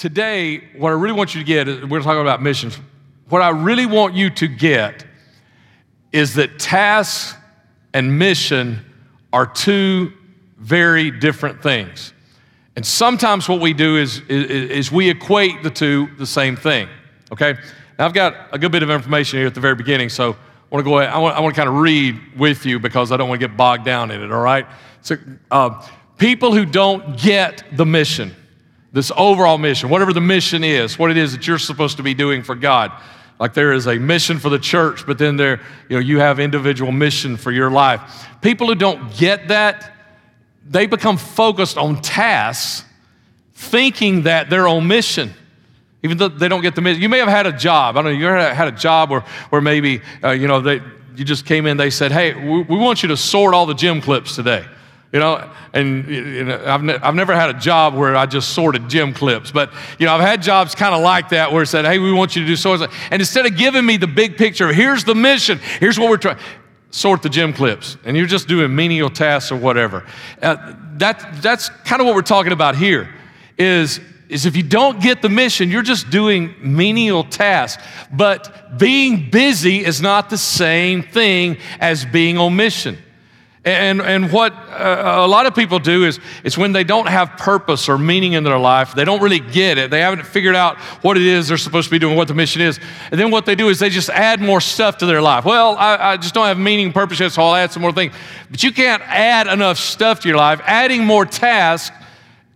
today, 0.00 0.62
what 0.78 0.88
I 0.88 0.94
really 0.94 1.12
want 1.12 1.34
you 1.34 1.42
to 1.42 1.46
get 1.46 1.68
is 1.68 1.84
we're 1.84 2.00
talking 2.00 2.22
about 2.22 2.40
missions. 2.40 2.78
What 3.28 3.42
I 3.42 3.50
really 3.50 3.84
want 3.84 4.14
you 4.14 4.30
to 4.30 4.48
get 4.48 5.04
is 6.10 6.34
that 6.34 6.58
task 6.58 7.36
and 7.92 8.18
mission 8.18 8.80
are 9.30 9.44
two 9.44 10.10
very 10.56 11.10
different 11.10 11.62
things. 11.62 12.14
And 12.76 12.86
sometimes 12.86 13.46
what 13.46 13.60
we 13.60 13.74
do 13.74 13.98
is, 13.98 14.20
is, 14.22 14.70
is, 14.70 14.92
we 14.92 15.10
equate 15.10 15.62
the 15.62 15.70
two 15.70 16.08
the 16.16 16.26
same 16.26 16.56
thing. 16.56 16.88
Okay? 17.30 17.58
Now 17.98 18.06
I've 18.06 18.14
got 18.14 18.34
a 18.52 18.58
good 18.58 18.72
bit 18.72 18.82
of 18.82 18.88
information 18.88 19.38
here 19.38 19.48
at 19.48 19.54
the 19.54 19.60
very 19.60 19.74
beginning, 19.74 20.08
so 20.08 20.30
I 20.32 20.74
want 20.74 20.84
to 20.84 20.90
go 20.90 20.98
ahead. 20.98 21.12
I 21.12 21.18
want, 21.18 21.36
I 21.36 21.40
want 21.40 21.54
to 21.54 21.60
kind 21.60 21.68
of 21.68 21.76
read 21.76 22.38
with 22.38 22.64
you 22.64 22.78
because 22.78 23.12
I 23.12 23.18
don't 23.18 23.28
want 23.28 23.38
to 23.38 23.46
get 23.46 23.54
bogged 23.54 23.84
down 23.84 24.10
in 24.10 24.22
it, 24.22 24.32
all 24.32 24.40
right? 24.40 24.66
So, 25.02 25.16
uh, 25.50 25.86
people 26.16 26.54
who 26.54 26.64
don't 26.64 27.20
get 27.20 27.64
the 27.76 27.84
mission, 27.84 28.34
this 28.92 29.12
overall 29.16 29.58
mission, 29.58 29.88
whatever 29.88 30.12
the 30.12 30.20
mission 30.20 30.64
is, 30.64 30.98
what 30.98 31.10
it 31.10 31.16
is 31.16 31.32
that 31.32 31.46
you're 31.46 31.58
supposed 31.58 31.96
to 31.98 32.02
be 32.02 32.14
doing 32.14 32.42
for 32.42 32.54
God. 32.54 32.92
Like 33.38 33.54
there 33.54 33.72
is 33.72 33.86
a 33.86 33.98
mission 33.98 34.38
for 34.38 34.48
the 34.50 34.58
church, 34.58 35.06
but 35.06 35.16
then 35.16 35.36
there, 35.36 35.60
you 35.88 35.96
know, 35.96 36.00
you 36.00 36.18
have 36.18 36.40
individual 36.40 36.92
mission 36.92 37.36
for 37.36 37.52
your 37.52 37.70
life. 37.70 38.26
People 38.42 38.66
who 38.66 38.74
don't 38.74 39.16
get 39.16 39.48
that, 39.48 39.92
they 40.68 40.86
become 40.86 41.16
focused 41.16 41.78
on 41.78 42.02
tasks, 42.02 42.84
thinking 43.54 44.22
that 44.22 44.50
they're 44.50 44.68
on 44.68 44.86
mission. 44.86 45.32
Even 46.02 46.18
though 46.18 46.28
they 46.28 46.48
don't 46.48 46.62
get 46.62 46.74
the 46.74 46.80
mission. 46.80 47.02
You 47.02 47.08
may 47.08 47.18
have 47.18 47.28
had 47.28 47.46
a 47.46 47.52
job. 47.52 47.96
I 47.96 48.02
don't 48.02 48.12
know, 48.12 48.18
you 48.18 48.26
had 48.26 48.68
a 48.68 48.72
job 48.72 49.10
where, 49.10 49.20
where 49.50 49.60
maybe, 49.60 50.00
uh, 50.24 50.30
you 50.30 50.48
know, 50.48 50.60
they, 50.60 50.80
you 51.14 51.24
just 51.24 51.46
came 51.46 51.66
in, 51.66 51.76
they 51.76 51.90
said, 51.90 52.10
hey, 52.10 52.34
we, 52.34 52.62
we 52.62 52.76
want 52.76 53.02
you 53.02 53.10
to 53.10 53.16
sort 53.16 53.54
all 53.54 53.66
the 53.66 53.74
gym 53.74 54.00
clips 54.00 54.34
today 54.34 54.64
you 55.12 55.18
know 55.18 55.50
and 55.72 56.06
you 56.08 56.44
know, 56.44 56.62
I've, 56.64 56.82
ne- 56.82 56.98
I've 56.98 57.14
never 57.14 57.34
had 57.34 57.50
a 57.50 57.58
job 57.58 57.94
where 57.94 58.16
i 58.16 58.26
just 58.26 58.50
sorted 58.50 58.88
gym 58.88 59.12
clips 59.12 59.50
but 59.50 59.72
you 59.98 60.06
know 60.06 60.14
i've 60.14 60.20
had 60.20 60.42
jobs 60.42 60.74
kind 60.74 60.94
of 60.94 61.02
like 61.02 61.30
that 61.30 61.52
where 61.52 61.62
it 61.62 61.66
said 61.66 61.84
hey 61.84 61.98
we 61.98 62.12
want 62.12 62.36
you 62.36 62.42
to 62.42 62.46
do 62.46 62.56
so 62.56 62.74
and 62.74 63.20
instead 63.20 63.46
of 63.46 63.56
giving 63.56 63.84
me 63.84 63.96
the 63.96 64.06
big 64.06 64.36
picture 64.36 64.72
here's 64.72 65.04
the 65.04 65.14
mission 65.14 65.58
here's 65.78 65.98
what 65.98 66.08
we're 66.08 66.16
trying 66.16 66.38
sort 66.90 67.22
the 67.22 67.28
gym 67.28 67.52
clips 67.52 67.96
and 68.04 68.16
you're 68.16 68.26
just 68.26 68.48
doing 68.48 68.74
menial 68.74 69.10
tasks 69.10 69.52
or 69.52 69.56
whatever 69.56 70.04
uh, 70.42 70.74
that, 70.94 71.40
that's 71.40 71.68
kind 71.84 72.00
of 72.00 72.06
what 72.06 72.14
we're 72.14 72.22
talking 72.22 72.52
about 72.52 72.76
here 72.76 73.08
is 73.58 74.00
is 74.28 74.46
if 74.46 74.56
you 74.56 74.62
don't 74.62 75.02
get 75.02 75.22
the 75.22 75.28
mission, 75.28 75.70
you're 75.70 75.82
just 75.82 76.08
doing 76.08 76.54
menial 76.60 77.24
tasks. 77.24 77.82
But 78.12 78.78
being 78.78 79.28
busy 79.28 79.84
is 79.84 80.00
not 80.00 80.30
the 80.30 80.38
same 80.38 81.02
thing 81.02 81.58
as 81.80 82.04
being 82.04 82.38
on 82.38 82.54
mission. 82.54 82.96
And, 83.62 84.00
and 84.00 84.32
what 84.32 84.54
uh, 84.54 85.16
a 85.18 85.28
lot 85.28 85.44
of 85.44 85.54
people 85.54 85.78
do 85.78 86.04
is 86.04 86.18
it's 86.44 86.56
when 86.56 86.72
they 86.72 86.82
don't 86.82 87.08
have 87.08 87.36
purpose 87.36 87.90
or 87.90 87.98
meaning 87.98 88.32
in 88.32 88.42
their 88.42 88.58
life, 88.58 88.94
they 88.94 89.04
don't 89.04 89.20
really 89.20 89.38
get 89.38 89.76
it, 89.76 89.90
they 89.90 90.00
haven't 90.00 90.24
figured 90.24 90.56
out 90.56 90.78
what 91.02 91.18
it 91.18 91.24
is 91.24 91.48
they're 91.48 91.58
supposed 91.58 91.88
to 91.88 91.90
be 91.90 91.98
doing, 91.98 92.16
what 92.16 92.26
the 92.26 92.34
mission 92.34 92.62
is. 92.62 92.80
And 93.10 93.20
then 93.20 93.30
what 93.30 93.44
they 93.44 93.54
do 93.54 93.68
is 93.68 93.78
they 93.78 93.90
just 93.90 94.08
add 94.08 94.40
more 94.40 94.62
stuff 94.62 94.96
to 94.98 95.06
their 95.06 95.20
life. 95.20 95.44
Well, 95.44 95.76
I, 95.76 96.12
I 96.12 96.16
just 96.16 96.32
don't 96.32 96.46
have 96.46 96.58
meaning, 96.58 96.90
purpose 96.90 97.20
yet, 97.20 97.32
so 97.32 97.42
I'll 97.42 97.54
add 97.54 97.70
some 97.70 97.82
more 97.82 97.92
things. 97.92 98.14
But 98.50 98.62
you 98.62 98.72
can't 98.72 99.02
add 99.02 99.46
enough 99.46 99.76
stuff 99.76 100.20
to 100.20 100.28
your 100.28 100.38
life. 100.38 100.62
Adding 100.64 101.04
more 101.04 101.26
tasks 101.26 101.94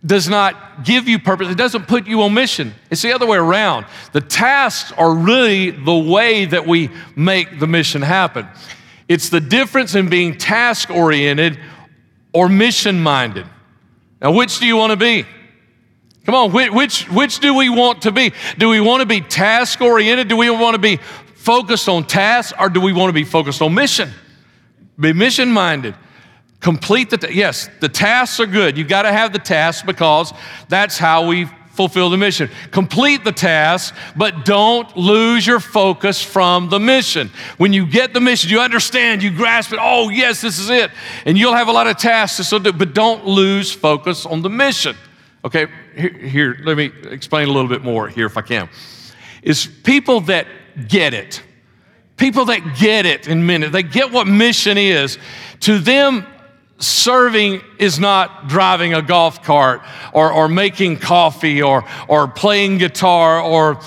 does 0.03 0.27
not 0.27 0.83
give 0.83 1.07
you 1.07 1.19
purpose, 1.19 1.49
it 1.49 1.57
doesn't 1.57 1.87
put 1.87 2.07
you 2.07 2.23
on 2.23 2.33
mission. 2.33 2.73
It's 2.89 3.01
the 3.03 3.13
other 3.13 3.25
way 3.25 3.37
around. 3.37 3.85
The 4.11 4.21
tasks 4.21 4.91
are 4.91 5.13
really 5.13 5.69
the 5.69 5.95
way 5.95 6.45
that 6.45 6.65
we 6.65 6.89
make 7.15 7.59
the 7.59 7.67
mission 7.67 8.01
happen. 8.01 8.47
It's 9.07 9.29
the 9.29 9.39
difference 9.39 9.95
in 9.95 10.09
being 10.09 10.37
task 10.37 10.89
oriented 10.89 11.59
or 12.33 12.49
mission 12.49 13.01
minded. 13.01 13.45
Now, 14.21 14.31
which 14.31 14.59
do 14.59 14.65
you 14.65 14.75
want 14.75 14.91
to 14.91 14.97
be? 14.97 15.25
Come 16.25 16.33
on, 16.33 16.51
which, 16.51 16.71
which 16.71 17.03
which 17.11 17.39
do 17.39 17.53
we 17.53 17.69
want 17.69 18.01
to 18.03 18.11
be? 18.11 18.33
Do 18.57 18.69
we 18.69 18.79
want 18.79 19.01
to 19.01 19.05
be 19.05 19.21
task 19.21 19.79
oriented? 19.79 20.27
Do 20.27 20.37
we 20.37 20.49
want 20.49 20.73
to 20.73 20.79
be 20.79 20.97
focused 21.35 21.87
on 21.87 22.05
tasks 22.05 22.51
or 22.59 22.69
do 22.69 22.81
we 22.81 22.93
want 22.93 23.09
to 23.09 23.13
be 23.13 23.23
focused 23.23 23.61
on 23.61 23.75
mission? 23.75 24.09
Be 24.99 25.13
mission 25.13 25.51
minded. 25.51 25.93
Complete 26.59 27.11
the, 27.11 27.31
yes, 27.31 27.69
the 27.79 27.89
tasks 27.89 28.39
are 28.39 28.47
good. 28.47 28.75
You've 28.75 28.87
got 28.87 29.03
to 29.03 29.11
have 29.11 29.33
the 29.33 29.39
tasks 29.39 29.85
because 29.85 30.33
that's 30.67 30.97
how 30.97 31.27
we 31.27 31.47
fulfill 31.75 32.09
the 32.09 32.17
mission. 32.17 32.49
Complete 32.71 33.23
the 33.23 33.31
task, 33.31 33.93
but 34.15 34.45
don't 34.45 34.95
lose 34.95 35.45
your 35.45 35.59
focus 35.59 36.21
from 36.21 36.69
the 36.69 36.79
mission. 36.79 37.29
When 37.57 37.73
you 37.73 37.85
get 37.85 38.13
the 38.13 38.21
mission, 38.21 38.49
you 38.49 38.59
understand, 38.59 39.21
you 39.21 39.31
grasp 39.31 39.73
it. 39.73 39.79
Oh, 39.81 40.09
yes, 40.09 40.41
this 40.41 40.57
is 40.57 40.69
it. 40.69 40.91
And 41.25 41.37
you'll 41.37 41.53
have 41.53 41.67
a 41.67 41.71
lot 41.71 41.87
of 41.87 41.97
tasks 41.97 42.49
to 42.49 42.59
do, 42.59 42.71
but 42.71 42.93
don't 42.93 43.25
lose 43.25 43.71
focus 43.71 44.25
on 44.25 44.41
the 44.41 44.49
mission. 44.49 44.95
Okay, 45.43 45.67
here, 45.95 46.13
here, 46.13 46.57
let 46.63 46.77
me 46.77 46.91
explain 47.11 47.47
a 47.47 47.51
little 47.51 47.69
bit 47.69 47.83
more 47.83 48.07
here 48.07 48.25
if 48.25 48.37
I 48.37 48.41
can. 48.41 48.69
Is 49.43 49.67
people 49.83 50.21
that 50.21 50.47
get 50.87 51.13
it, 51.13 51.43
people 52.17 52.45
that 52.45 52.77
get 52.79 53.05
it 53.05 53.27
in 53.27 53.45
minute, 53.45 53.71
they 53.71 53.83
get 53.83 54.11
what 54.11 54.25
mission 54.25 54.77
is. 54.77 55.19
To 55.61 55.77
them, 55.77 56.25
serving 56.77 57.61
is 57.79 57.99
not 57.99 58.47
driving 58.47 58.93
a 58.93 59.01
golf 59.01 59.43
cart 59.43 59.81
or, 60.13 60.31
or 60.31 60.47
making 60.47 60.97
coffee 60.97 61.61
or, 61.61 61.85
or 62.07 62.27
playing 62.27 62.77
guitar 62.77 63.39
or 63.39 63.79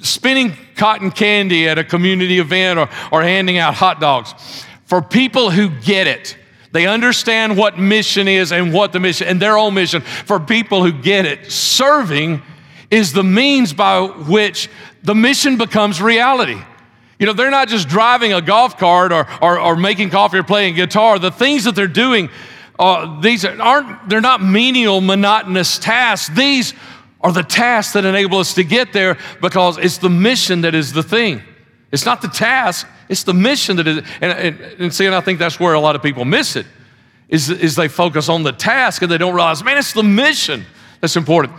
spinning 0.00 0.56
cotton 0.74 1.10
candy 1.10 1.68
at 1.68 1.78
a 1.78 1.84
community 1.84 2.38
event 2.38 2.78
or, 2.78 2.88
or 3.12 3.22
handing 3.22 3.58
out 3.58 3.74
hot 3.74 4.00
dogs. 4.00 4.64
For 4.84 5.02
people 5.02 5.50
who 5.50 5.68
get 5.68 6.06
it, 6.06 6.36
they 6.72 6.86
understand 6.86 7.56
what 7.56 7.78
mission 7.78 8.28
is 8.28 8.52
and 8.52 8.72
what 8.72 8.92
the 8.92 9.00
mission 9.00 9.26
and 9.28 9.40
their 9.40 9.56
own 9.56 9.74
mission. 9.74 10.02
For 10.02 10.38
people 10.38 10.82
who 10.82 10.92
get 10.92 11.24
it, 11.24 11.50
serving 11.50 12.42
is 12.90 13.12
the 13.12 13.24
means 13.24 13.72
by 13.72 14.02
which 14.02 14.68
the 15.02 15.14
mission 15.14 15.56
becomes 15.56 16.02
reality. 16.02 16.60
You 17.18 17.26
know, 17.26 17.32
they're 17.32 17.50
not 17.50 17.68
just 17.68 17.88
driving 17.88 18.32
a 18.32 18.42
golf 18.42 18.76
cart 18.76 19.10
or, 19.12 19.26
or, 19.40 19.58
or 19.58 19.76
making 19.76 20.10
coffee 20.10 20.38
or 20.38 20.42
playing 20.42 20.74
guitar. 20.74 21.18
The 21.18 21.30
things 21.30 21.64
that 21.64 21.74
they're 21.74 21.86
doing, 21.86 22.28
uh, 22.78 23.20
these 23.20 23.44
aren't, 23.44 24.08
they're 24.08 24.20
not 24.20 24.42
menial, 24.42 25.00
monotonous 25.00 25.78
tasks. 25.78 26.34
These 26.34 26.74
are 27.22 27.32
the 27.32 27.42
tasks 27.42 27.94
that 27.94 28.04
enable 28.04 28.38
us 28.38 28.54
to 28.54 28.64
get 28.64 28.92
there 28.92 29.16
because 29.40 29.78
it's 29.78 29.98
the 29.98 30.10
mission 30.10 30.60
that 30.60 30.74
is 30.74 30.92
the 30.92 31.02
thing. 31.02 31.42
It's 31.90 32.04
not 32.04 32.20
the 32.20 32.28
task, 32.28 32.86
it's 33.08 33.22
the 33.22 33.32
mission 33.32 33.76
that 33.76 33.86
is. 33.86 33.98
And, 34.20 34.32
and, 34.32 34.60
and 34.60 34.94
see, 34.94 35.06
and 35.06 35.14
I 35.14 35.22
think 35.22 35.38
that's 35.38 35.58
where 35.58 35.72
a 35.72 35.80
lot 35.80 35.96
of 35.96 36.02
people 36.02 36.26
miss 36.26 36.56
it, 36.56 36.66
is, 37.28 37.48
is 37.48 37.76
they 37.76 37.88
focus 37.88 38.28
on 38.28 38.42
the 38.42 38.52
task 38.52 39.00
and 39.00 39.10
they 39.10 39.18
don't 39.18 39.34
realize, 39.34 39.64
man, 39.64 39.78
it's 39.78 39.94
the 39.94 40.02
mission 40.02 40.66
that's 41.00 41.16
important. 41.16 41.54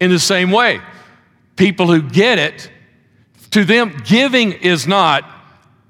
In 0.00 0.10
the 0.10 0.18
same 0.18 0.50
way, 0.50 0.80
people 1.56 1.86
who 1.86 2.02
get 2.02 2.38
it 2.38 2.70
to 3.52 3.64
them, 3.64 3.96
giving 4.04 4.52
is 4.52 4.86
not, 4.86 5.24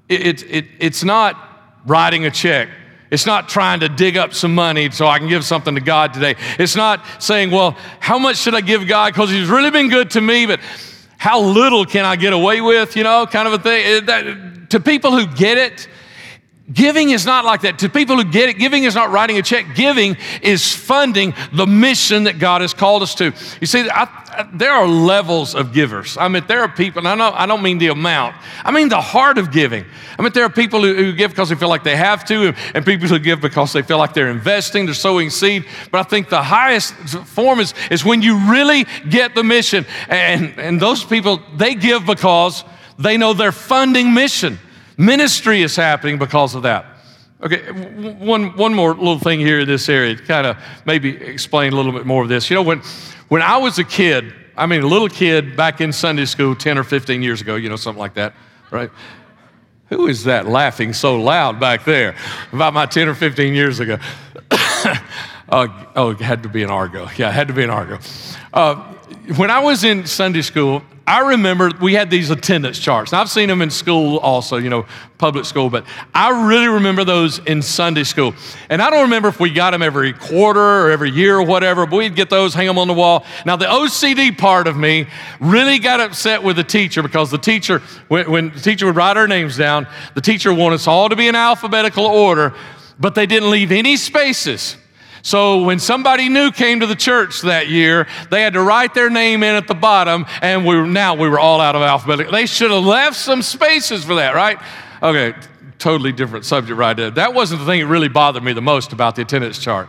it, 0.07 0.43
it, 0.43 0.65
it's 0.79 1.03
not 1.03 1.37
writing 1.85 2.25
a 2.25 2.31
check. 2.31 2.69
It's 3.11 3.25
not 3.25 3.47
trying 3.47 3.81
to 3.81 3.89
dig 3.89 4.17
up 4.17 4.33
some 4.33 4.55
money 4.55 4.89
so 4.89 5.05
I 5.05 5.19
can 5.19 5.27
give 5.27 5.45
something 5.45 5.75
to 5.75 5.81
God 5.81 6.13
today. 6.13 6.35
It's 6.57 6.75
not 6.75 7.05
saying, 7.19 7.51
well, 7.51 7.77
how 7.99 8.17
much 8.17 8.37
should 8.37 8.55
I 8.55 8.61
give 8.61 8.87
God 8.87 9.13
because 9.13 9.29
He's 9.29 9.49
really 9.49 9.69
been 9.69 9.89
good 9.89 10.09
to 10.11 10.21
me, 10.21 10.45
but 10.45 10.59
how 11.17 11.39
little 11.39 11.85
can 11.85 12.05
I 12.05 12.15
get 12.15 12.33
away 12.33 12.59
with, 12.59 12.95
you 12.95 13.03
know, 13.03 13.25
kind 13.25 13.47
of 13.47 13.53
a 13.53 13.59
thing. 13.59 14.05
That, 14.07 14.69
to 14.71 14.79
people 14.79 15.11
who 15.11 15.27
get 15.27 15.57
it, 15.57 15.87
Giving 16.71 17.09
is 17.09 17.25
not 17.25 17.43
like 17.43 17.61
that. 17.61 17.79
To 17.79 17.89
people 17.89 18.15
who 18.15 18.23
get 18.23 18.47
it, 18.47 18.57
giving 18.57 18.85
is 18.85 18.95
not 18.95 19.11
writing 19.11 19.37
a 19.37 19.41
check. 19.41 19.75
Giving 19.75 20.15
is 20.41 20.73
funding 20.73 21.33
the 21.51 21.67
mission 21.67 22.23
that 22.23 22.39
God 22.39 22.61
has 22.61 22.73
called 22.73 23.03
us 23.03 23.15
to. 23.15 23.33
You 23.59 23.67
see, 23.67 23.89
I, 23.89 24.03
I, 24.03 24.47
there 24.53 24.71
are 24.71 24.87
levels 24.87 25.55
of 25.55 25.73
givers. 25.73 26.15
I 26.15 26.29
mean, 26.29 26.45
there 26.47 26.61
are 26.61 26.69
people, 26.69 26.99
and 26.99 27.09
I, 27.09 27.15
know, 27.15 27.35
I 27.35 27.47
don't 27.47 27.61
mean 27.61 27.79
the 27.79 27.87
amount, 27.87 28.37
I 28.63 28.71
mean 28.71 28.87
the 28.87 29.01
heart 29.01 29.37
of 29.37 29.51
giving. 29.51 29.83
I 30.17 30.21
mean, 30.21 30.31
there 30.31 30.45
are 30.45 30.49
people 30.49 30.81
who, 30.81 30.95
who 30.95 31.11
give 31.11 31.31
because 31.31 31.49
they 31.49 31.55
feel 31.55 31.67
like 31.67 31.83
they 31.83 31.97
have 31.97 32.23
to, 32.25 32.47
and, 32.47 32.57
and, 32.73 32.85
people 32.85 33.09
who 33.09 33.19
give 33.19 33.41
because 33.41 33.73
they 33.73 33.81
feel 33.81 33.97
like 33.97 34.13
they're 34.13 34.31
investing, 34.31 34.85
they're 34.85 34.95
sowing 34.95 35.31
seed. 35.31 35.65
But 35.91 35.99
I 35.99 36.03
think 36.03 36.29
the 36.29 36.43
highest 36.43 36.93
form 37.27 37.59
is, 37.59 37.73
is 37.91 38.05
when 38.05 38.21
you 38.21 38.37
really 38.49 38.85
get 39.09 39.35
the 39.35 39.43
mission. 39.43 39.85
And, 40.07 40.57
and 40.57 40.79
those 40.79 41.03
people, 41.03 41.41
they 41.57 41.75
give 41.75 42.05
because 42.05 42.63
they 42.97 43.17
know 43.17 43.33
they're 43.33 43.51
funding 43.51 44.13
mission. 44.13 44.59
Ministry 44.97 45.61
is 45.61 45.75
happening 45.75 46.17
because 46.17 46.55
of 46.55 46.63
that. 46.63 46.85
Okay, 47.43 47.71
one, 47.71 48.55
one 48.55 48.73
more 48.73 48.93
little 48.93 49.19
thing 49.19 49.39
here 49.39 49.59
in 49.59 49.67
this 49.67 49.89
area 49.89 50.15
to 50.15 50.23
kind 50.23 50.47
of 50.47 50.57
maybe 50.85 51.17
explain 51.17 51.73
a 51.73 51.75
little 51.75 51.91
bit 51.91 52.05
more 52.05 52.23
of 52.23 52.29
this. 52.29 52.49
You 52.49 52.55
know, 52.55 52.61
when, 52.61 52.79
when 53.27 53.41
I 53.41 53.57
was 53.57 53.79
a 53.79 53.83
kid, 53.83 54.33
I 54.55 54.65
mean, 54.65 54.81
a 54.81 54.87
little 54.87 55.09
kid 55.09 55.57
back 55.57 55.81
in 55.81 55.91
Sunday 55.91 56.25
school 56.25 56.55
10 56.55 56.77
or 56.77 56.83
15 56.83 57.21
years 57.21 57.41
ago, 57.41 57.55
you 57.55 57.67
know, 57.67 57.75
something 57.75 57.99
like 57.99 58.13
that, 58.13 58.33
right? 58.71 58.89
Who 59.89 60.07
is 60.07 60.23
that 60.23 60.47
laughing 60.47 60.93
so 60.93 61.19
loud 61.19 61.59
back 61.59 61.83
there 61.83 62.15
about 62.53 62.73
my 62.73 62.85
10 62.85 63.09
or 63.09 63.15
15 63.15 63.53
years 63.53 63.79
ago? 63.79 63.97
Uh, 65.53 65.67
oh, 65.95 66.09
it 66.09 66.19
had 66.19 66.41
to 66.41 66.49
be 66.49 66.63
an 66.63 66.71
Argo. 66.71 67.07
Yeah, 67.15 67.29
it 67.29 67.33
had 67.33 67.47
to 67.49 67.53
be 67.53 67.63
an 67.63 67.69
Argo. 67.69 67.99
Uh, 68.51 68.73
when 69.37 69.51
I 69.51 69.59
was 69.59 69.83
in 69.83 70.07
Sunday 70.07 70.41
school, 70.41 70.81
I 71.05 71.19
remember 71.19 71.69
we 71.79 71.93
had 71.93 72.09
these 72.09 72.31
attendance 72.31 72.79
charts. 72.79 73.11
Now, 73.11 73.21
I've 73.21 73.29
seen 73.29 73.49
them 73.49 73.61
in 73.61 73.69
school 73.69 74.17
also, 74.17 74.57
you 74.57 74.71
know, 74.71 74.87
public 75.19 75.45
school, 75.45 75.69
but 75.69 75.85
I 76.11 76.47
really 76.47 76.67
remember 76.69 77.03
those 77.03 77.37
in 77.37 77.61
Sunday 77.61 78.03
school. 78.03 78.33
And 78.71 78.81
I 78.81 78.89
don't 78.89 79.03
remember 79.03 79.27
if 79.27 79.39
we 79.39 79.51
got 79.51 79.71
them 79.71 79.83
every 79.83 80.13
quarter 80.13 80.59
or 80.59 80.89
every 80.89 81.11
year 81.11 81.37
or 81.37 81.43
whatever, 81.43 81.85
but 81.85 81.97
we'd 81.97 82.15
get 82.15 82.31
those, 82.31 82.55
hang 82.55 82.65
them 82.65 82.79
on 82.79 82.87
the 82.87 82.95
wall. 82.95 83.23
Now, 83.45 83.55
the 83.55 83.65
OCD 83.65 84.35
part 84.35 84.65
of 84.65 84.75
me 84.75 85.05
really 85.39 85.77
got 85.77 85.99
upset 85.99 86.41
with 86.41 86.55
the 86.55 86.63
teacher 86.63 87.03
because 87.03 87.29
the 87.29 87.37
teacher, 87.37 87.83
when, 88.07 88.31
when 88.31 88.49
the 88.49 88.59
teacher 88.59 88.87
would 88.87 88.95
write 88.95 89.17
our 89.17 89.27
names 89.27 89.55
down, 89.55 89.85
the 90.15 90.21
teacher 90.21 90.51
wanted 90.51 90.75
us 90.75 90.87
all 90.87 91.09
to 91.09 91.15
be 91.15 91.27
in 91.27 91.35
alphabetical 91.35 92.07
order, 92.07 92.55
but 92.99 93.13
they 93.13 93.27
didn't 93.27 93.51
leave 93.51 93.71
any 93.71 93.97
spaces. 93.97 94.77
So 95.23 95.63
when 95.63 95.79
somebody 95.79 96.27
new 96.27 96.51
came 96.51 96.81
to 96.81 96.85
the 96.85 96.97
church 96.97 97.41
that 97.41 97.69
year, 97.69 98.07
they 98.29 98.41
had 98.41 98.53
to 98.53 98.61
write 98.61 98.93
their 98.93 99.09
name 99.09 99.41
in 99.41 99.55
at 99.55 99.69
the 99.69 99.73
bottom, 99.73 100.25
and 100.41 100.65
we 100.65 100.75
were, 100.75 100.85
now 100.85 101.15
we 101.15 101.29
were 101.29 101.39
all 101.39 101.61
out 101.61 101.77
of 101.77 101.81
alphabet. 101.81 102.29
They 102.29 102.45
should 102.45 102.71
have 102.71 102.83
left 102.83 103.15
some 103.15 103.41
spaces 103.41 104.03
for 104.03 104.15
that, 104.15 104.35
right? 104.35 104.59
Okay, 105.01 105.33
totally 105.79 106.11
different 106.11 106.43
subject 106.43 106.77
right 106.77 106.95
there. 106.95 107.09
That 107.09 107.33
wasn't 107.33 107.61
the 107.61 107.65
thing 107.65 107.79
that 107.79 107.87
really 107.87 108.09
bothered 108.09 108.43
me 108.43 108.51
the 108.51 108.61
most 108.61 108.91
about 108.91 109.15
the 109.15 109.21
attendance 109.21 109.57
chart. 109.59 109.87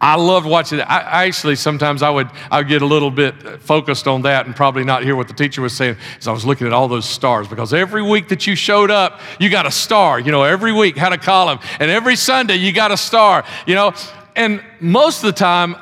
I 0.00 0.14
loved 0.14 0.46
watching. 0.46 0.80
I, 0.80 1.26
actually 1.26 1.56
sometimes 1.56 2.02
I 2.02 2.10
would 2.10 2.30
I 2.52 2.58
would 2.58 2.68
get 2.68 2.82
a 2.82 2.86
little 2.86 3.10
bit 3.10 3.60
focused 3.60 4.06
on 4.06 4.22
that 4.22 4.46
and 4.46 4.54
probably 4.54 4.84
not 4.84 5.02
hear 5.02 5.16
what 5.16 5.26
the 5.26 5.34
teacher 5.34 5.60
was 5.60 5.72
saying 5.72 5.96
as 6.18 6.28
I 6.28 6.32
was 6.32 6.44
looking 6.44 6.68
at 6.68 6.72
all 6.72 6.86
those 6.86 7.04
stars 7.04 7.48
because 7.48 7.74
every 7.74 8.02
week 8.02 8.28
that 8.28 8.46
you 8.46 8.54
showed 8.54 8.92
up, 8.92 9.20
you 9.40 9.50
got 9.50 9.66
a 9.66 9.72
star. 9.72 10.20
You 10.20 10.30
know, 10.30 10.44
every 10.44 10.72
week 10.72 10.96
had 10.96 11.12
a 11.12 11.18
column, 11.18 11.58
and 11.80 11.90
every 11.90 12.14
Sunday 12.14 12.54
you 12.54 12.72
got 12.72 12.92
a 12.92 12.96
star. 12.96 13.44
You 13.66 13.74
know, 13.74 13.92
and 14.38 14.62
most 14.78 15.24
of 15.24 15.26
the 15.26 15.32
time, 15.32 15.74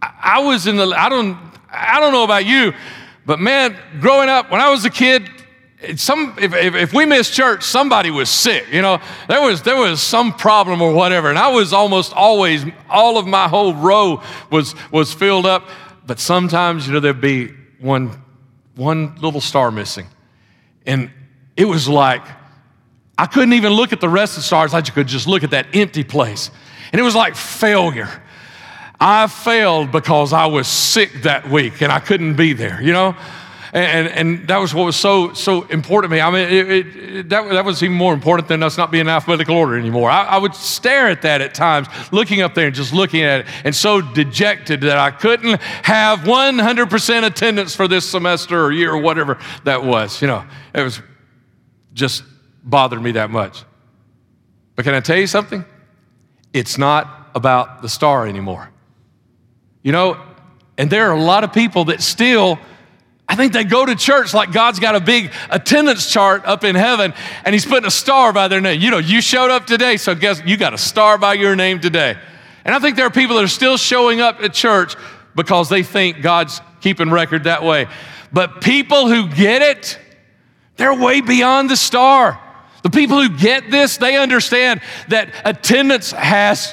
I 0.00 0.38
was 0.38 0.68
in 0.68 0.76
the, 0.76 0.86
I 0.96 1.08
don't, 1.08 1.36
I 1.68 1.98
don't 1.98 2.12
know 2.12 2.22
about 2.22 2.46
you, 2.46 2.72
but 3.26 3.40
man, 3.40 3.76
growing 4.00 4.28
up, 4.28 4.48
when 4.48 4.60
I 4.60 4.70
was 4.70 4.84
a 4.84 4.90
kid, 4.90 5.28
some, 5.96 6.36
if, 6.40 6.54
if, 6.54 6.74
if, 6.76 6.92
we 6.94 7.04
missed 7.04 7.34
church, 7.34 7.64
somebody 7.64 8.12
was 8.12 8.30
sick. 8.30 8.66
You 8.70 8.80
know, 8.80 9.00
there 9.28 9.42
was, 9.42 9.62
there 9.62 9.76
was 9.76 10.00
some 10.00 10.32
problem 10.32 10.80
or 10.80 10.92
whatever. 10.92 11.30
And 11.30 11.38
I 11.38 11.48
was 11.48 11.72
almost 11.72 12.12
always, 12.12 12.64
all 12.88 13.18
of 13.18 13.26
my 13.26 13.48
whole 13.48 13.74
row 13.74 14.22
was, 14.52 14.76
was 14.92 15.12
filled 15.12 15.44
up. 15.44 15.68
But 16.06 16.20
sometimes, 16.20 16.86
you 16.86 16.92
know, 16.92 17.00
there'd 17.00 17.20
be 17.20 17.48
one, 17.80 18.22
one 18.76 19.16
little 19.16 19.40
star 19.40 19.72
missing. 19.72 20.06
And 20.86 21.10
it 21.56 21.64
was 21.64 21.88
like, 21.88 22.22
I 23.18 23.26
couldn't 23.26 23.54
even 23.54 23.72
look 23.72 23.92
at 23.92 24.00
the 24.00 24.08
rest 24.08 24.34
of 24.34 24.44
the 24.44 24.46
stars. 24.46 24.74
I 24.74 24.80
could 24.82 25.08
just 25.08 25.26
look 25.26 25.42
at 25.42 25.50
that 25.50 25.74
empty 25.74 26.04
place. 26.04 26.52
And 26.92 27.00
it 27.00 27.04
was 27.04 27.14
like 27.14 27.36
failure. 27.36 28.22
I 29.00 29.26
failed 29.26 29.92
because 29.92 30.32
I 30.32 30.46
was 30.46 30.66
sick 30.66 31.22
that 31.22 31.50
week 31.50 31.82
and 31.82 31.92
I 31.92 32.00
couldn't 32.00 32.34
be 32.34 32.52
there, 32.52 32.80
you 32.80 32.92
know? 32.92 33.14
And, 33.72 34.08
and, 34.08 34.48
that 34.48 34.56
was 34.56 34.72
what 34.72 34.84
was 34.84 34.96
so, 34.96 35.34
so 35.34 35.64
important 35.64 36.10
to 36.10 36.16
me. 36.16 36.22
I 36.22 36.30
mean, 36.30 36.48
it, 36.48 36.70
it, 36.70 37.28
that, 37.28 37.46
that 37.50 37.64
was 37.64 37.82
even 37.82 37.94
more 37.94 38.14
important 38.14 38.48
than 38.48 38.62
us 38.62 38.78
not 38.78 38.90
being 38.90 39.02
in 39.02 39.08
alphabetical 39.08 39.54
order 39.54 39.76
anymore. 39.76 40.08
I, 40.08 40.24
I 40.24 40.38
would 40.38 40.54
stare 40.54 41.08
at 41.08 41.20
that 41.22 41.42
at 41.42 41.52
times, 41.52 41.88
looking 42.10 42.40
up 42.40 42.54
there 42.54 42.68
and 42.68 42.74
just 42.74 42.94
looking 42.94 43.22
at 43.22 43.40
it, 43.40 43.46
and 43.64 43.74
so 43.74 44.00
dejected 44.00 44.80
that 44.82 44.96
I 44.96 45.10
couldn't 45.10 45.60
have 45.60 46.20
100% 46.20 47.26
attendance 47.26 47.74
for 47.74 47.86
this 47.86 48.08
semester 48.08 48.64
or 48.64 48.72
year 48.72 48.92
or 48.92 48.98
whatever 48.98 49.38
that 49.64 49.84
was. 49.84 50.22
You 50.22 50.28
know, 50.28 50.46
it 50.72 50.82
was 50.82 51.02
just 51.92 52.22
bothered 52.64 53.02
me 53.02 53.12
that 53.12 53.28
much. 53.28 53.62
But 54.74 54.84
can 54.84 54.94
I 54.94 55.00
tell 55.00 55.18
you 55.18 55.26
something? 55.26 55.66
It's 56.56 56.78
not 56.78 57.28
about 57.34 57.82
the 57.82 57.88
star 57.88 58.26
anymore. 58.26 58.70
You 59.82 59.92
know, 59.92 60.18
and 60.78 60.88
there 60.88 61.10
are 61.10 61.14
a 61.14 61.20
lot 61.20 61.44
of 61.44 61.52
people 61.52 61.84
that 61.86 62.00
still, 62.00 62.58
I 63.28 63.36
think 63.36 63.52
they 63.52 63.62
go 63.62 63.84
to 63.84 63.94
church 63.94 64.32
like 64.32 64.52
God's 64.52 64.80
got 64.80 64.96
a 64.96 65.00
big 65.00 65.30
attendance 65.50 66.10
chart 66.10 66.46
up 66.46 66.64
in 66.64 66.74
heaven 66.74 67.12
and 67.44 67.54
He's 67.54 67.66
putting 67.66 67.86
a 67.86 67.90
star 67.90 68.32
by 68.32 68.48
their 68.48 68.62
name. 68.62 68.80
You 68.80 68.90
know, 68.90 68.96
you 68.96 69.20
showed 69.20 69.50
up 69.50 69.66
today, 69.66 69.98
so 69.98 70.14
guess 70.14 70.40
you 70.46 70.56
got 70.56 70.72
a 70.72 70.78
star 70.78 71.18
by 71.18 71.34
your 71.34 71.54
name 71.56 71.78
today. 71.78 72.16
And 72.64 72.74
I 72.74 72.78
think 72.78 72.96
there 72.96 73.06
are 73.06 73.10
people 73.10 73.36
that 73.36 73.44
are 73.44 73.48
still 73.48 73.76
showing 73.76 74.22
up 74.22 74.42
at 74.42 74.54
church 74.54 74.96
because 75.34 75.68
they 75.68 75.82
think 75.82 76.22
God's 76.22 76.62
keeping 76.80 77.10
record 77.10 77.44
that 77.44 77.64
way. 77.64 77.86
But 78.32 78.62
people 78.62 79.08
who 79.08 79.28
get 79.28 79.60
it, 79.60 79.98
they're 80.78 80.94
way 80.94 81.20
beyond 81.20 81.68
the 81.68 81.76
star. 81.76 82.40
The 82.86 82.90
people 82.90 83.20
who 83.20 83.36
get 83.36 83.68
this, 83.68 83.96
they 83.96 84.16
understand 84.16 84.80
that 85.08 85.34
attendance 85.44 86.12
has 86.12 86.72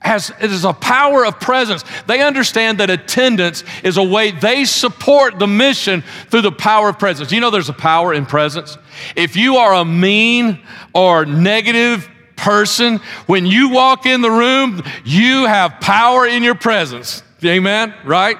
has, 0.00 0.30
it 0.38 0.52
is 0.52 0.66
a 0.66 0.74
power 0.74 1.24
of 1.24 1.40
presence. 1.40 1.82
They 2.06 2.20
understand 2.20 2.78
that 2.78 2.90
attendance 2.90 3.64
is 3.82 3.96
a 3.96 4.02
way 4.02 4.32
they 4.32 4.66
support 4.66 5.38
the 5.38 5.46
mission 5.46 6.04
through 6.28 6.42
the 6.42 6.52
power 6.52 6.90
of 6.90 6.98
presence. 6.98 7.32
You 7.32 7.40
know, 7.40 7.50
there's 7.50 7.70
a 7.70 7.72
power 7.72 8.12
in 8.12 8.26
presence. 8.26 8.76
If 9.16 9.34
you 9.34 9.56
are 9.56 9.72
a 9.72 9.84
mean 9.84 10.60
or 10.92 11.24
negative 11.24 12.06
person, 12.36 12.98
when 13.26 13.46
you 13.46 13.70
walk 13.70 14.04
in 14.04 14.20
the 14.20 14.30
room, 14.30 14.82
you 15.06 15.46
have 15.46 15.80
power 15.80 16.26
in 16.26 16.42
your 16.42 16.54
presence. 16.54 17.22
Amen? 17.42 17.94
Right? 18.04 18.36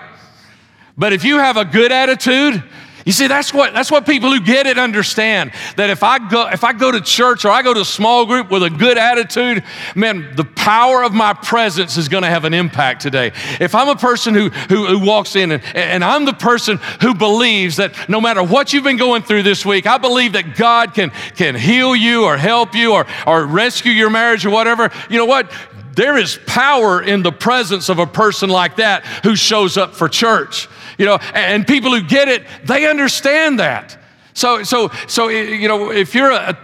But 0.99 1.15
if 1.15 1.25
you 1.25 1.39
have 1.39 1.57
a 1.57 1.65
good 1.65 1.93
attitude, 1.93 2.63
you 3.07 3.13
see, 3.13 3.29
that's 3.29 3.55
what, 3.55 3.73
that's 3.73 3.89
what 3.89 4.05
people 4.05 4.33
who 4.33 4.41
get 4.41 4.67
it 4.67 4.79
understand. 4.79 5.53
That 5.77 5.91
if 5.91 6.03
I, 6.03 6.19
go, 6.19 6.49
if 6.49 6.65
I 6.65 6.73
go 6.73 6.91
to 6.91 7.01
church 7.01 7.45
or 7.45 7.51
I 7.51 7.63
go 7.63 7.73
to 7.73 7.83
a 7.83 7.85
small 7.85 8.27
group 8.27 8.51
with 8.51 8.65
a 8.65 8.69
good 8.69 8.99
attitude, 8.99 9.63
man, 9.95 10.35
the 10.35 10.43
power 10.43 11.05
of 11.05 11.15
my 11.15 11.33
presence 11.33 11.97
is 11.97 12.09
going 12.09 12.25
to 12.25 12.29
have 12.29 12.45
an 12.45 12.53
impact 12.53 13.03
today. 13.03 13.31
If 13.61 13.77
I'm 13.77 13.89
a 13.89 13.95
person 13.95 14.35
who, 14.35 14.49
who, 14.49 14.87
who 14.87 14.99
walks 14.99 15.37
in 15.37 15.53
and, 15.53 15.63
and 15.77 16.03
I'm 16.03 16.25
the 16.25 16.33
person 16.33 16.79
who 17.01 17.15
believes 17.15 17.77
that 17.77 18.09
no 18.09 18.21
matter 18.21 18.43
what 18.43 18.73
you've 18.73 18.83
been 18.83 18.97
going 18.97 19.23
through 19.23 19.45
this 19.45 19.65
week, 19.65 19.87
I 19.87 19.99
believe 19.99 20.33
that 20.33 20.57
God 20.57 20.93
can, 20.93 21.11
can 21.37 21.55
heal 21.55 21.95
you 21.95 22.25
or 22.25 22.37
help 22.37 22.75
you 22.75 22.93
or, 22.93 23.07
or 23.25 23.47
rescue 23.47 23.93
your 23.93 24.11
marriage 24.11 24.45
or 24.45 24.51
whatever, 24.51 24.91
you 25.09 25.17
know 25.17 25.27
what? 25.27 25.53
There 25.97 26.19
is 26.19 26.39
power 26.47 27.03
in 27.03 27.23
the 27.23 27.33
presence 27.33 27.89
of 27.89 27.99
a 27.99 28.07
person 28.07 28.51
like 28.51 28.77
that 28.77 29.05
who 29.25 29.35
shows 29.35 29.79
up 29.79 29.95
for 29.95 30.09
church. 30.11 30.69
You 30.99 31.07
know, 31.07 31.17
and 31.35 31.67
people 31.67 31.91
who 31.91 32.07
get 32.07 32.29
it, 32.29 32.45
they 32.65 32.87
understand 32.87 33.61
that. 33.61 33.99
So, 34.35 34.63
so, 34.63 34.91
so, 35.09 35.29
you 35.29 35.69
know, 35.69 35.91
if 35.91 36.15
you're 36.15 36.31
a 36.31 36.59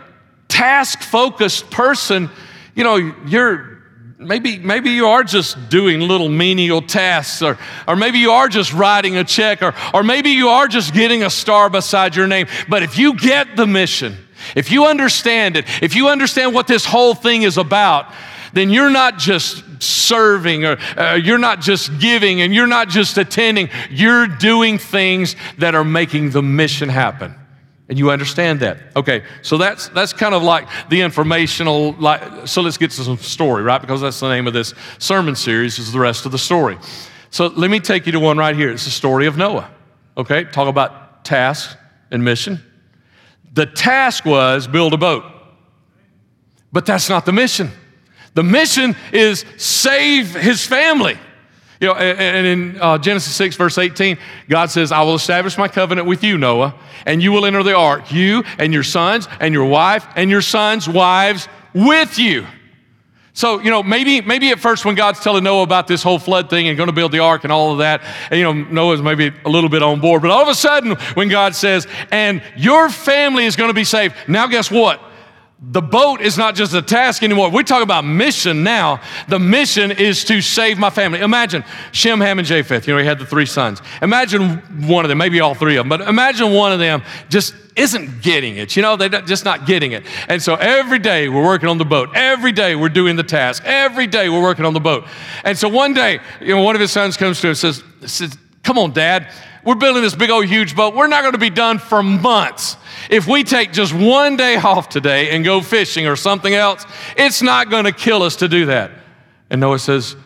task 0.48 1.00
focused 1.00 1.70
person, 1.70 2.28
you 2.74 2.84
know, 2.84 2.96
you're 2.96 3.72
maybe 4.18 4.58
maybe 4.58 4.90
you 4.90 5.06
are 5.06 5.24
just 5.24 5.70
doing 5.70 6.00
little 6.00 6.28
menial 6.28 6.82
tasks 6.82 7.40
or, 7.40 7.58
or 7.88 7.96
maybe 7.96 8.18
you 8.18 8.32
are 8.32 8.48
just 8.48 8.74
writing 8.74 9.16
a 9.16 9.24
check 9.24 9.62
or, 9.62 9.74
or 9.94 10.02
maybe 10.02 10.30
you 10.30 10.48
are 10.48 10.68
just 10.68 10.92
getting 10.92 11.22
a 11.24 11.30
star 11.30 11.68
beside 11.68 12.14
your 12.14 12.28
name 12.28 12.46
but 12.68 12.84
if 12.84 12.96
you 12.96 13.16
get 13.16 13.56
the 13.56 13.66
mission 13.66 14.16
if 14.54 14.70
you 14.70 14.86
understand 14.86 15.56
it 15.56 15.64
if 15.82 15.96
you 15.96 16.06
understand 16.06 16.54
what 16.54 16.68
this 16.68 16.84
whole 16.84 17.14
thing 17.14 17.42
is 17.42 17.58
about 17.58 18.14
then 18.52 18.70
you're 18.70 18.90
not 18.90 19.18
just 19.18 19.64
serving 19.82 20.64
or 20.64 20.78
uh, 20.96 21.14
you're 21.14 21.38
not 21.38 21.60
just 21.60 21.98
giving 21.98 22.40
and 22.40 22.54
you're 22.54 22.66
not 22.66 22.88
just 22.88 23.18
attending. 23.18 23.68
You're 23.90 24.26
doing 24.26 24.78
things 24.78 25.36
that 25.58 25.74
are 25.74 25.84
making 25.84 26.30
the 26.30 26.42
mission 26.42 26.88
happen. 26.88 27.34
And 27.88 27.98
you 27.98 28.10
understand 28.10 28.60
that. 28.60 28.78
Okay, 28.96 29.22
so 29.42 29.58
that's 29.58 29.88
that's 29.88 30.12
kind 30.12 30.34
of 30.34 30.42
like 30.42 30.66
the 30.88 31.02
informational 31.02 31.92
like 31.92 32.46
so 32.46 32.62
let's 32.62 32.78
get 32.78 32.90
to 32.92 33.04
some 33.04 33.18
story, 33.18 33.62
right? 33.62 33.80
Because 33.80 34.00
that's 34.00 34.20
the 34.20 34.28
name 34.28 34.46
of 34.46 34.52
this 34.52 34.72
sermon 34.98 35.34
series 35.34 35.78
is 35.78 35.92
the 35.92 35.98
rest 35.98 36.24
of 36.24 36.32
the 36.32 36.38
story. 36.38 36.78
So 37.30 37.48
let 37.48 37.70
me 37.70 37.80
take 37.80 38.06
you 38.06 38.12
to 38.12 38.20
one 38.20 38.38
right 38.38 38.54
here. 38.54 38.70
It's 38.70 38.84
the 38.84 38.90
story 38.90 39.26
of 39.26 39.36
Noah. 39.36 39.70
Okay, 40.16 40.44
talk 40.44 40.68
about 40.68 41.24
task 41.24 41.76
and 42.10 42.24
mission. 42.24 42.60
The 43.52 43.66
task 43.66 44.24
was 44.24 44.66
build 44.66 44.94
a 44.94 44.98
boat. 44.98 45.24
But 46.72 46.86
that's 46.86 47.08
not 47.10 47.26
the 47.26 47.32
mission. 47.32 47.70
The 48.34 48.42
mission 48.42 48.96
is 49.12 49.44
save 49.56 50.34
his 50.34 50.66
family. 50.66 51.18
You 51.80 51.88
know, 51.88 51.94
and 51.94 52.46
in 52.46 52.80
uh, 52.80 52.98
Genesis 52.98 53.34
6, 53.34 53.56
verse 53.56 53.76
18, 53.76 54.16
God 54.48 54.70
says, 54.70 54.92
I 54.92 55.02
will 55.02 55.16
establish 55.16 55.58
my 55.58 55.66
covenant 55.66 56.06
with 56.06 56.22
you, 56.22 56.38
Noah, 56.38 56.76
and 57.06 57.20
you 57.20 57.32
will 57.32 57.44
enter 57.44 57.64
the 57.64 57.74
ark, 57.74 58.12
you 58.12 58.44
and 58.58 58.72
your 58.72 58.84
sons 58.84 59.26
and 59.40 59.52
your 59.52 59.64
wife 59.64 60.06
and 60.14 60.30
your 60.30 60.42
sons' 60.42 60.88
wives 60.88 61.48
with 61.74 62.20
you. 62.20 62.46
So, 63.34 63.60
you 63.60 63.70
know, 63.70 63.82
maybe, 63.82 64.20
maybe 64.20 64.50
at 64.50 64.60
first 64.60 64.84
when 64.84 64.94
God's 64.94 65.18
telling 65.20 65.42
Noah 65.42 65.62
about 65.62 65.88
this 65.88 66.02
whole 66.02 66.20
flood 66.20 66.50
thing 66.50 66.68
and 66.68 66.76
going 66.76 66.88
to 66.88 66.92
build 66.92 67.10
the 67.10 67.18
ark 67.18 67.42
and 67.44 67.52
all 67.52 67.72
of 67.72 67.78
that, 67.78 68.02
and, 68.30 68.38
you 68.38 68.44
know, 68.44 68.52
Noah's 68.52 69.02
maybe 69.02 69.32
a 69.44 69.48
little 69.48 69.70
bit 69.70 69.82
on 69.82 70.00
board. 70.00 70.22
But 70.22 70.30
all 70.30 70.42
of 70.42 70.48
a 70.48 70.54
sudden, 70.54 70.96
when 71.14 71.28
God 71.28 71.56
says, 71.56 71.88
and 72.12 72.42
your 72.56 72.90
family 72.90 73.44
is 73.44 73.56
going 73.56 73.70
to 73.70 73.74
be 73.74 73.84
saved, 73.84 74.14
now 74.28 74.46
guess 74.46 74.70
what? 74.70 75.02
The 75.64 75.80
boat 75.80 76.20
is 76.20 76.36
not 76.36 76.56
just 76.56 76.74
a 76.74 76.82
task 76.82 77.22
anymore. 77.22 77.48
We 77.48 77.62
talk 77.62 77.84
about 77.84 78.04
mission 78.04 78.64
now. 78.64 79.00
The 79.28 79.38
mission 79.38 79.92
is 79.92 80.24
to 80.24 80.40
save 80.40 80.76
my 80.76 80.90
family. 80.90 81.20
Imagine 81.20 81.64
Shem, 81.92 82.20
Ham, 82.20 82.40
and 82.40 82.48
Japheth. 82.48 82.88
You 82.88 82.94
know, 82.94 82.98
he 82.98 83.06
had 83.06 83.20
the 83.20 83.26
three 83.26 83.46
sons. 83.46 83.80
Imagine 84.02 84.56
one 84.88 85.04
of 85.04 85.08
them, 85.08 85.18
maybe 85.18 85.38
all 85.38 85.54
three 85.54 85.76
of 85.76 85.84
them, 85.84 85.88
but 85.88 86.00
imagine 86.08 86.52
one 86.52 86.72
of 86.72 86.80
them 86.80 87.02
just 87.28 87.54
isn't 87.76 88.22
getting 88.22 88.56
it. 88.56 88.74
You 88.74 88.82
know, 88.82 88.96
they're 88.96 89.08
just 89.08 89.44
not 89.44 89.64
getting 89.64 89.92
it. 89.92 90.04
And 90.28 90.42
so 90.42 90.56
every 90.56 90.98
day 90.98 91.28
we're 91.28 91.44
working 91.44 91.68
on 91.68 91.78
the 91.78 91.84
boat. 91.84 92.10
Every 92.12 92.50
day 92.50 92.74
we're 92.74 92.88
doing 92.88 93.14
the 93.14 93.22
task. 93.22 93.62
Every 93.64 94.08
day 94.08 94.28
we're 94.28 94.42
working 94.42 94.64
on 94.64 94.74
the 94.74 94.80
boat. 94.80 95.06
And 95.44 95.56
so 95.56 95.68
one 95.68 95.94
day, 95.94 96.18
you 96.40 96.56
know, 96.56 96.62
one 96.62 96.74
of 96.74 96.80
his 96.80 96.90
sons 96.90 97.16
comes 97.16 97.40
to 97.40 97.46
him 97.46 97.50
and 97.50 97.58
says, 97.58 97.84
says 98.04 98.36
Come 98.64 98.78
on, 98.78 98.92
Dad. 98.92 99.32
We're 99.64 99.76
building 99.76 100.02
this 100.02 100.14
big 100.16 100.30
old 100.30 100.46
huge 100.46 100.74
boat. 100.74 100.94
We're 100.94 101.06
not 101.06 101.22
going 101.22 101.34
to 101.34 101.38
be 101.38 101.50
done 101.50 101.78
for 101.78 102.02
months. 102.02 102.76
If 103.12 103.28
we 103.28 103.44
take 103.44 103.72
just 103.72 103.92
one 103.92 104.36
day 104.36 104.56
off 104.56 104.88
today 104.88 105.30
and 105.30 105.44
go 105.44 105.60
fishing 105.60 106.06
or 106.06 106.16
something 106.16 106.54
else, 106.54 106.86
it's 107.14 107.42
not 107.42 107.68
going 107.68 107.84
to 107.84 107.92
kill 107.92 108.22
us 108.22 108.36
to 108.36 108.48
do 108.48 108.66
that. 108.66 108.90
And 109.50 109.60
Noah 109.60 109.78
says, 109.78 110.16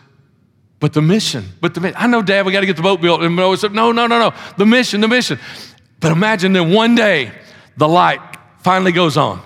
but 0.79 0.93
the 0.93 1.01
mission, 1.01 1.43
but 1.59 1.73
the 1.73 1.93
I 1.99 2.07
know, 2.07 2.21
Dad, 2.21 2.45
we 2.45 2.53
got 2.53 2.61
to 2.61 2.65
get 2.65 2.77
the 2.77 2.83
boat 2.83 3.01
built. 3.01 3.21
And 3.21 3.35
Noah 3.35 3.57
said, 3.57 3.73
No, 3.73 3.91
no, 3.91 4.07
no, 4.07 4.19
no. 4.19 4.33
The 4.57 4.65
mission, 4.65 5.01
the 5.01 5.07
mission. 5.07 5.39
But 5.99 6.11
imagine 6.11 6.53
that 6.53 6.63
one 6.63 6.95
day 6.95 7.31
the 7.75 7.87
light 7.87 8.21
finally 8.59 8.91
goes 8.93 9.17
on 9.17 9.41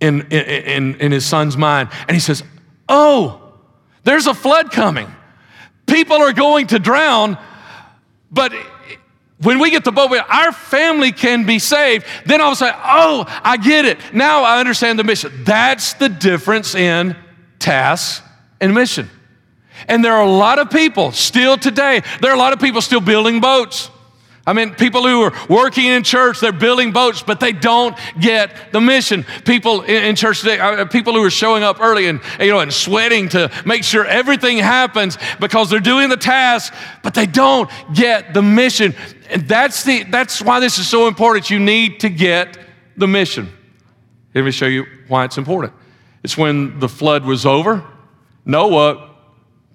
in, 0.00 0.20
in, 0.30 0.44
in, 0.44 0.94
in 1.00 1.12
his 1.12 1.26
son's 1.26 1.56
mind. 1.56 1.88
And 2.06 2.14
he 2.14 2.20
says, 2.20 2.44
Oh, 2.88 3.54
there's 4.04 4.26
a 4.26 4.34
flood 4.34 4.70
coming. 4.70 5.10
People 5.86 6.18
are 6.18 6.34
going 6.34 6.68
to 6.68 6.78
drown, 6.78 7.38
but 8.30 8.52
when 9.40 9.60
we 9.60 9.70
get 9.70 9.84
the 9.84 9.92
boat, 9.92 10.10
our 10.28 10.52
family 10.52 11.12
can 11.12 11.46
be 11.46 11.58
saved. 11.58 12.04
Then 12.26 12.40
all 12.40 12.48
of 12.48 12.52
a 12.54 12.56
sudden, 12.56 12.80
oh, 12.84 13.24
I 13.44 13.56
get 13.56 13.84
it. 13.84 13.98
Now 14.12 14.42
I 14.42 14.58
understand 14.58 14.98
the 14.98 15.04
mission. 15.04 15.44
That's 15.44 15.94
the 15.94 16.08
difference 16.08 16.74
in 16.74 17.16
task 17.58 18.24
and 18.60 18.74
mission. 18.74 19.08
And 19.86 20.04
there 20.04 20.14
are 20.14 20.24
a 20.24 20.30
lot 20.30 20.58
of 20.58 20.70
people 20.70 21.12
still 21.12 21.56
today, 21.56 22.02
there 22.20 22.32
are 22.32 22.34
a 22.34 22.38
lot 22.38 22.52
of 22.52 22.58
people 22.58 22.80
still 22.80 23.00
building 23.00 23.40
boats. 23.40 23.90
I 24.48 24.54
mean, 24.54 24.74
people 24.74 25.06
who 25.06 25.20
are 25.24 25.32
working 25.50 25.84
in 25.84 26.02
church, 26.02 26.40
they're 26.40 26.52
building 26.52 26.90
boats, 26.90 27.22
but 27.22 27.38
they 27.38 27.52
don't 27.52 27.94
get 28.18 28.72
the 28.72 28.80
mission. 28.80 29.26
People 29.44 29.82
in, 29.82 30.16
church 30.16 30.40
today, 30.40 30.58
uh, 30.58 30.86
people 30.86 31.12
who 31.12 31.22
are 31.22 31.30
showing 31.30 31.62
up 31.62 31.82
early 31.82 32.06
and, 32.06 32.22
you 32.40 32.50
know, 32.50 32.60
and 32.60 32.72
sweating 32.72 33.28
to 33.28 33.50
make 33.66 33.84
sure 33.84 34.06
everything 34.06 34.56
happens 34.56 35.18
because 35.38 35.68
they're 35.68 35.80
doing 35.80 36.08
the 36.08 36.16
task, 36.16 36.72
but 37.02 37.12
they 37.12 37.26
don't 37.26 37.70
get 37.92 38.32
the 38.32 38.40
mission. 38.40 38.94
And 39.30 39.46
that's, 39.46 39.84
the, 39.84 40.04
that's 40.04 40.40
why 40.40 40.60
this 40.60 40.78
is 40.78 40.88
so 40.88 41.06
important. 41.06 41.50
You 41.50 41.58
need 41.58 42.00
to 42.00 42.08
get 42.08 42.58
the 42.96 43.06
mission. 43.06 43.52
Let 44.34 44.44
me 44.44 44.50
show 44.50 44.66
you 44.66 44.86
why 45.08 45.24
it's 45.24 45.38
important. 45.38 45.74
It's 46.22 46.36
when 46.36 46.78
the 46.78 46.88
flood 46.88 47.24
was 47.24 47.46
over, 47.46 47.84
Noah 48.44 49.14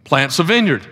plants 0.03 0.39
a 0.39 0.43
vineyard. 0.43 0.87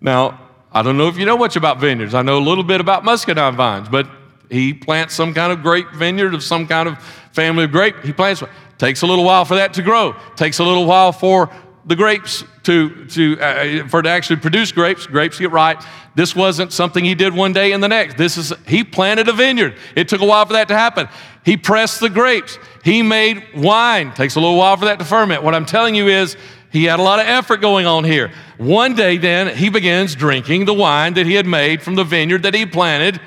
Now, 0.00 0.40
I 0.72 0.82
don't 0.82 0.96
know 0.96 1.08
if 1.08 1.16
you 1.16 1.24
know 1.24 1.38
much 1.38 1.56
about 1.56 1.78
vineyards. 1.78 2.14
I 2.14 2.22
know 2.22 2.38
a 2.38 2.40
little 2.40 2.64
bit 2.64 2.80
about 2.80 3.04
muscadine 3.04 3.56
vines, 3.56 3.88
but 3.88 4.08
he 4.50 4.74
plants 4.74 5.14
some 5.14 5.34
kind 5.34 5.52
of 5.52 5.62
grape 5.62 5.90
vineyard 5.92 6.34
of 6.34 6.42
some 6.42 6.66
kind 6.66 6.88
of 6.88 7.02
family 7.32 7.64
of 7.64 7.72
grape. 7.72 8.00
He 8.04 8.12
plants 8.12 8.42
one. 8.42 8.50
Takes 8.78 9.02
a 9.02 9.06
little 9.06 9.24
while 9.24 9.44
for 9.44 9.54
that 9.54 9.72
to 9.74 9.82
grow. 9.82 10.14
Takes 10.36 10.58
a 10.58 10.64
little 10.64 10.84
while 10.84 11.12
for 11.12 11.50
the 11.86 11.96
grapes 11.96 12.44
to, 12.64 13.06
to 13.06 13.40
uh, 13.40 13.86
for 13.88 14.02
to 14.02 14.08
actually 14.08 14.36
produce 14.36 14.72
grapes. 14.72 15.06
Grapes 15.06 15.38
get 15.38 15.52
ripe. 15.52 15.82
This 16.16 16.34
wasn't 16.34 16.72
something 16.72 17.04
he 17.04 17.14
did 17.14 17.32
one 17.34 17.52
day 17.52 17.72
and 17.72 17.82
the 17.82 17.88
next. 17.88 18.16
This 18.16 18.36
is 18.36 18.52
he 18.66 18.82
planted 18.82 19.28
a 19.28 19.32
vineyard. 19.32 19.76
It 19.94 20.08
took 20.08 20.20
a 20.20 20.26
while 20.26 20.44
for 20.46 20.54
that 20.54 20.68
to 20.68 20.74
happen. 20.74 21.08
He 21.44 21.56
pressed 21.56 22.00
the 22.00 22.10
grapes. 22.10 22.58
He 22.82 23.02
made 23.02 23.44
wine. 23.54 24.12
Takes 24.12 24.34
a 24.34 24.40
little 24.40 24.56
while 24.56 24.76
for 24.76 24.86
that 24.86 24.98
to 24.98 25.04
ferment. 25.04 25.44
What 25.44 25.54
I'm 25.54 25.66
telling 25.66 25.94
you 25.94 26.08
is 26.08 26.36
he 26.72 26.84
had 26.84 26.98
a 26.98 27.02
lot 27.02 27.20
of 27.20 27.26
effort 27.26 27.60
going 27.60 27.86
on 27.86 28.04
here. 28.04 28.32
One 28.58 28.94
day, 28.94 29.16
then, 29.16 29.56
he 29.56 29.68
begins 29.68 30.14
drinking 30.14 30.64
the 30.64 30.74
wine 30.74 31.14
that 31.14 31.26
he 31.26 31.34
had 31.34 31.46
made 31.46 31.82
from 31.82 31.94
the 31.94 32.04
vineyard 32.04 32.42
that 32.42 32.54
he 32.54 32.66
planted, 32.66 33.20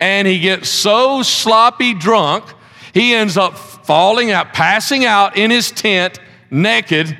and 0.00 0.26
he 0.26 0.40
gets 0.40 0.68
so 0.68 1.22
sloppy 1.22 1.94
drunk, 1.94 2.44
he 2.94 3.14
ends 3.14 3.36
up 3.36 3.58
falling 3.58 4.30
out, 4.30 4.52
passing 4.52 5.04
out 5.04 5.36
in 5.36 5.50
his 5.50 5.70
tent 5.70 6.18
naked, 6.50 7.16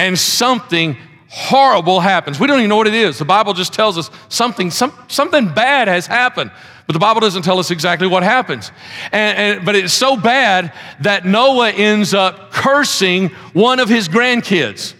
and 0.00 0.18
something 0.18 0.96
horrible 1.28 2.00
happens. 2.00 2.40
We 2.40 2.46
don't 2.46 2.58
even 2.58 2.70
know 2.70 2.76
what 2.76 2.86
it 2.86 2.94
is. 2.94 3.18
The 3.18 3.26
Bible 3.26 3.52
just 3.52 3.74
tells 3.74 3.98
us 3.98 4.10
something, 4.30 4.70
some, 4.70 4.92
something 5.08 5.52
bad 5.52 5.88
has 5.88 6.06
happened. 6.06 6.50
But 6.86 6.94
the 6.94 6.98
Bible 6.98 7.20
doesn't 7.20 7.42
tell 7.42 7.58
us 7.58 7.70
exactly 7.70 8.08
what 8.08 8.22
happens. 8.22 8.72
And, 9.12 9.38
and, 9.38 9.66
but 9.66 9.76
it's 9.76 9.92
so 9.92 10.16
bad 10.16 10.72
that 11.00 11.26
Noah 11.26 11.70
ends 11.70 12.14
up 12.14 12.50
cursing 12.50 13.28
one 13.52 13.78
of 13.78 13.90
his 13.90 14.08
grandkids. 14.08 14.94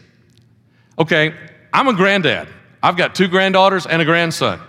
Okay, 0.99 1.35
I'm 1.73 1.89
a 1.89 1.95
granddad. 1.95 2.47
I've 2.83 2.99
got 2.99 3.15
two 3.15 3.27
granddaughters 3.27 3.87
and 3.87 4.03
a 4.03 4.05
grandson. 4.05 4.61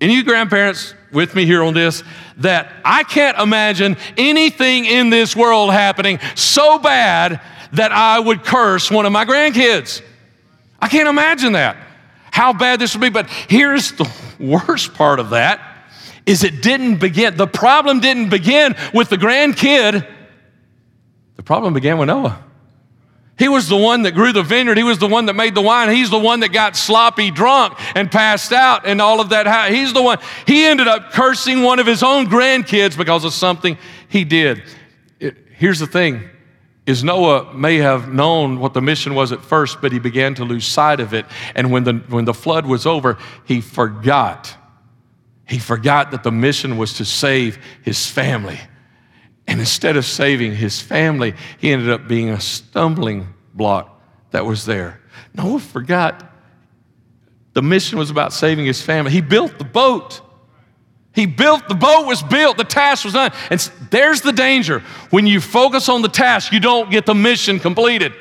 Any 0.00 0.22
grandparents 0.24 0.94
with 1.12 1.34
me 1.36 1.46
here 1.46 1.62
on 1.62 1.74
this, 1.74 2.02
that 2.38 2.72
I 2.84 3.04
can't 3.04 3.38
imagine 3.38 3.96
anything 4.18 4.84
in 4.84 5.10
this 5.10 5.36
world 5.36 5.72
happening 5.72 6.18
so 6.34 6.78
bad 6.78 7.40
that 7.72 7.92
I 7.92 8.18
would 8.18 8.44
curse 8.44 8.90
one 8.90 9.06
of 9.06 9.12
my 9.12 9.24
grandkids. 9.24 10.02
I 10.80 10.88
can't 10.88 11.08
imagine 11.08 11.52
that. 11.52 11.76
How 12.30 12.52
bad 12.52 12.80
this 12.80 12.94
would 12.94 13.00
be. 13.00 13.08
But 13.08 13.28
here's 13.48 13.92
the 13.92 14.10
worst 14.38 14.94
part 14.94 15.20
of 15.20 15.30
that 15.30 15.60
is 16.26 16.42
it 16.42 16.60
didn't 16.60 16.98
begin. 16.98 17.36
The 17.36 17.46
problem 17.46 18.00
didn't 18.00 18.28
begin 18.30 18.74
with 18.92 19.08
the 19.08 19.16
grandkid. 19.16 20.06
The 21.36 21.42
problem 21.42 21.72
began 21.72 21.98
with 21.98 22.08
Noah. 22.08 22.42
He 23.38 23.48
was 23.48 23.68
the 23.68 23.76
one 23.76 24.02
that 24.02 24.12
grew 24.12 24.32
the 24.32 24.42
vineyard. 24.42 24.78
He 24.78 24.82
was 24.82 24.98
the 24.98 25.06
one 25.06 25.26
that 25.26 25.34
made 25.34 25.54
the 25.54 25.60
wine. 25.62 25.90
He's 25.90 26.08
the 26.08 26.18
one 26.18 26.40
that 26.40 26.52
got 26.52 26.74
sloppy 26.74 27.30
drunk 27.30 27.78
and 27.94 28.10
passed 28.10 28.50
out 28.50 28.86
and 28.86 29.00
all 29.00 29.20
of 29.20 29.28
that. 29.28 29.70
He's 29.70 29.92
the 29.92 30.02
one. 30.02 30.18
He 30.46 30.64
ended 30.64 30.88
up 30.88 31.12
cursing 31.12 31.62
one 31.62 31.78
of 31.78 31.86
his 31.86 32.02
own 32.02 32.26
grandkids 32.26 32.96
because 32.96 33.24
of 33.24 33.34
something 33.34 33.76
he 34.08 34.24
did. 34.24 34.62
It, 35.20 35.36
here's 35.56 35.78
the 35.78 35.86
thing 35.86 36.28
is 36.86 37.02
Noah 37.02 37.52
may 37.52 37.78
have 37.78 38.12
known 38.12 38.60
what 38.60 38.72
the 38.72 38.80
mission 38.80 39.14
was 39.14 39.32
at 39.32 39.42
first, 39.42 39.80
but 39.80 39.90
he 39.90 39.98
began 39.98 40.34
to 40.36 40.44
lose 40.44 40.64
sight 40.64 41.00
of 41.00 41.12
it. 41.12 41.26
And 41.54 41.72
when 41.72 41.84
the, 41.84 41.94
when 42.08 42.24
the 42.24 42.34
flood 42.34 42.64
was 42.64 42.86
over, 42.86 43.18
he 43.44 43.60
forgot. 43.60 44.56
He 45.48 45.58
forgot 45.58 46.12
that 46.12 46.22
the 46.22 46.30
mission 46.30 46.76
was 46.76 46.94
to 46.94 47.04
save 47.04 47.58
his 47.82 48.08
family. 48.08 48.60
And 49.48 49.60
instead 49.60 49.96
of 49.96 50.04
saving 50.04 50.54
his 50.54 50.80
family, 50.80 51.34
he 51.58 51.72
ended 51.72 51.90
up 51.90 52.08
being 52.08 52.30
a 52.30 52.40
stumbling 52.40 53.34
block 53.54 54.00
that 54.30 54.44
was 54.44 54.64
there. 54.64 55.00
Noah 55.34 55.60
forgot 55.60 56.32
the 57.52 57.62
mission 57.62 57.98
was 57.98 58.10
about 58.10 58.32
saving 58.32 58.66
his 58.66 58.82
family. 58.82 59.10
He 59.10 59.22
built 59.22 59.58
the 59.58 59.64
boat. 59.64 60.20
He 61.16 61.24
built, 61.24 61.66
the 61.66 61.74
boat 61.74 62.06
was 62.06 62.22
built, 62.22 62.58
the 62.58 62.64
task 62.64 63.04
was 63.04 63.14
done. 63.14 63.32
And 63.50 63.58
there's 63.90 64.20
the 64.20 64.32
danger. 64.32 64.80
When 65.08 65.26
you 65.26 65.40
focus 65.40 65.88
on 65.88 66.02
the 66.02 66.08
task, 66.08 66.52
you 66.52 66.60
don't 66.60 66.90
get 66.90 67.06
the 67.06 67.14
mission 67.14 67.58
completed. 67.58 68.12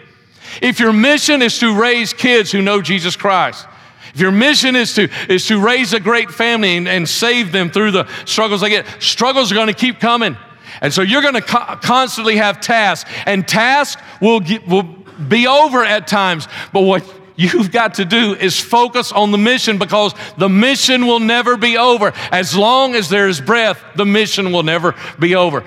If 0.62 0.80
your 0.80 0.94
mission 0.94 1.42
is 1.42 1.60
to 1.60 1.78
raise 1.78 2.14
kids 2.14 2.54
who 2.54 2.62
know 2.62 2.82
Jesus 2.82 3.18
Christ, 3.18 3.68
if 4.14 4.22
your 4.22 4.32
mission 4.32 4.78
is 4.78 4.94
to, 4.96 5.10
is 5.28 5.46
to 5.48 5.60
raise 5.60 5.92
a 5.92 6.00
great 6.00 6.32
family 6.32 6.78
and, 6.78 6.88
and 6.88 7.08
save 7.08 7.52
them 7.52 7.70
through 7.70 7.92
the 7.92 8.08
struggles 8.24 8.62
they 8.62 8.70
get, 8.70 8.88
struggles 9.00 9.52
are 9.52 9.56
going 9.56 9.68
to 9.68 9.74
keep 9.74 10.00
coming. 10.00 10.38
And 10.80 10.94
so 10.94 11.02
you're 11.02 11.22
going 11.22 11.34
to 11.34 11.42
co- 11.42 11.76
constantly 11.82 12.38
have 12.38 12.62
tasks, 12.62 13.12
and 13.26 13.46
tasks 13.46 14.02
will, 14.22 14.40
get, 14.40 14.66
will 14.70 14.84
be 14.84 15.48
over 15.48 15.84
at 15.84 16.08
times. 16.08 16.48
But 16.72 16.82
what 16.82 17.04
you've 17.36 17.72
got 17.72 17.96
to 17.96 18.06
do 18.06 18.36
is 18.36 18.60
focus 18.60 19.12
on 19.12 19.32
the 19.32 19.38
mission 19.38 19.78
because 19.78 20.14
the 20.38 20.50
mission 20.50 21.08
will 21.08 21.20
never 21.20 21.58
be 21.58 21.78
over. 21.78 22.14
As 22.32 22.56
long 22.56 22.96
as 22.96 23.10
there 23.10 23.28
is 23.28 23.42
breath, 23.42 23.84
the 23.96 24.06
mission 24.06 24.52
will 24.52 24.64
never 24.64 24.96
be 25.20 25.36
over. 25.36 25.64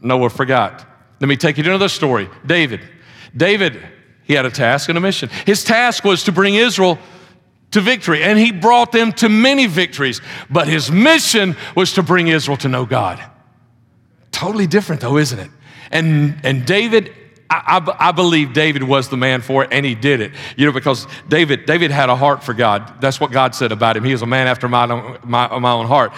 Noah 0.00 0.30
forgot. 0.30 0.86
Let 1.20 1.28
me 1.28 1.36
take 1.36 1.56
you 1.56 1.62
to 1.64 1.70
another 1.70 1.88
story 1.88 2.28
David. 2.44 2.80
David, 3.36 3.80
he 4.24 4.34
had 4.34 4.46
a 4.46 4.50
task 4.50 4.88
and 4.88 4.98
a 4.98 5.00
mission. 5.00 5.28
His 5.46 5.64
task 5.64 6.04
was 6.04 6.24
to 6.24 6.32
bring 6.32 6.54
Israel 6.54 6.98
to 7.72 7.80
victory, 7.80 8.22
and 8.22 8.38
he 8.38 8.52
brought 8.52 8.92
them 8.92 9.12
to 9.12 9.28
many 9.28 9.66
victories. 9.66 10.20
But 10.48 10.68
his 10.68 10.90
mission 10.90 11.56
was 11.74 11.94
to 11.94 12.02
bring 12.02 12.28
Israel 12.28 12.56
to 12.58 12.68
know 12.68 12.86
God. 12.86 13.22
Totally 14.30 14.66
different, 14.66 15.00
though, 15.00 15.16
isn't 15.16 15.38
it? 15.38 15.50
And, 15.90 16.38
and 16.44 16.64
David, 16.66 17.12
I, 17.50 17.94
I, 17.98 18.12
believe 18.12 18.52
David 18.52 18.82
was 18.82 19.08
the 19.08 19.16
man 19.16 19.40
for 19.40 19.64
it, 19.64 19.70
and 19.70 19.84
he 19.84 19.94
did 19.94 20.20
it. 20.20 20.32
You 20.56 20.66
know, 20.66 20.72
because 20.72 21.06
David, 21.28 21.66
David 21.66 21.90
had 21.90 22.08
a 22.08 22.16
heart 22.16 22.42
for 22.42 22.54
God. 22.54 23.00
That's 23.00 23.20
what 23.20 23.30
God 23.30 23.54
said 23.54 23.70
about 23.70 23.96
him. 23.96 24.04
He 24.04 24.12
was 24.12 24.22
a 24.22 24.26
man 24.26 24.46
after 24.46 24.68
my, 24.68 24.86
my, 25.22 25.58
my 25.58 25.72
own 25.72 25.86
heart. 25.86 26.12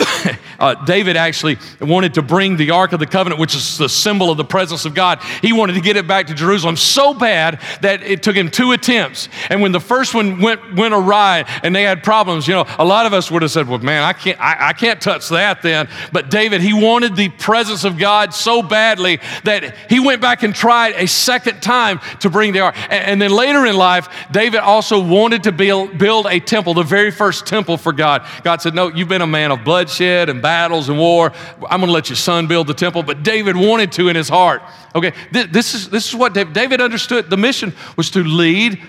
uh, 0.58 0.74
David 0.84 1.16
actually 1.16 1.58
wanted 1.80 2.14
to 2.14 2.22
bring 2.22 2.56
the 2.56 2.70
Ark 2.70 2.92
of 2.92 3.00
the 3.00 3.06
Covenant, 3.06 3.40
which 3.40 3.54
is 3.54 3.78
the 3.78 3.88
symbol 3.88 4.30
of 4.30 4.36
the 4.36 4.44
presence 4.44 4.84
of 4.84 4.94
God. 4.94 5.20
He 5.42 5.52
wanted 5.52 5.74
to 5.74 5.80
get 5.80 5.96
it 5.96 6.06
back 6.06 6.26
to 6.28 6.34
Jerusalem 6.34 6.76
so 6.76 7.14
bad 7.14 7.60
that 7.82 8.02
it 8.02 8.22
took 8.22 8.36
him 8.36 8.50
two 8.50 8.72
attempts. 8.72 9.28
And 9.50 9.60
when 9.60 9.72
the 9.72 9.80
first 9.80 10.14
one 10.14 10.40
went, 10.40 10.74
went 10.74 10.94
awry 10.94 11.44
and 11.62 11.74
they 11.74 11.82
had 11.82 12.02
problems, 12.02 12.48
you 12.48 12.54
know, 12.54 12.66
a 12.78 12.84
lot 12.84 13.06
of 13.06 13.12
us 13.12 13.30
would 13.30 13.42
have 13.42 13.50
said, 13.50 13.68
well, 13.68 13.78
man, 13.78 14.02
I 14.02 14.12
can't, 14.12 14.40
I, 14.40 14.68
I 14.68 14.72
can't 14.72 15.00
touch 15.00 15.28
that 15.28 15.62
then. 15.62 15.88
But 16.12 16.30
David, 16.30 16.60
he 16.60 16.72
wanted 16.72 17.16
the 17.16 17.28
presence 17.28 17.84
of 17.84 17.98
God 17.98 18.34
so 18.34 18.62
badly 18.62 19.20
that 19.44 19.76
he 19.88 20.00
went 20.00 20.20
back 20.20 20.42
and 20.42 20.54
tried 20.54 20.94
a 20.96 21.06
second 21.06 21.60
time 21.60 22.00
to 22.20 22.30
bring 22.30 22.52
the 22.52 22.60
Ark. 22.60 22.74
And, 22.90 23.04
and 23.04 23.22
then 23.22 23.30
later 23.30 23.66
in 23.66 23.76
life, 23.76 24.08
David 24.30 24.60
also 24.60 25.02
wanted 25.02 25.44
to 25.44 25.52
build, 25.52 25.98
build 25.98 26.26
a 26.26 26.40
temple, 26.40 26.74
the 26.74 26.82
very 26.82 27.10
first 27.10 27.46
temple 27.46 27.76
for 27.76 27.92
God. 27.92 28.26
God 28.42 28.60
said, 28.60 28.74
no, 28.74 28.88
you've 28.88 29.08
been 29.08 29.22
a 29.22 29.26
man 29.26 29.52
of 29.52 29.64
bloodshed 29.84 30.28
and 30.28 30.40
battles 30.40 30.88
and 30.88 30.98
war. 30.98 31.32
I'm 31.68 31.80
going 31.80 31.88
to 31.88 31.92
let 31.92 32.08
your 32.08 32.16
son 32.16 32.46
build 32.46 32.66
the 32.66 32.74
temple. 32.74 33.02
But 33.02 33.22
David 33.22 33.56
wanted 33.56 33.92
to 33.92 34.08
in 34.08 34.16
his 34.16 34.28
heart. 34.28 34.62
Okay, 34.94 35.12
this 35.30 35.74
is, 35.74 35.90
this 35.90 36.08
is 36.08 36.14
what 36.14 36.34
David, 36.34 36.52
David 36.52 36.80
understood. 36.80 37.30
The 37.30 37.36
mission 37.36 37.74
was 37.96 38.10
to 38.10 38.24
lead 38.24 38.80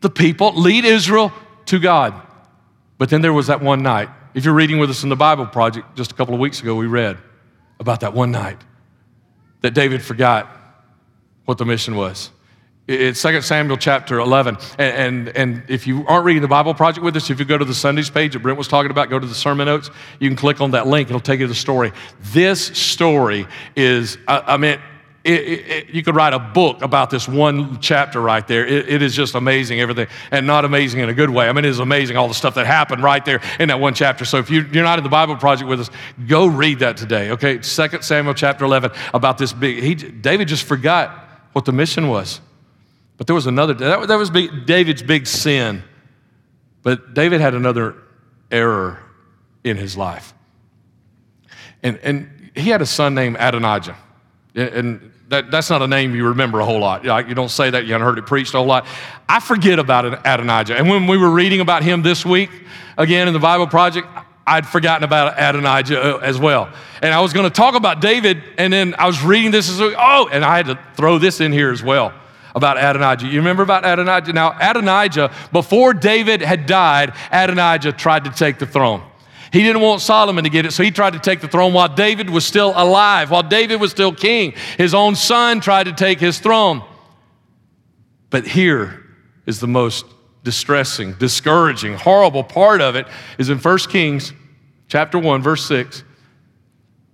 the 0.00 0.10
people, 0.10 0.52
lead 0.54 0.84
Israel 0.84 1.32
to 1.66 1.78
God. 1.78 2.20
But 2.98 3.08
then 3.08 3.22
there 3.22 3.32
was 3.32 3.46
that 3.46 3.62
one 3.62 3.82
night. 3.82 4.08
If 4.34 4.44
you're 4.44 4.54
reading 4.54 4.78
with 4.78 4.90
us 4.90 5.02
in 5.02 5.08
the 5.08 5.16
Bible 5.16 5.46
Project, 5.46 5.96
just 5.96 6.12
a 6.12 6.14
couple 6.14 6.34
of 6.34 6.40
weeks 6.40 6.60
ago, 6.60 6.74
we 6.74 6.86
read 6.86 7.18
about 7.80 8.00
that 8.00 8.12
one 8.12 8.30
night 8.30 8.58
that 9.62 9.72
David 9.72 10.02
forgot 10.02 10.48
what 11.44 11.58
the 11.58 11.64
mission 11.64 11.96
was. 11.96 12.30
It's 12.86 13.22
2 13.22 13.40
Samuel 13.40 13.78
chapter 13.78 14.18
11. 14.18 14.58
And, 14.78 15.28
and, 15.28 15.36
and, 15.36 15.62
if 15.68 15.86
you 15.86 16.06
aren't 16.06 16.26
reading 16.26 16.42
the 16.42 16.48
Bible 16.48 16.74
Project 16.74 17.02
with 17.02 17.16
us, 17.16 17.30
if 17.30 17.38
you 17.38 17.46
go 17.46 17.56
to 17.56 17.64
the 17.64 17.74
Sundays 17.74 18.10
page 18.10 18.34
that 18.34 18.40
Brent 18.40 18.58
was 18.58 18.68
talking 18.68 18.90
about, 18.90 19.08
go 19.08 19.18
to 19.18 19.26
the 19.26 19.34
sermon 19.34 19.64
notes, 19.66 19.90
you 20.20 20.28
can 20.28 20.36
click 20.36 20.60
on 20.60 20.72
that 20.72 20.86
link. 20.86 21.08
It'll 21.08 21.18
take 21.18 21.40
you 21.40 21.46
to 21.46 21.48
the 21.48 21.54
story. 21.54 21.92
This 22.20 22.60
story 22.60 23.46
is, 23.74 24.18
I, 24.28 24.40
I 24.40 24.56
mean, 24.58 24.78
it, 25.24 25.40
it, 25.40 25.88
you 25.88 26.02
could 26.02 26.14
write 26.14 26.34
a 26.34 26.38
book 26.38 26.82
about 26.82 27.08
this 27.08 27.26
one 27.26 27.80
chapter 27.80 28.20
right 28.20 28.46
there. 28.46 28.66
it 28.66 29.00
is 29.00 29.14
just 29.14 29.34
amazing, 29.34 29.80
everything, 29.80 30.08
and 30.30 30.46
not 30.46 30.66
amazing 30.66 31.00
in 31.00 31.08
a 31.08 31.14
good 31.14 31.30
way. 31.30 31.48
I 31.48 31.52
mean, 31.52 31.64
it 31.64 31.70
is 31.70 31.78
amazing 31.78 32.18
all 32.18 32.28
the 32.28 32.34
stuff 32.34 32.56
that 32.56 32.66
happened 32.66 33.02
right 33.02 33.24
there 33.24 33.40
in 33.58 33.68
that 33.68 33.80
one 33.80 33.94
chapter. 33.94 34.26
So 34.26 34.36
if 34.36 34.50
you, 34.50 34.66
you're 34.70 34.84
not 34.84 34.98
in 34.98 35.04
the 35.04 35.08
Bible 35.08 35.36
Project 35.36 35.70
with 35.70 35.80
us, 35.80 35.90
go 36.28 36.44
read 36.44 36.80
that 36.80 36.98
today, 36.98 37.30
okay? 37.30 37.56
2 37.56 37.62
Samuel 38.02 38.34
chapter 38.34 38.66
11 38.66 38.90
about 39.14 39.38
this 39.38 39.54
big, 39.54 39.82
he, 39.82 39.94
David 39.94 40.48
just 40.48 40.64
forgot 40.64 41.26
what 41.54 41.64
the 41.64 41.72
mission 41.72 42.08
was. 42.08 42.42
But 43.16 43.26
there 43.26 43.34
was 43.34 43.46
another, 43.46 43.74
that, 43.74 44.08
that 44.08 44.16
was 44.16 44.30
big, 44.30 44.66
David's 44.66 45.02
big 45.02 45.26
sin. 45.26 45.82
But 46.82 47.14
David 47.14 47.40
had 47.40 47.54
another 47.54 47.96
error 48.50 48.98
in 49.62 49.76
his 49.76 49.96
life. 49.96 50.34
And, 51.82 51.98
and 51.98 52.50
he 52.54 52.70
had 52.70 52.82
a 52.82 52.86
son 52.86 53.14
named 53.14 53.36
Adonijah. 53.38 53.96
And 54.54 55.12
that, 55.28 55.50
that's 55.50 55.70
not 55.70 55.82
a 55.82 55.86
name 55.86 56.14
you 56.14 56.28
remember 56.28 56.60
a 56.60 56.64
whole 56.64 56.80
lot. 56.80 57.04
You 57.04 57.34
don't 57.34 57.50
say 57.50 57.70
that, 57.70 57.86
you 57.86 57.92
haven't 57.92 58.06
heard 58.06 58.18
it 58.18 58.26
preached 58.26 58.54
a 58.54 58.58
whole 58.58 58.66
lot. 58.66 58.86
I 59.28 59.40
forget 59.40 59.78
about 59.78 60.04
Adonijah. 60.04 60.76
And 60.76 60.88
when 60.88 61.06
we 61.06 61.16
were 61.16 61.30
reading 61.30 61.60
about 61.60 61.82
him 61.82 62.02
this 62.02 62.24
week, 62.24 62.50
again 62.98 63.28
in 63.28 63.34
the 63.34 63.40
Bible 63.40 63.66
Project, 63.66 64.06
I'd 64.46 64.66
forgotten 64.66 65.04
about 65.04 65.34
Adonijah 65.38 66.16
uh, 66.16 66.18
as 66.18 66.38
well. 66.38 66.70
And 67.00 67.14
I 67.14 67.20
was 67.20 67.32
going 67.32 67.44
to 67.44 67.54
talk 67.54 67.74
about 67.74 68.02
David, 68.02 68.42
and 68.58 68.70
then 68.70 68.94
I 68.98 69.06
was 69.06 69.22
reading 69.22 69.50
this 69.50 69.70
as 69.70 69.80
oh, 69.80 70.28
and 70.30 70.44
I 70.44 70.58
had 70.58 70.66
to 70.66 70.78
throw 70.96 71.18
this 71.18 71.40
in 71.40 71.50
here 71.50 71.70
as 71.70 71.82
well 71.82 72.12
about 72.54 72.76
Adonijah. 72.76 73.26
You 73.26 73.38
remember 73.38 73.62
about 73.62 73.84
Adonijah? 73.84 74.32
Now, 74.32 74.56
Adonijah, 74.60 75.32
before 75.52 75.92
David 75.92 76.40
had 76.40 76.66
died, 76.66 77.14
Adonijah 77.32 77.92
tried 77.92 78.24
to 78.24 78.30
take 78.30 78.58
the 78.58 78.66
throne. 78.66 79.02
He 79.52 79.62
didn't 79.62 79.82
want 79.82 80.00
Solomon 80.00 80.44
to 80.44 80.50
get 80.50 80.66
it, 80.66 80.72
so 80.72 80.82
he 80.82 80.90
tried 80.90 81.12
to 81.12 81.20
take 81.20 81.40
the 81.40 81.48
throne 81.48 81.72
while 81.72 81.88
David 81.88 82.28
was 82.28 82.44
still 82.44 82.72
alive, 82.74 83.30
while 83.30 83.42
David 83.42 83.80
was 83.80 83.90
still 83.92 84.12
king. 84.12 84.54
His 84.76 84.94
own 84.94 85.14
son 85.14 85.60
tried 85.60 85.84
to 85.84 85.92
take 85.92 86.18
his 86.18 86.40
throne. 86.40 86.82
But 88.30 88.46
here 88.46 89.04
is 89.46 89.60
the 89.60 89.68
most 89.68 90.06
distressing, 90.42 91.14
discouraging, 91.14 91.94
horrible 91.94 92.44
part 92.44 92.80
of 92.80 92.96
it 92.96 93.06
is 93.38 93.48
in 93.48 93.58
1 93.58 93.78
Kings 93.90 94.32
chapter 94.88 95.18
1 95.18 95.42
verse 95.42 95.64
6. 95.66 96.02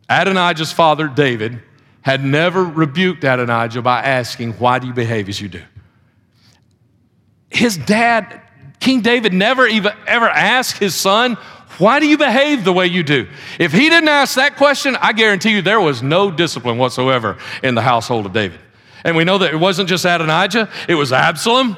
Adonijah's 0.08 0.72
father 0.72 1.08
David 1.08 1.62
had 2.02 2.24
never 2.24 2.64
rebuked 2.64 3.24
Adonijah 3.24 3.82
by 3.82 4.02
asking, 4.02 4.52
Why 4.54 4.78
do 4.78 4.86
you 4.86 4.92
behave 4.92 5.28
as 5.28 5.40
you 5.40 5.48
do? 5.48 5.62
His 7.50 7.76
dad, 7.76 8.40
King 8.78 9.00
David, 9.00 9.32
never 9.34 9.66
even 9.66 9.92
ever 10.06 10.28
asked 10.28 10.78
his 10.78 10.94
son, 10.94 11.36
Why 11.78 12.00
do 12.00 12.06
you 12.06 12.16
behave 12.16 12.64
the 12.64 12.72
way 12.72 12.86
you 12.86 13.02
do? 13.02 13.28
If 13.58 13.72
he 13.72 13.90
didn't 13.90 14.08
ask 14.08 14.36
that 14.36 14.56
question, 14.56 14.96
I 14.96 15.12
guarantee 15.12 15.50
you 15.50 15.62
there 15.62 15.80
was 15.80 16.02
no 16.02 16.30
discipline 16.30 16.78
whatsoever 16.78 17.38
in 17.62 17.74
the 17.74 17.82
household 17.82 18.26
of 18.26 18.32
David. 18.32 18.60
And 19.04 19.16
we 19.16 19.24
know 19.24 19.38
that 19.38 19.52
it 19.52 19.56
wasn't 19.56 19.88
just 19.88 20.04
Adonijah, 20.04 20.68
it 20.88 20.94
was 20.94 21.12
Absalom, 21.12 21.76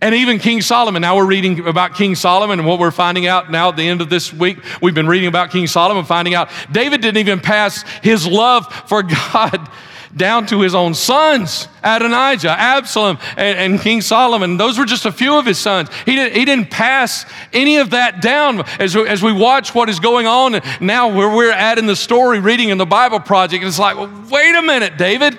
and 0.00 0.14
even 0.14 0.38
King 0.38 0.62
Solomon. 0.62 1.02
Now 1.02 1.16
we're 1.16 1.26
reading 1.26 1.66
about 1.66 1.94
King 1.94 2.14
Solomon, 2.14 2.58
and 2.58 2.68
what 2.68 2.78
we're 2.78 2.90
finding 2.90 3.26
out 3.26 3.50
now 3.50 3.68
at 3.68 3.76
the 3.76 3.86
end 3.86 4.00
of 4.00 4.08
this 4.08 4.32
week, 4.32 4.58
we've 4.80 4.94
been 4.94 5.08
reading 5.08 5.28
about 5.28 5.50
King 5.50 5.66
Solomon, 5.66 6.04
finding 6.04 6.34
out 6.34 6.50
David 6.72 7.00
didn't 7.00 7.18
even 7.18 7.40
pass 7.40 7.82
his 8.02 8.26
love 8.26 8.66
for 8.88 9.02
God 9.32 9.68
down 10.16 10.44
to 10.44 10.60
his 10.60 10.74
own 10.74 10.94
sons 10.94 11.68
Adonijah, 11.82 12.50
Absalom, 12.50 13.18
and, 13.36 13.72
and, 13.74 13.80
King 13.80 14.00
Solomon. 14.00 14.56
Those 14.58 14.78
were 14.78 14.84
just 14.84 15.06
a 15.06 15.12
few 15.12 15.38
of 15.38 15.46
his 15.46 15.58
sons. 15.58 15.88
He, 16.04 16.14
did, 16.14 16.32
he 16.34 16.44
didn't 16.44 16.70
pass 16.70 17.24
any 17.52 17.78
of 17.78 17.90
that 17.90 18.20
down 18.20 18.62
as, 18.78 18.94
as 18.94 19.22
we 19.22 19.32
watch 19.32 19.74
what 19.74 19.88
is 19.88 19.98
going 19.98 20.26
on 20.26 20.60
now 20.80 21.14
where 21.14 21.34
we're 21.34 21.52
at 21.52 21.78
in 21.78 21.86
the 21.86 21.96
story 21.96 22.38
reading 22.38 22.68
in 22.68 22.76
the 22.76 22.84
Bible 22.84 23.20
Project. 23.20 23.64
It's 23.64 23.78
like, 23.78 23.96
wait 24.30 24.54
a 24.54 24.62
minute, 24.62 24.98
David. 24.98 25.38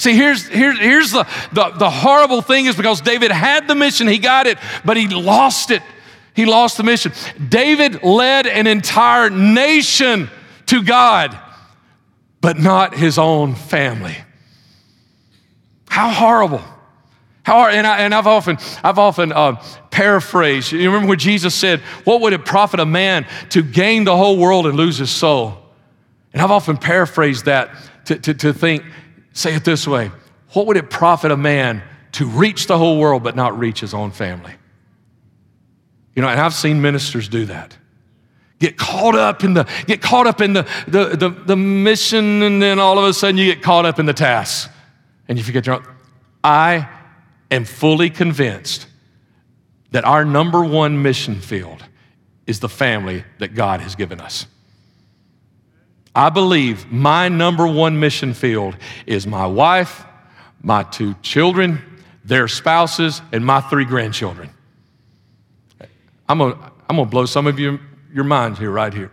See, 0.00 0.14
here's, 0.14 0.48
here's, 0.48 0.78
here's 0.78 1.12
the, 1.12 1.28
the, 1.52 1.72
the 1.76 1.90
horrible 1.90 2.40
thing 2.40 2.64
is 2.64 2.74
because 2.74 3.02
David 3.02 3.30
had 3.30 3.68
the 3.68 3.74
mission, 3.74 4.08
he 4.08 4.16
got 4.16 4.46
it, 4.46 4.56
but 4.82 4.96
he 4.96 5.06
lost 5.08 5.70
it. 5.70 5.82
He 6.32 6.46
lost 6.46 6.78
the 6.78 6.84
mission. 6.84 7.12
David 7.50 8.02
led 8.02 8.46
an 8.46 8.66
entire 8.66 9.28
nation 9.28 10.30
to 10.68 10.82
God, 10.82 11.38
but 12.40 12.58
not 12.58 12.94
his 12.94 13.18
own 13.18 13.54
family. 13.54 14.16
How 15.90 16.08
horrible. 16.08 16.62
How, 17.42 17.66
and, 17.66 17.86
I, 17.86 17.98
and 17.98 18.14
I've 18.14 18.26
often, 18.26 18.56
I've 18.82 18.98
often 18.98 19.32
uh, 19.32 19.62
paraphrased. 19.90 20.72
You 20.72 20.88
remember 20.88 21.10
when 21.10 21.18
Jesus 21.18 21.54
said, 21.54 21.80
What 22.04 22.22
would 22.22 22.32
it 22.32 22.46
profit 22.46 22.80
a 22.80 22.86
man 22.86 23.26
to 23.50 23.62
gain 23.62 24.04
the 24.04 24.16
whole 24.16 24.38
world 24.38 24.66
and 24.66 24.78
lose 24.78 24.96
his 24.96 25.10
soul? 25.10 25.58
And 26.32 26.40
I've 26.40 26.50
often 26.50 26.78
paraphrased 26.78 27.44
that 27.44 27.76
to, 28.06 28.18
to, 28.18 28.32
to 28.32 28.54
think 28.54 28.82
Say 29.40 29.54
it 29.54 29.64
this 29.64 29.88
way 29.88 30.10
What 30.52 30.66
would 30.66 30.76
it 30.76 30.90
profit 30.90 31.30
a 31.30 31.36
man 31.36 31.82
to 32.12 32.26
reach 32.26 32.66
the 32.66 32.76
whole 32.76 32.98
world 32.98 33.22
but 33.22 33.34
not 33.34 33.58
reach 33.58 33.80
his 33.80 33.94
own 33.94 34.10
family? 34.10 34.52
You 36.14 36.20
know, 36.20 36.28
and 36.28 36.38
I've 36.38 36.52
seen 36.52 36.82
ministers 36.82 37.26
do 37.26 37.46
that. 37.46 37.74
Get 38.58 38.76
caught 38.76 39.14
up 39.14 39.42
in 39.42 39.54
the 39.54 39.66
get 39.86 40.02
caught 40.02 40.26
up 40.26 40.42
in 40.42 40.52
the, 40.52 40.68
the, 40.86 41.16
the, 41.16 41.30
the 41.30 41.56
mission, 41.56 42.42
and 42.42 42.60
then 42.60 42.78
all 42.78 42.98
of 42.98 43.04
a 43.06 43.14
sudden 43.14 43.38
you 43.38 43.46
get 43.46 43.62
caught 43.62 43.86
up 43.86 43.98
in 43.98 44.04
the 44.04 44.12
task. 44.12 44.70
And 45.26 45.38
you 45.38 45.44
forget 45.44 45.66
your 45.66 45.76
own. 45.76 45.86
I 46.44 46.86
am 47.50 47.64
fully 47.64 48.10
convinced 48.10 48.88
that 49.92 50.04
our 50.04 50.26
number 50.26 50.62
one 50.62 51.00
mission 51.00 51.40
field 51.40 51.82
is 52.46 52.60
the 52.60 52.68
family 52.68 53.24
that 53.38 53.54
God 53.54 53.80
has 53.80 53.94
given 53.94 54.20
us. 54.20 54.46
I 56.14 56.30
believe 56.30 56.90
my 56.90 57.28
number 57.28 57.66
one 57.66 58.00
mission 58.00 58.34
field 58.34 58.76
is 59.06 59.26
my 59.26 59.46
wife, 59.46 60.04
my 60.62 60.82
two 60.82 61.14
children, 61.22 61.82
their 62.24 62.48
spouses, 62.48 63.22
and 63.32 63.44
my 63.44 63.60
three 63.60 63.84
grandchildren. 63.84 64.50
I'm 66.28 66.38
gonna, 66.38 66.72
I'm 66.88 66.96
gonna 66.96 67.06
blow 67.06 67.26
some 67.26 67.46
of 67.46 67.58
you, 67.58 67.78
your 68.12 68.24
minds 68.24 68.58
here, 68.58 68.70
right 68.70 68.92
here. 68.92 69.10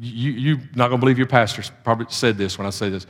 You, 0.00 0.30
you're 0.32 0.60
not 0.74 0.88
gonna 0.88 0.98
believe 0.98 1.18
your 1.18 1.26
pastor 1.26 1.62
probably 1.84 2.06
said 2.08 2.38
this 2.38 2.58
when 2.58 2.66
I 2.66 2.70
say 2.70 2.88
this. 2.88 3.06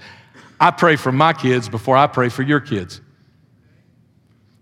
I 0.59 0.71
pray 0.71 0.97
for 0.97 1.13
my 1.13 1.33
kids 1.33 1.69
before 1.69 1.97
I 1.97 2.07
pray 2.07 2.29
for 2.29 2.43
your 2.43 2.61
kids. 2.61 3.01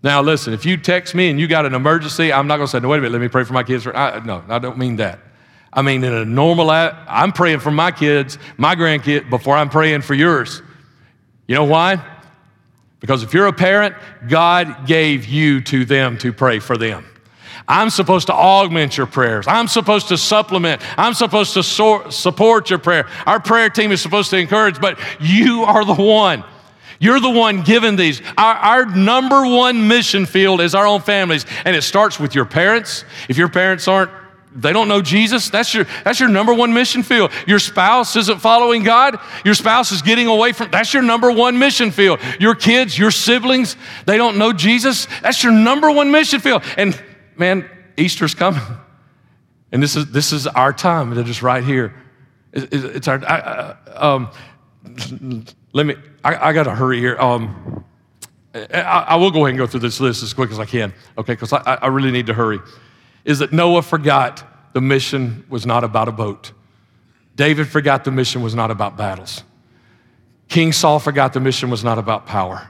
Now, 0.01 0.21
listen, 0.21 0.53
if 0.53 0.65
you 0.65 0.77
text 0.77 1.13
me 1.13 1.29
and 1.29 1.39
you 1.39 1.47
got 1.47 1.65
an 1.65 1.73
emergency, 1.73 2.31
I'm 2.31 2.47
not 2.47 2.57
gonna 2.57 2.67
say, 2.67 2.79
no, 2.79 2.87
wait 2.87 2.99
a 2.99 3.01
minute, 3.01 3.13
let 3.13 3.21
me 3.21 3.27
pray 3.27 3.43
for 3.43 3.53
my 3.53 3.63
kids. 3.63 3.85
I, 3.85 4.21
no, 4.23 4.43
I 4.47 4.59
don't 4.59 4.77
mean 4.77 4.95
that. 4.97 5.19
I 5.71 5.81
mean, 5.81 6.03
in 6.03 6.13
a 6.13 6.25
normal, 6.25 6.69
I'm 6.69 7.31
praying 7.31 7.59
for 7.59 7.71
my 7.71 7.91
kids, 7.91 8.37
my 8.57 8.75
grandkids, 8.75 9.29
before 9.29 9.55
I'm 9.55 9.69
praying 9.69 10.01
for 10.01 10.13
yours. 10.13 10.61
You 11.47 11.55
know 11.55 11.65
why? 11.65 12.03
Because 12.99 13.23
if 13.23 13.33
you're 13.33 13.47
a 13.47 13.53
parent, 13.53 13.95
God 14.27 14.87
gave 14.87 15.25
you 15.25 15.61
to 15.61 15.85
them 15.85 16.17
to 16.19 16.33
pray 16.33 16.59
for 16.59 16.77
them. 16.77 17.05
I'm 17.67 17.91
supposed 17.91 18.27
to 18.27 18.33
augment 18.33 18.97
your 18.97 19.05
prayers. 19.05 19.47
I'm 19.47 19.67
supposed 19.67 20.07
to 20.07 20.17
supplement. 20.17 20.81
I'm 20.97 21.13
supposed 21.13 21.53
to 21.53 21.61
so- 21.61 22.09
support 22.09 22.69
your 22.71 22.79
prayer. 22.79 23.07
Our 23.27 23.39
prayer 23.39 23.69
team 23.69 23.91
is 23.91 24.01
supposed 24.01 24.31
to 24.31 24.37
encourage, 24.37 24.81
but 24.81 24.99
you 25.19 25.63
are 25.63 25.85
the 25.85 25.93
one. 25.93 26.43
You're 26.99 27.19
the 27.19 27.29
one 27.29 27.61
given 27.61 27.95
these. 27.95 28.21
Our, 28.37 28.55
our, 28.55 28.85
number 28.85 29.45
one 29.47 29.87
mission 29.87 30.25
field 30.25 30.59
is 30.59 30.75
our 30.75 30.85
own 30.85 31.01
families, 31.01 31.45
and 31.63 31.75
it 31.75 31.83
starts 31.83 32.19
with 32.19 32.35
your 32.35 32.45
parents. 32.45 33.05
If 33.29 33.37
your 33.37 33.49
parents 33.49 33.87
aren't 33.87 34.11
they 34.53 34.73
don't 34.73 34.87
know 34.87 35.01
Jesus. 35.01 35.49
That's 35.49 35.73
your, 35.73 35.85
that's 36.03 36.19
your 36.19 36.29
number 36.29 36.53
one 36.53 36.73
mission 36.73 37.03
field. 37.03 37.31
Your 37.45 37.59
spouse 37.59 38.15
isn't 38.15 38.39
following 38.39 38.83
God. 38.83 39.19
Your 39.45 39.53
spouse 39.53 39.91
is 39.91 40.01
getting 40.01 40.27
away 40.27 40.53
from, 40.53 40.71
that's 40.71 40.93
your 40.93 41.03
number 41.03 41.31
one 41.31 41.59
mission 41.59 41.91
field. 41.91 42.19
Your 42.39 42.55
kids, 42.55 42.97
your 42.97 43.11
siblings, 43.11 43.75
they 44.05 44.17
don't 44.17 44.37
know 44.37 44.51
Jesus. 44.51 45.07
That's 45.21 45.43
your 45.43 45.51
number 45.51 45.91
one 45.91 46.11
mission 46.11 46.39
field. 46.39 46.63
And 46.77 46.99
man, 47.37 47.69
Easter's 47.97 48.33
coming. 48.33 48.61
And 49.71 49.83
this 49.83 49.95
is, 49.95 50.11
this 50.11 50.33
is 50.33 50.47
our 50.47 50.73
time. 50.73 51.11
It 51.11 51.19
is 51.19 51.25
just 51.25 51.43
right 51.43 51.63
here. 51.63 51.93
It, 52.53 52.73
it, 52.73 52.85
it's 52.95 53.07
our, 53.07 53.23
I, 53.23 53.75
um, 53.95 54.31
let 55.73 55.85
me, 55.85 55.95
I, 56.23 56.49
I 56.49 56.53
got 56.53 56.63
to 56.63 56.73
hurry 56.73 56.99
here. 56.99 57.15
Um, 57.19 57.85
I, 58.55 59.05
I, 59.09 59.15
will 59.17 59.29
go 59.29 59.45
ahead 59.45 59.49
and 59.49 59.59
go 59.59 59.67
through 59.67 59.81
this 59.81 59.99
list 59.99 60.23
as 60.23 60.33
quick 60.33 60.49
as 60.49 60.59
I 60.59 60.65
can, 60.65 60.91
okay, 61.19 61.33
because 61.33 61.53
I, 61.53 61.59
I 61.59 61.87
really 61.87 62.09
need 62.09 62.25
to 62.25 62.33
hurry. 62.33 62.59
Is 63.25 63.39
that 63.39 63.51
Noah 63.51 63.81
forgot 63.81 64.73
the 64.73 64.81
mission 64.81 65.45
was 65.49 65.65
not 65.65 65.83
about 65.83 66.07
a 66.07 66.11
boat. 66.11 66.51
David 67.35 67.67
forgot 67.67 68.03
the 68.03 68.11
mission 68.11 68.41
was 68.41 68.53
not 68.53 68.71
about 68.71 68.97
battles. 68.97 69.43
King 70.47 70.71
Saul 70.71 70.99
forgot 70.99 71.33
the 71.33 71.39
mission 71.39 71.69
was 71.69 71.83
not 71.83 71.97
about 71.97 72.25
power. 72.25 72.67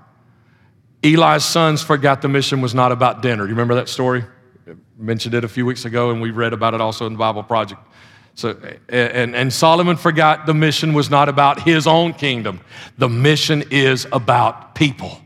Eli's 1.03 1.45
sons 1.45 1.81
forgot 1.81 2.21
the 2.21 2.27
mission 2.27 2.61
was 2.61 2.75
not 2.75 2.91
about 2.91 3.21
dinner. 3.21 3.43
You 3.43 3.51
remember 3.51 3.75
that 3.75 3.87
story? 3.87 4.23
I 4.67 4.73
mentioned 4.97 5.33
it 5.33 5.43
a 5.43 5.47
few 5.47 5.65
weeks 5.65 5.85
ago, 5.85 6.11
and 6.11 6.21
we 6.21 6.31
read 6.31 6.53
about 6.53 6.73
it 6.73 6.81
also 6.81 7.05
in 7.07 7.13
the 7.13 7.19
Bible 7.19 7.41
Project. 7.41 7.81
So, 8.35 8.57
and, 8.89 9.35
and 9.35 9.51
Solomon 9.51 9.97
forgot 9.97 10.45
the 10.45 10.53
mission 10.53 10.93
was 10.93 11.09
not 11.09 11.29
about 11.29 11.63
his 11.63 11.87
own 11.87 12.13
kingdom. 12.13 12.61
The 12.97 13.09
mission 13.09 13.63
is 13.71 14.07
about 14.11 14.75
people. 14.75 15.19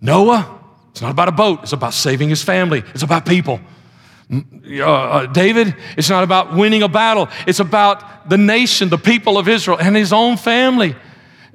Noah, 0.00 0.60
it's 0.96 1.02
not 1.02 1.10
about 1.10 1.28
a 1.28 1.32
boat, 1.32 1.62
it's 1.62 1.74
about 1.74 1.92
saving 1.92 2.30
his 2.30 2.42
family, 2.42 2.82
it's 2.94 3.02
about 3.02 3.26
people. 3.26 3.60
Uh, 4.32 4.82
uh, 4.82 5.26
David, 5.26 5.76
it's 5.94 6.08
not 6.08 6.24
about 6.24 6.54
winning 6.54 6.82
a 6.82 6.88
battle, 6.88 7.28
it's 7.46 7.60
about 7.60 8.30
the 8.30 8.38
nation, 8.38 8.88
the 8.88 8.96
people 8.96 9.36
of 9.36 9.46
Israel, 9.46 9.76
and 9.78 9.94
his 9.94 10.10
own 10.10 10.38
family. 10.38 10.96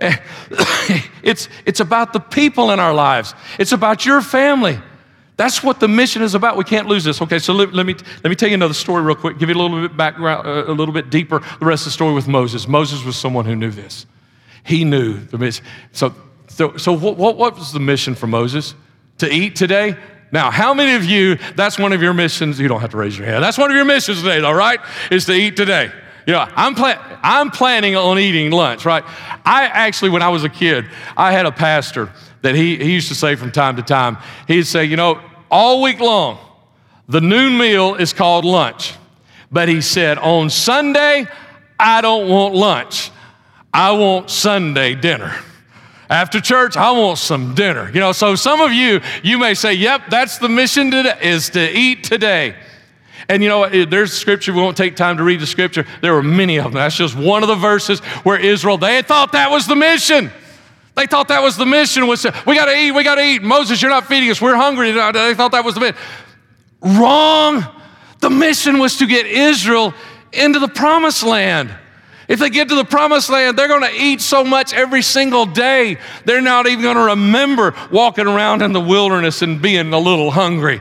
it's, 1.23 1.49
it's 1.65 1.80
about 1.80 2.13
the 2.13 2.19
people 2.19 2.69
in 2.69 2.80
our 2.80 2.93
lives, 2.93 3.34
it's 3.58 3.71
about 3.71 4.06
your 4.06 4.21
family. 4.21 4.80
That's 5.38 5.63
what 5.63 5.80
the 5.80 5.88
mission 5.88 6.21
is 6.21 6.36
about. 6.36 6.56
We 6.56 6.63
can't 6.63 6.86
lose 6.86 7.04
this. 7.04 7.19
Okay, 7.19 7.39
so 7.39 7.54
let, 7.54 7.73
let, 7.73 7.88
me, 7.88 7.95
let 8.23 8.30
me 8.30 8.36
tell 8.36 8.47
you 8.47 8.54
another 8.54 8.75
story 8.75 9.01
real 9.01 9.15
quick, 9.15 9.39
give 9.39 9.49
you 9.49 9.56
a 9.56 9.58
little 9.58 9.82
bit 9.82 9.97
background, 9.97 10.45
uh, 10.45 10.65
a 10.67 10.71
little 10.71 10.93
bit 10.93 11.10
deeper, 11.10 11.39
the 11.60 11.65
rest 11.65 11.82
of 11.82 11.86
the 11.86 11.93
story 11.93 12.13
with 12.13 12.27
Moses. 12.27 12.67
Moses 12.67 13.04
was 13.04 13.17
someone 13.17 13.45
who 13.45 13.56
knew 13.56 13.71
this. 13.71 14.06
He 14.63 14.84
knew 14.84 15.17
the 15.17 15.39
mission. 15.39 15.65
So, 15.93 16.13
so, 16.47 16.77
so 16.77 16.93
what, 16.93 17.17
what 17.17 17.58
was 17.58 17.73
the 17.73 17.80
mission 17.80 18.13
for 18.13 18.27
Moses? 18.27 18.75
To 19.21 19.31
eat 19.31 19.55
today? 19.55 19.95
Now, 20.31 20.49
how 20.49 20.73
many 20.73 20.95
of 20.95 21.05
you, 21.05 21.36
that's 21.55 21.77
one 21.77 21.93
of 21.93 22.01
your 22.01 22.12
missions? 22.12 22.60
You 22.60 22.67
don't 22.67 22.81
have 22.81 22.89
to 22.89 22.97
raise 22.97 23.15
your 23.15 23.27
hand. 23.27 23.43
That's 23.43 23.57
one 23.57 23.69
of 23.69 23.75
your 23.75 23.86
missions 23.86 24.23
today, 24.23 24.39
all 24.39 24.55
right? 24.55 24.79
Is 25.12 25.25
to 25.25 25.34
eat 25.34 25.55
today. 25.55 25.91
You 26.25 26.34
know, 26.34 26.47
I'm, 26.55 26.73
pla- 26.73 26.99
I'm 27.21 27.51
planning 27.51 27.95
on 27.95 28.17
eating 28.17 28.49
lunch, 28.49 28.84
right? 28.84 29.03
I 29.45 29.65
actually, 29.65 30.10
when 30.10 30.23
I 30.23 30.29
was 30.29 30.43
a 30.43 30.49
kid, 30.49 30.86
I 31.15 31.34
had 31.34 31.45
a 31.45 31.51
pastor 31.51 32.12
that 32.41 32.55
he, 32.55 32.77
he 32.77 32.93
used 32.93 33.10
to 33.10 33.15
say 33.15 33.36
from 33.36 33.51
time 33.51 33.75
to 33.75 33.84
time, 33.84 34.17
he'd 34.47 34.63
say, 34.63 34.86
you 34.86 34.95
know, 34.95 35.21
all 35.51 35.84
week 35.84 35.99
long, 35.99 36.39
the 37.07 37.21
noon 37.21 37.60
meal 37.60 37.93
is 37.93 38.12
called 38.12 38.43
lunch. 38.43 38.95
But 39.51 39.69
he 39.69 39.81
said, 39.81 40.17
on 40.17 40.49
Sunday, 40.49 41.27
I 41.79 42.01
don't 42.01 42.27
want 42.27 42.55
lunch. 42.55 43.12
I 43.71 43.91
want 43.91 44.31
Sunday 44.31 44.95
dinner. 44.95 45.36
After 46.12 46.41
church, 46.41 46.76
I 46.76 46.91
want 46.91 47.19
some 47.19 47.56
dinner. 47.56 47.89
You 47.93 48.02
know, 48.02 48.12
so 48.12 48.36
some 48.36 48.60
of 48.60 48.74
you, 48.74 49.00
you 49.24 49.38
may 49.38 49.54
say, 49.54 49.74
yep, 49.74 50.02
that's 50.10 50.39
the 50.39 50.50
mission 50.50 50.91
today, 50.91 51.17
is 51.21 51.52
to 51.52 51.71
eat 51.71 52.04
today. 52.04 52.54
And 53.30 53.41
you 53.41 53.47
know, 53.47 53.86
there's 53.86 54.12
scripture, 54.12 54.52
we 54.52 54.60
won't 54.60 54.76
take 54.76 54.97
time 54.97 55.15
to 55.17 55.24
read 55.24 55.39
the 55.39 55.47
scripture. 55.47 55.88
There 56.02 56.13
were 56.13 56.21
many 56.21 56.58
of 56.58 56.65
them. 56.65 56.74
That's 56.74 56.97
just 56.97 57.15
one 57.15 57.43
of 57.43 57.47
the 57.47 57.56
verses 57.56 58.02
where 58.26 58.38
Israel, 58.38 58.78
they 58.78 59.02
thought 59.02 59.32
that 59.32 59.52
was 59.52 59.67
the 59.67 59.76
mission. 59.78 60.30
They 60.97 61.08
thought 61.08 61.30
that 61.30 61.41
was 61.41 61.56
the 61.56 61.65
mission 61.65 62.06
was 62.08 62.24
to, 62.24 62.43
we 62.45 62.56
got 62.56 62.65
to 62.65 62.78
eat, 62.78 62.91
we 62.91 63.06
got 63.06 63.15
to 63.15 63.24
eat. 63.24 63.41
Moses, 63.41 63.82
you're 63.82 63.89
not 63.89 64.08
feeding 64.08 64.30
us. 64.30 64.41
We're 64.41 64.58
hungry. 64.58 64.91
They 64.91 65.34
thought 65.34 65.54
that 65.54 65.63
was 65.63 65.76
the 65.76 65.80
mission. 65.80 65.95
Wrong. 66.82 67.65
The 68.19 68.30
mission 68.30 68.80
was 68.80 68.97
to 68.97 69.08
get 69.08 69.26
Israel 69.26 69.93
into 70.34 70.60
the 70.60 70.67
promised 70.67 71.24
land. 71.24 71.74
If 72.32 72.39
they 72.39 72.50
get 72.50 72.70
to 72.70 72.76
the 72.76 72.86
promised 72.86 73.30
land, 73.30 73.58
they're 73.58 73.67
going 73.67 73.82
to 73.82 73.94
eat 73.94 74.22
so 74.22 74.46
much 74.46 74.74
every 74.74 75.02
single 75.02 75.46
day, 75.46 75.98
they're 76.24 76.39
not 76.39 76.65
even 76.65 76.82
going 76.82 76.96
to 76.96 77.04
remember 77.04 77.76
walking 77.91 78.26
around 78.26 78.62
in 78.62 78.72
the 78.72 78.80
wilderness 78.80 79.41
and 79.41 79.62
being 79.62 79.91
a 79.91 80.00
little 80.00 80.32
hungry. 80.32 80.80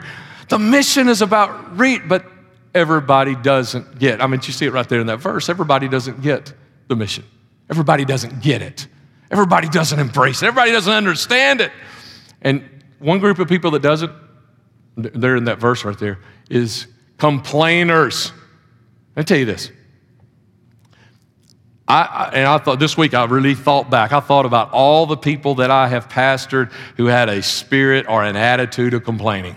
The 0.49 0.61
mission 0.61 1.09
is 1.09 1.23
about 1.23 1.77
read, 1.77 2.09
but 2.09 2.25
everybody 2.73 3.35
doesn't 3.35 3.99
get. 3.99 4.23
I 4.23 4.29
mean, 4.29 4.41
you 4.45 4.53
see 4.53 4.67
it 4.67 4.73
right 4.73 4.89
there 4.89 5.01
in 5.01 5.09
that 5.09 5.17
verse. 5.17 5.49
Everybody 5.49 5.89
doesn't 5.89 6.23
get 6.23 6.55
the 6.87 6.95
mission. 6.95 7.25
Everybody 7.69 8.05
doesn't 8.05 8.41
get 8.41 8.63
it. 8.63 8.87
Everybody 9.33 9.69
doesn't 9.69 9.99
embrace 9.99 10.45
it, 10.45 10.47
everybody 10.47 10.71
doesn't 10.71 10.93
understand 10.93 11.61
it. 11.61 11.73
And 12.43 12.63
one 13.01 13.19
group 13.19 13.41
of 13.41 13.49
people 13.49 13.73
that 13.73 13.83
doesn't, 13.83 14.13
they're 14.97 15.35
in 15.35 15.45
that 15.47 15.59
verse 15.59 15.85
right 15.85 15.99
there, 15.99 16.21
is 16.49 16.87
complainers. 17.19 18.31
I 19.17 19.23
tell 19.23 19.39
you 19.39 19.47
this. 19.47 19.73
I, 21.91 22.31
and 22.35 22.47
I 22.47 22.59
thought 22.59 22.79
this 22.79 22.97
week 22.97 23.15
I 23.15 23.25
really 23.25 23.57
thought 23.57 23.91
back. 23.91 24.13
I 24.13 24.21
thought 24.21 24.47
about 24.47 24.71
all 24.71 25.07
the 25.07 25.17
people 25.17 25.57
that 25.57 25.73
I 25.73 25.89
have 25.89 26.09
pastored 26.09 26.71
who 26.97 27.07
had 27.07 27.29
a 27.29 27.43
spirit 27.43 28.07
or 28.09 28.23
an 28.23 28.37
attitude 28.37 28.95
of 28.95 29.03
complaining. 29.03 29.57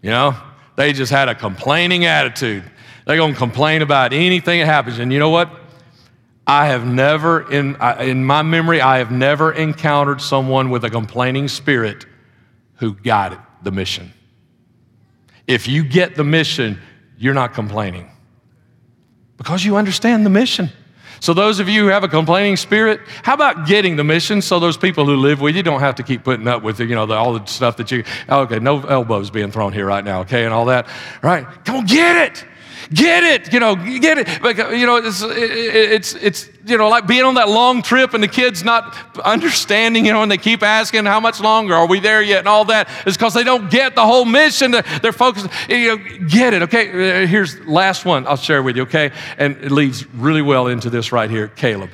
You 0.00 0.10
know, 0.10 0.34
they 0.76 0.94
just 0.94 1.12
had 1.12 1.28
a 1.28 1.34
complaining 1.34 2.06
attitude. 2.06 2.64
They're 3.04 3.18
going 3.18 3.34
to 3.34 3.38
complain 3.38 3.82
about 3.82 4.14
anything 4.14 4.60
that 4.60 4.66
happens. 4.66 4.98
And 4.98 5.12
you 5.12 5.18
know 5.18 5.28
what? 5.28 5.50
I 6.46 6.68
have 6.68 6.86
never, 6.86 7.52
in, 7.52 7.76
in 8.00 8.24
my 8.24 8.40
memory, 8.40 8.80
I 8.80 8.98
have 8.98 9.10
never 9.10 9.52
encountered 9.52 10.22
someone 10.22 10.70
with 10.70 10.84
a 10.84 10.90
complaining 10.90 11.48
spirit 11.48 12.06
who 12.76 12.94
got 12.94 13.34
it, 13.34 13.38
the 13.62 13.72
mission. 13.72 14.10
If 15.46 15.68
you 15.68 15.84
get 15.84 16.14
the 16.14 16.24
mission, 16.24 16.80
you're 17.18 17.34
not 17.34 17.52
complaining 17.52 18.10
because 19.36 19.66
you 19.66 19.76
understand 19.76 20.24
the 20.24 20.30
mission. 20.30 20.70
So, 21.20 21.34
those 21.34 21.60
of 21.60 21.68
you 21.68 21.84
who 21.84 21.88
have 21.88 22.04
a 22.04 22.08
complaining 22.08 22.56
spirit, 22.56 23.00
how 23.22 23.34
about 23.34 23.66
getting 23.66 23.96
the 23.96 24.04
mission 24.04 24.42
so 24.42 24.58
those 24.58 24.76
people 24.76 25.06
who 25.06 25.16
live 25.16 25.40
with 25.40 25.56
you 25.56 25.62
don't 25.62 25.80
have 25.80 25.96
to 25.96 26.02
keep 26.02 26.24
putting 26.24 26.48
up 26.48 26.62
with 26.62 26.80
you 26.80 26.94
know, 26.94 27.06
the, 27.06 27.14
all 27.14 27.38
the 27.38 27.44
stuff 27.46 27.76
that 27.78 27.90
you, 27.90 28.04
okay, 28.28 28.58
no 28.58 28.80
elbows 28.80 29.30
being 29.30 29.50
thrown 29.50 29.72
here 29.72 29.86
right 29.86 30.04
now, 30.04 30.20
okay, 30.20 30.44
and 30.44 30.52
all 30.52 30.66
that, 30.66 30.86
right? 31.22 31.46
Come 31.64 31.76
on, 31.76 31.86
get 31.86 32.30
it. 32.30 32.44
Get 32.92 33.24
it, 33.24 33.52
you 33.52 33.58
know, 33.58 33.74
get 33.74 34.18
it. 34.18 34.28
But, 34.40 34.56
you 34.76 34.86
know, 34.86 34.96
it's, 34.96 35.20
it's, 35.22 36.14
it's, 36.14 36.48
you 36.64 36.78
know, 36.78 36.88
like 36.88 37.06
being 37.06 37.24
on 37.24 37.34
that 37.34 37.48
long 37.48 37.82
trip 37.82 38.14
and 38.14 38.22
the 38.22 38.28
kids 38.28 38.62
not 38.62 38.96
understanding, 39.24 40.06
you 40.06 40.12
know, 40.12 40.22
and 40.22 40.30
they 40.30 40.38
keep 40.38 40.62
asking, 40.62 41.04
how 41.06 41.18
much 41.18 41.40
longer? 41.40 41.74
Are 41.74 41.86
we 41.86 41.98
there 41.98 42.22
yet? 42.22 42.40
And 42.40 42.48
all 42.48 42.64
that 42.66 42.88
is 43.04 43.16
because 43.16 43.34
they 43.34 43.42
don't 43.42 43.70
get 43.70 43.96
the 43.96 44.04
whole 44.04 44.24
mission. 44.24 44.70
They're 45.02 45.12
focused, 45.12 45.48
you 45.68 45.96
know, 45.96 46.28
get 46.28 46.54
it, 46.54 46.62
okay? 46.62 47.24
Uh, 47.24 47.26
here's 47.26 47.58
last 47.66 48.04
one 48.04 48.26
I'll 48.26 48.36
share 48.36 48.62
with 48.62 48.76
you, 48.76 48.82
okay? 48.82 49.10
And 49.36 49.56
it 49.56 49.72
leads 49.72 50.06
really 50.14 50.42
well 50.42 50.68
into 50.68 50.88
this 50.88 51.10
right 51.10 51.28
here 51.28 51.48
Caleb. 51.48 51.90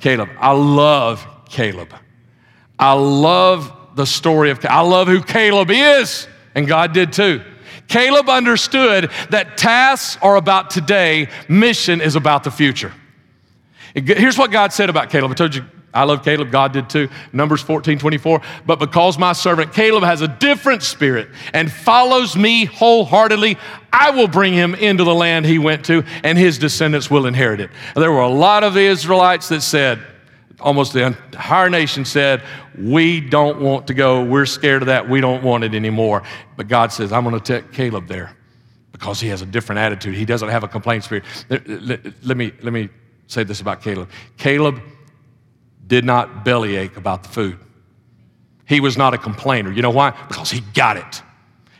Caleb. 0.00 0.28
I 0.38 0.52
love 0.52 1.24
Caleb. 1.48 1.94
I 2.78 2.92
love 2.94 3.72
the 3.94 4.06
story 4.06 4.50
of 4.50 4.64
I 4.64 4.80
love 4.80 5.06
who 5.06 5.22
Caleb 5.22 5.70
is, 5.70 6.26
and 6.54 6.66
God 6.66 6.92
did 6.92 7.12
too. 7.12 7.42
Caleb 7.88 8.28
understood 8.28 9.10
that 9.30 9.56
tasks 9.56 10.18
are 10.22 10.36
about 10.36 10.70
today, 10.70 11.28
mission 11.48 12.00
is 12.00 12.16
about 12.16 12.44
the 12.44 12.50
future. 12.50 12.92
Here's 13.94 14.38
what 14.38 14.50
God 14.50 14.72
said 14.72 14.90
about 14.90 15.10
Caleb. 15.10 15.30
I 15.30 15.34
told 15.34 15.54
you 15.54 15.64
I 15.94 16.02
love 16.02 16.24
Caleb, 16.24 16.50
God 16.50 16.72
did 16.72 16.90
too. 16.90 17.08
Numbers 17.32 17.62
14, 17.62 17.98
24. 17.98 18.42
But 18.66 18.80
because 18.80 19.16
my 19.16 19.32
servant 19.32 19.72
Caleb 19.72 20.02
has 20.02 20.22
a 20.22 20.28
different 20.28 20.82
spirit 20.82 21.28
and 21.52 21.70
follows 21.70 22.36
me 22.36 22.64
wholeheartedly, 22.64 23.56
I 23.92 24.10
will 24.10 24.26
bring 24.26 24.54
him 24.54 24.74
into 24.74 25.04
the 25.04 25.14
land 25.14 25.46
he 25.46 25.60
went 25.60 25.84
to, 25.86 26.02
and 26.24 26.36
his 26.36 26.58
descendants 26.58 27.08
will 27.08 27.26
inherit 27.26 27.60
it. 27.60 27.70
There 27.94 28.10
were 28.10 28.22
a 28.22 28.28
lot 28.28 28.64
of 28.64 28.74
the 28.74 28.80
Israelites 28.80 29.48
that 29.50 29.60
said, 29.60 30.04
almost 30.60 30.92
the 30.92 31.06
entire 31.06 31.70
nation 31.70 32.04
said, 32.04 32.42
We 32.78 33.20
don't 33.20 33.60
want 33.60 33.86
to 33.88 33.94
go. 33.94 34.24
We're 34.24 34.46
scared 34.46 34.82
of 34.82 34.86
that. 34.86 35.08
We 35.08 35.20
don't 35.20 35.42
want 35.42 35.64
it 35.64 35.74
anymore. 35.74 36.22
But 36.56 36.68
God 36.68 36.92
says, 36.92 37.12
I'm 37.12 37.24
going 37.24 37.38
to 37.38 37.60
take 37.60 37.72
Caleb 37.72 38.08
there 38.08 38.36
because 38.92 39.20
he 39.20 39.28
has 39.28 39.42
a 39.42 39.46
different 39.46 39.80
attitude. 39.80 40.14
He 40.14 40.24
doesn't 40.24 40.48
have 40.48 40.64
a 40.64 40.68
complaint 40.68 41.04
spirit. 41.04 41.24
Let, 41.48 42.36
me, 42.36 42.52
let 42.62 42.72
me 42.72 42.88
say 43.26 43.44
this 43.44 43.60
about 43.60 43.82
Caleb 43.82 44.08
Caleb 44.36 44.80
did 45.86 46.04
not 46.04 46.44
bellyache 46.44 46.96
about 46.96 47.22
the 47.24 47.28
food. 47.28 47.58
He 48.66 48.80
was 48.80 48.96
not 48.96 49.12
a 49.12 49.18
complainer. 49.18 49.70
You 49.70 49.82
know 49.82 49.90
why? 49.90 50.12
Because 50.28 50.50
he 50.50 50.60
got 50.72 50.96
it. 50.96 51.22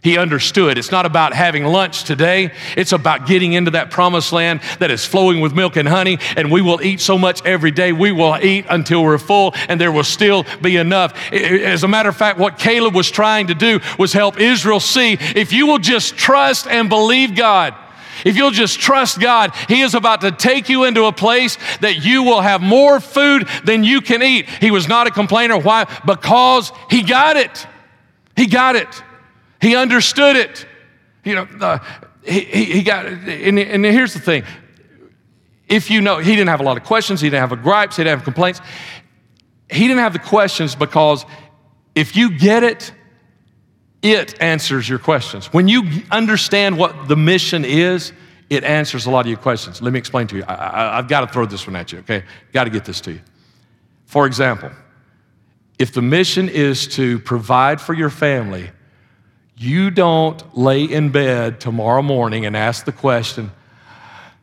He 0.04 0.18
understood. 0.18 0.76
It's 0.76 0.90
not 0.90 1.06
about 1.06 1.32
having 1.32 1.64
lunch 1.64 2.04
today. 2.04 2.52
It's 2.76 2.92
about 2.92 3.26
getting 3.26 3.54
into 3.54 3.70
that 3.70 3.90
promised 3.90 4.32
land 4.32 4.60
that 4.78 4.90
is 4.90 5.06
flowing 5.06 5.40
with 5.40 5.54
milk 5.54 5.76
and 5.76 5.88
honey, 5.88 6.18
and 6.36 6.52
we 6.52 6.60
will 6.60 6.82
eat 6.82 7.00
so 7.00 7.16
much 7.16 7.42
every 7.46 7.70
day. 7.70 7.90
We 7.90 8.12
will 8.12 8.36
eat 8.36 8.66
until 8.68 9.02
we're 9.02 9.16
full, 9.16 9.54
and 9.66 9.80
there 9.80 9.90
will 9.90 10.04
still 10.04 10.44
be 10.60 10.76
enough. 10.76 11.14
As 11.32 11.84
a 11.84 11.88
matter 11.88 12.10
of 12.10 12.16
fact, 12.18 12.38
what 12.38 12.58
Caleb 12.58 12.94
was 12.94 13.10
trying 13.10 13.46
to 13.46 13.54
do 13.54 13.80
was 13.98 14.12
help 14.12 14.38
Israel 14.38 14.78
see 14.78 15.14
if 15.34 15.54
you 15.54 15.66
will 15.66 15.78
just 15.78 16.18
trust 16.18 16.66
and 16.66 16.90
believe 16.90 17.34
God. 17.34 17.74
If 18.26 18.36
you'll 18.36 18.50
just 18.50 18.78
trust 18.78 19.20
God, 19.20 19.54
He 19.68 19.80
is 19.80 19.94
about 19.94 20.20
to 20.20 20.32
take 20.32 20.68
you 20.68 20.84
into 20.84 21.04
a 21.04 21.12
place 21.12 21.56
that 21.80 22.04
you 22.04 22.24
will 22.24 22.42
have 22.42 22.60
more 22.60 23.00
food 23.00 23.48
than 23.64 23.84
you 23.84 24.02
can 24.02 24.22
eat. 24.22 24.50
He 24.60 24.70
was 24.70 24.86
not 24.86 25.06
a 25.06 25.10
complainer. 25.10 25.56
Why? 25.56 25.86
Because 26.04 26.72
He 26.90 27.02
got 27.02 27.38
it. 27.38 27.66
He 28.36 28.46
got 28.46 28.76
it. 28.76 29.02
He 29.64 29.74
understood 29.76 30.36
it. 30.36 30.66
You 31.24 31.36
know, 31.36 31.48
uh, 31.58 31.78
he, 32.22 32.40
he, 32.40 32.82
got. 32.82 33.06
And, 33.06 33.58
and 33.58 33.84
here's 33.84 34.12
the 34.12 34.20
thing 34.20 34.44
if 35.68 35.90
you 35.90 36.02
know, 36.02 36.18
he 36.18 36.32
didn't 36.32 36.50
have 36.50 36.60
a 36.60 36.64
lot 36.64 36.76
of 36.76 36.84
questions, 36.84 37.22
he 37.22 37.30
didn't 37.30 37.40
have 37.40 37.52
a 37.52 37.56
gripes, 37.56 37.96
he 37.96 38.04
didn't 38.04 38.18
have 38.18 38.24
complaints. 38.24 38.60
He 39.70 39.88
didn't 39.88 40.00
have 40.00 40.12
the 40.12 40.18
questions 40.18 40.74
because 40.74 41.24
if 41.94 42.14
you 42.14 42.36
get 42.36 42.62
it, 42.62 42.92
it 44.02 44.38
answers 44.42 44.86
your 44.86 44.98
questions. 44.98 45.46
When 45.46 45.66
you 45.66 46.02
understand 46.10 46.76
what 46.76 47.08
the 47.08 47.16
mission 47.16 47.64
is, 47.64 48.12
it 48.50 48.64
answers 48.64 49.06
a 49.06 49.10
lot 49.10 49.20
of 49.20 49.28
your 49.28 49.38
questions. 49.38 49.80
Let 49.80 49.94
me 49.94 49.98
explain 49.98 50.26
to 50.26 50.36
you. 50.36 50.44
I, 50.46 50.96
have 50.96 51.08
got 51.08 51.22
to 51.22 51.26
throw 51.28 51.46
this 51.46 51.66
one 51.66 51.74
at 51.74 51.90
you, 51.90 52.00
okay? 52.00 52.24
Got 52.52 52.64
to 52.64 52.70
get 52.70 52.84
this 52.84 53.00
to 53.00 53.12
you. 53.12 53.20
For 54.04 54.26
example, 54.26 54.70
if 55.78 55.94
the 55.94 56.02
mission 56.02 56.50
is 56.50 56.86
to 56.88 57.18
provide 57.20 57.80
for 57.80 57.94
your 57.94 58.10
family, 58.10 58.70
you 59.56 59.90
don't 59.90 60.56
lay 60.56 60.84
in 60.84 61.10
bed 61.10 61.60
tomorrow 61.60 62.02
morning 62.02 62.46
and 62.46 62.56
ask 62.56 62.84
the 62.84 62.92
question, 62.92 63.52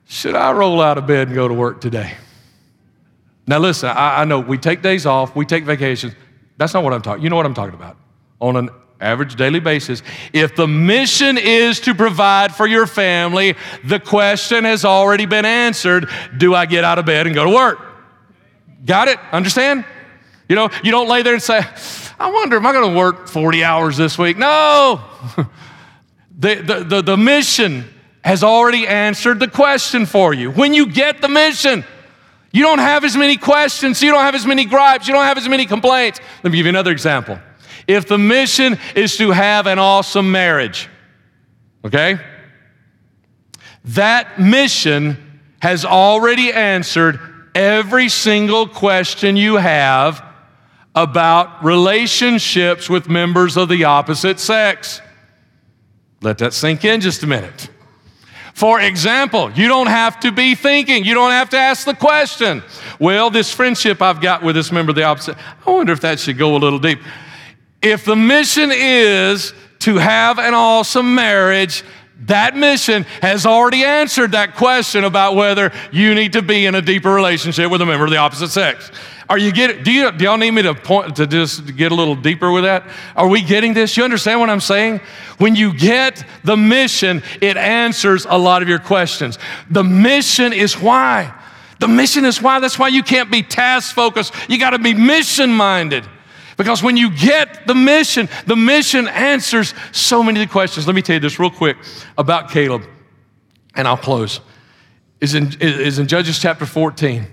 Should 0.08 0.36
I 0.36 0.52
roll 0.52 0.82
out 0.82 0.97
of 0.97 1.06
bed 1.06 1.28
and 1.28 1.36
go 1.36 1.47
to 1.47 1.54
work 1.54 1.82
today? 1.82 2.15
Now, 3.47 3.60
listen, 3.60 3.89
I, 3.89 4.21
I 4.21 4.26
know 4.26 4.39
we 4.39 4.58
take 4.58 4.82
days 4.82 5.06
off, 5.06 5.36
we 5.36 5.45
take 5.45 5.63
vacations. 5.63 6.13
That's 6.58 6.74
not 6.74 6.84
what 6.84 6.93
I'm 6.93 7.02
talking. 7.02 7.24
You 7.24 7.30
know 7.30 7.36
what 7.36 7.45
I'm 7.45 7.54
talking 7.54 7.74
about. 7.74 7.97
On 8.39 8.56
an 8.56 8.69
average 9.00 9.36
daily 9.36 9.60
basis, 9.60 10.04
if 10.32 10.56
the 10.56 10.67
mission 10.67 11.38
is 11.38 11.80
to 11.82 11.95
provide 11.95 12.54
for 12.54 12.67
your 12.67 12.86
family, 12.86 13.56
the 13.84 14.00
question 14.00 14.63
has 14.63 14.86
already 14.86 15.26
been 15.26 15.45
answered 15.45 16.10
Do 16.38 16.56
I 16.56 16.65
get 16.65 16.84
out 16.84 17.00
of 17.00 17.06
bed 17.06 17.26
and 17.26 17.36
go 17.36 17.43
to 17.43 17.50
work? 17.50 17.80
Got 18.86 19.08
it? 19.08 19.19
Understand? 19.32 19.86
You 20.52 20.56
know, 20.56 20.70
you 20.84 20.92
don't 20.92 21.08
lay 21.08 21.22
there 21.22 21.34
and 21.34 21.42
say, 21.42 21.62
I 22.20 22.30
wonder, 22.30 22.58
am 22.58 22.66
I 22.66 22.74
going 22.74 22.92
to 22.92 22.98
work 22.98 23.30
40 23.30 23.64
hours 23.64 23.96
this 23.96 24.18
week? 24.18 24.38
No. 24.38 25.00
the, 26.38 26.56
the, 26.56 26.84
the, 26.84 27.02
the 27.02 27.16
mission 27.16 27.86
has 28.22 28.44
already 28.44 28.86
answered 28.86 29.40
the 29.40 29.48
question 29.48 30.06
for 30.06 30.34
you. 30.34 30.52
When 30.52 30.74
you 30.74 30.88
get 30.88 31.22
the 31.22 31.30
mission, 31.30 31.86
you 32.52 32.64
don't 32.64 32.80
have 32.80 33.06
as 33.06 33.16
many 33.16 33.38
questions, 33.38 34.04
you 34.04 34.12
don't 34.12 34.26
have 34.26 34.36
as 34.36 34.46
many 34.46 34.66
gripes, 34.66 35.08
you 35.08 35.14
don't 35.14 35.24
have 35.24 35.38
as 35.38 35.48
many 35.48 35.66
complaints. 35.66 36.20
Let 36.44 36.52
me 36.52 36.58
give 36.58 36.66
you 36.66 36.72
another 36.72 36.92
example. 36.92 37.40
If 37.88 38.10
the 38.10 38.18
mission 38.18 38.78
is 38.94 39.16
to 39.20 39.32
have 39.32 39.68
an 39.68 39.80
awesome 39.80 40.34
marriage, 40.34 40.90
okay? 41.86 42.20
That 43.86 44.38
mission 44.38 45.40
has 45.62 45.86
already 45.86 46.52
answered 46.52 47.22
every 47.56 48.10
single 48.10 48.68
question 48.68 49.38
you 49.38 49.56
have 49.56 50.30
about 50.95 51.63
relationships 51.63 52.89
with 52.89 53.08
members 53.08 53.58
of 53.58 53.69
the 53.69 53.86
opposite 53.86 54.39
sex. 54.39 55.01
Let 56.21 56.38
that 56.39 56.54
sink 56.54 56.86
in 56.86 57.01
just 57.01 57.23
a 57.23 57.27
minute. 57.27 57.69
For 58.54 58.82
example, 58.82 59.51
you 59.54 59.67
don't 59.67 59.88
have 59.88 60.19
to 60.19 60.32
be 60.32 60.56
thinking, 60.56 61.06
you 61.06 61.13
don't 61.13 61.32
have 61.32 61.49
to 61.51 61.58
ask 61.58 61.86
the 61.86 61.95
question. 61.95 62.62
Well, 62.99 63.30
this 63.30 63.51
friendship 63.51 64.01
I've 64.01 64.21
got 64.21 64.43
with 64.43 64.56
this 64.56 64.71
member 64.71 64.91
of 64.91 64.95
the 64.95 65.04
opposite, 65.04 65.38
I 65.65 65.71
wonder 65.71 65.93
if 65.93 66.01
that 66.01 66.19
should 66.19 66.38
go 66.38 66.56
a 66.56 66.60
little 66.60 66.80
deep. 66.80 66.99
If 67.82 68.06
the 68.06 68.15
mission 68.15 68.69
is 68.71 69.54
to 69.80 69.95
have 69.95 70.38
an 70.38 70.54
awesome 70.54 71.15
marriage, 71.15 71.84
that 72.27 72.55
mission 72.55 73.03
has 73.21 73.45
already 73.45 73.84
answered 73.84 74.34
that 74.34 74.55
question 74.55 75.03
about 75.03 75.36
whether 75.36 75.71
you 75.91 76.13
need 76.13 76.34
to 76.34 76.41
be 76.41 76.65
in 76.65 76.75
a 76.75 76.81
deeper 76.81 77.12
relationship 77.12 77.71
with 77.71 77.81
a 77.81 77.86
member 77.86 78.05
of 78.05 78.12
the 78.12 78.17
opposite 78.17 78.49
sex. 78.49 78.91
Are 79.29 79.38
you 79.38 79.53
getting, 79.53 79.81
do, 79.84 79.91
you, 79.91 80.12
do 80.12 80.25
y'all 80.25 80.38
need 80.38 80.51
me 80.51 80.62
to 80.63 80.75
point, 80.75 81.15
to 81.15 81.25
just 81.25 81.77
get 81.77 81.93
a 81.93 81.95
little 81.95 82.15
deeper 82.15 82.51
with 82.51 82.63
that? 82.63 82.86
Are 83.15 83.27
we 83.27 83.41
getting 83.41 83.73
this? 83.73 83.95
You 83.95 84.03
understand 84.03 84.41
what 84.41 84.49
I'm 84.49 84.60
saying? 84.60 84.99
When 85.38 85.55
you 85.55 85.73
get 85.73 86.25
the 86.43 86.57
mission, 86.57 87.23
it 87.39 87.55
answers 87.55 88.25
a 88.29 88.38
lot 88.38 88.62
of 88.62 88.67
your 88.67 88.79
questions. 88.79 89.39
The 89.69 89.84
mission 89.84 90.51
is 90.51 90.73
why. 90.73 91.34
The 91.79 91.88
mission 91.88 92.25
is 92.25 92.41
why. 92.41 92.60
That's 92.60 92.77
why 92.77 92.89
you 92.89 93.03
can't 93.03 93.31
be 93.31 93.41
task 93.41 93.95
focused. 93.95 94.34
You 94.49 94.60
got 94.60 94.71
to 94.71 94.79
be 94.79 94.93
mission 94.93 95.49
minded. 95.51 96.05
Because 96.62 96.84
when 96.84 96.95
you 96.95 97.10
get 97.10 97.65
the 97.65 97.74
mission, 97.74 98.30
the 98.45 98.56
mission 98.56 99.08
answers 99.08 99.74
so 99.91 100.21
many 100.21 100.43
of 100.43 100.47
the 100.47 100.52
questions. 100.52 100.86
Let 100.86 100.95
me 100.95 101.02
tell 101.02 101.15
you 101.15 101.19
this 101.19 101.39
real 101.39 101.50
quick 101.50 101.76
about 102.19 102.52
Caleb, 102.52 102.84
and 103.74 103.88
I'll 103.88 103.97
close. 103.97 104.41
Is 105.19 105.34
in, 105.34 105.60
is 105.60 105.97
in 105.97 106.08
Judges 106.08 106.38
chapter 106.38 106.67
14. 106.67 107.26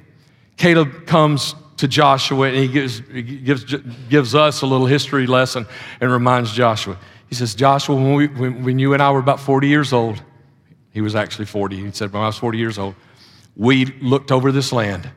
Caleb 0.57 1.05
comes 1.05 1.55
to 1.77 1.87
Joshua 1.87 2.49
and 2.49 2.57
he 2.57 2.69
gives, 2.69 3.03
he 3.13 3.21
gives, 3.21 3.65
gives 4.09 4.35
us 4.35 4.63
a 4.63 4.67
little 4.67 4.87
history 4.87 5.27
lesson 5.27 5.67
and 6.01 6.11
reminds 6.11 6.55
Joshua. 6.55 6.97
He 7.29 7.35
says, 7.35 7.55
Joshua, 7.55 7.97
when, 7.97 8.15
we, 8.15 8.29
when, 8.29 8.65
when 8.65 8.79
you 8.79 8.95
and 8.95 9.03
I 9.03 9.11
were 9.11 9.19
about 9.19 9.41
40 9.41 9.69
years 9.69 9.93
old, 9.93 10.23
he 10.91 11.03
was 11.03 11.15
actually 11.15 11.45
40. 11.45 11.77
He 11.77 11.93
said, 11.93 12.15
when 12.15 12.23
I 12.23 12.29
was 12.29 12.39
40 12.39 12.57
years 12.57 12.79
old, 12.79 12.95
we 13.57 13.85
looked 14.01 14.33
over 14.33 14.53
this 14.53 14.73
land. 14.73 15.11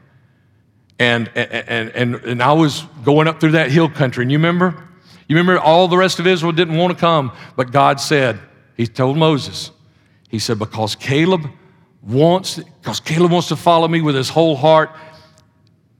And, 1.01 1.31
and, 1.35 1.89
and, 1.95 2.15
and 2.15 2.43
I 2.43 2.53
was 2.53 2.83
going 3.03 3.27
up 3.27 3.39
through 3.39 3.53
that 3.53 3.71
hill 3.71 3.89
country. 3.89 4.23
And 4.23 4.31
you 4.31 4.37
remember? 4.37 4.87
You 5.27 5.35
remember 5.35 5.59
all 5.59 5.87
the 5.87 5.97
rest 5.97 6.19
of 6.19 6.27
Israel 6.27 6.51
didn't 6.51 6.77
want 6.77 6.93
to 6.93 6.99
come, 6.99 7.31
but 7.55 7.71
God 7.71 7.99
said, 7.99 8.39
He 8.77 8.85
told 8.85 9.17
Moses, 9.17 9.71
He 10.29 10.37
said, 10.37 10.59
because 10.59 10.93
Caleb 10.93 11.49
wants, 12.03 12.57
because 12.57 12.99
Caleb 12.99 13.31
wants 13.31 13.47
to 13.47 13.55
follow 13.55 13.87
me 13.87 14.01
with 14.01 14.13
his 14.13 14.29
whole 14.29 14.55
heart, 14.55 14.91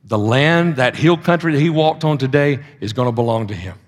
the 0.04 0.20
land, 0.20 0.76
that 0.76 0.96
hill 0.96 1.18
country 1.18 1.54
that 1.54 1.60
he 1.60 1.72
walked 1.72 2.04
on 2.04 2.20
today, 2.20 2.60
is 2.80 2.94
going 2.94 3.08
to 3.08 3.12
belong 3.12 3.48
to 3.48 3.56
him. 3.56 3.80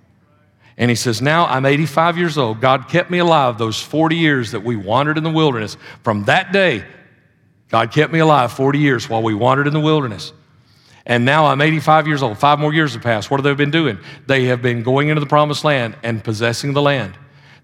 And 0.78 0.90
he 0.90 0.96
says, 0.96 1.22
Now 1.22 1.46
I'm 1.46 1.68
85 1.68 2.18
years 2.18 2.40
old. 2.40 2.60
God 2.60 2.88
kept 2.88 3.12
me 3.12 3.20
alive 3.20 3.60
those 3.60 3.80
40 3.80 4.16
years 4.16 4.50
that 4.50 4.64
we 4.64 4.76
wandered 4.76 5.20
in 5.20 5.24
the 5.24 5.30
wilderness. 5.30 5.78
From 6.02 6.24
that 6.24 6.52
day, 6.52 6.84
God 7.70 7.92
kept 7.92 8.12
me 8.12 8.18
alive 8.18 8.52
40 8.52 8.80
years 8.80 9.08
while 9.08 9.22
we 9.22 9.36
wandered 9.36 9.68
in 9.68 9.74
the 9.74 9.80
wilderness. 9.80 10.34
And 11.06 11.26
now 11.26 11.48
I'm 11.48 11.62
85 11.62 12.08
years 12.08 12.24
old. 12.24 12.38
Five 12.38 12.60
more 12.60 12.74
years 12.74 12.94
have 12.94 13.04
passed. 13.04 13.30
What 13.30 13.38
have 13.38 13.44
they 13.44 13.54
been 13.54 13.72
doing? 13.72 14.00
They 14.26 14.46
have 14.46 14.62
been 14.62 14.84
going 14.84 15.10
into 15.10 15.20
the 15.20 15.26
promised 15.26 15.66
land 15.66 15.98
and 16.02 16.24
possessing 16.24 16.74
the 16.74 16.82
land. 16.82 17.14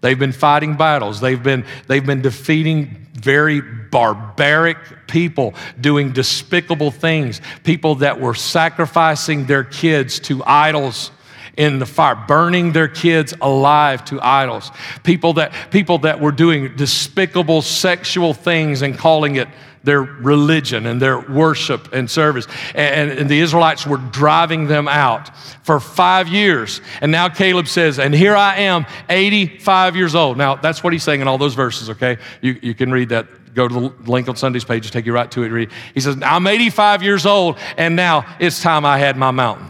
They've 0.01 0.19
been 0.19 0.31
fighting 0.31 0.75
battles. 0.75 1.19
They've 1.19 1.41
been, 1.41 1.65
they've 1.87 2.05
been 2.05 2.21
defeating 2.21 3.07
very 3.13 3.61
barbaric 3.61 5.07
people, 5.07 5.53
doing 5.79 6.11
despicable 6.11 6.91
things, 6.91 7.41
people 7.63 7.95
that 7.95 8.19
were 8.19 8.33
sacrificing 8.33 9.45
their 9.45 9.63
kids 9.63 10.19
to 10.21 10.43
idols 10.45 11.11
in 11.57 11.79
the 11.79 11.85
fire, 11.85 12.15
burning 12.15 12.71
their 12.71 12.87
kids 12.87 13.33
alive 13.41 14.05
to 14.05 14.19
idols. 14.21 14.71
People 15.03 15.33
that, 15.33 15.51
people 15.71 15.97
that 15.99 16.21
were 16.21 16.31
doing 16.31 16.73
despicable 16.77 17.61
sexual 17.61 18.33
things 18.33 18.81
and 18.81 18.97
calling 18.97 19.35
it 19.35 19.49
their 19.83 20.01
religion 20.01 20.85
and 20.85 21.01
their 21.01 21.19
worship 21.19 21.93
and 21.93 22.09
service. 22.09 22.47
And, 22.75 23.11
and, 23.11 23.29
the 23.29 23.39
Israelites 23.39 23.85
were 23.85 23.97
driving 23.97 24.67
them 24.67 24.87
out 24.87 25.35
for 25.63 25.79
five 25.79 26.27
years. 26.27 26.81
And 27.01 27.11
now 27.11 27.29
Caleb 27.29 27.67
says, 27.67 27.99
And 27.99 28.13
here 28.13 28.35
I 28.35 28.57
am, 28.57 28.85
85 29.09 29.95
years 29.95 30.15
old. 30.15 30.37
Now, 30.37 30.55
that's 30.55 30.83
what 30.83 30.93
he's 30.93 31.03
saying 31.03 31.21
in 31.21 31.27
all 31.27 31.37
those 31.37 31.53
verses, 31.53 31.89
okay? 31.91 32.17
You, 32.41 32.59
you 32.61 32.73
can 32.73 32.91
read 32.91 33.09
that. 33.09 33.27
Go 33.53 33.67
to 33.67 33.73
the 33.73 34.11
link 34.11 34.29
on 34.29 34.35
Sunday's 34.35 34.63
page, 34.63 34.85
to 34.85 34.91
take 34.91 35.05
you 35.05 35.13
right 35.13 35.29
to 35.31 35.43
it. 35.43 35.49
Read. 35.49 35.71
He 35.93 36.01
says, 36.01 36.17
I'm 36.21 36.45
85 36.45 37.01
years 37.01 37.25
old, 37.25 37.57
and 37.77 37.95
now 37.95 38.25
it's 38.39 38.61
time 38.61 38.85
I 38.85 38.99
had 38.99 39.17
my 39.17 39.31
mountain. 39.31 39.67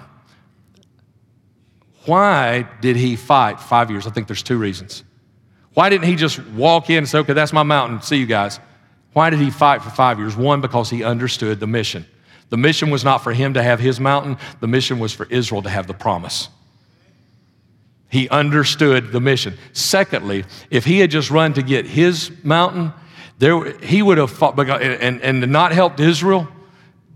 Why 2.05 2.67
did 2.81 2.95
he 2.95 3.15
fight 3.15 3.59
five 3.59 3.89
years? 3.89 4.05
I 4.05 4.09
think 4.09 4.27
there's 4.27 4.43
two 4.43 4.57
reasons. 4.57 5.03
Why 5.73 5.89
didn't 5.89 6.07
he 6.07 6.15
just 6.15 6.43
walk 6.47 6.89
in 6.89 6.97
and 6.97 7.07
say, 7.07 7.19
okay, 7.19 7.33
that's 7.33 7.53
my 7.53 7.63
mountain, 7.63 8.01
see 8.01 8.17
you 8.17 8.25
guys? 8.25 8.59
Why 9.13 9.29
did 9.29 9.39
he 9.39 9.49
fight 9.49 9.81
for 9.81 9.89
five 9.89 10.19
years? 10.19 10.35
One, 10.35 10.61
because 10.61 10.89
he 10.89 11.03
understood 11.03 11.59
the 11.59 11.67
mission. 11.67 12.05
The 12.49 12.57
mission 12.57 12.89
was 12.89 13.03
not 13.03 13.19
for 13.19 13.31
him 13.31 13.53
to 13.53 13.63
have 13.63 13.79
his 13.79 13.99
mountain, 13.99 14.37
the 14.59 14.67
mission 14.67 14.99
was 14.99 15.13
for 15.13 15.25
Israel 15.27 15.61
to 15.63 15.69
have 15.69 15.87
the 15.87 15.93
promise. 15.93 16.49
He 18.09 18.27
understood 18.29 19.11
the 19.11 19.19
mission. 19.19 19.55
Secondly, 19.73 20.45
if 20.71 20.83
he 20.83 20.99
had 20.99 21.11
just 21.11 21.29
run 21.29 21.53
to 21.53 21.61
get 21.61 21.85
his 21.85 22.31
mountain, 22.43 22.91
there, 23.37 23.77
he 23.79 24.01
would 24.01 24.17
have 24.17 24.31
fought 24.31 24.59
and, 24.59 25.21
and 25.21 25.51
not 25.51 25.71
helped 25.71 25.99
Israel 25.99 26.47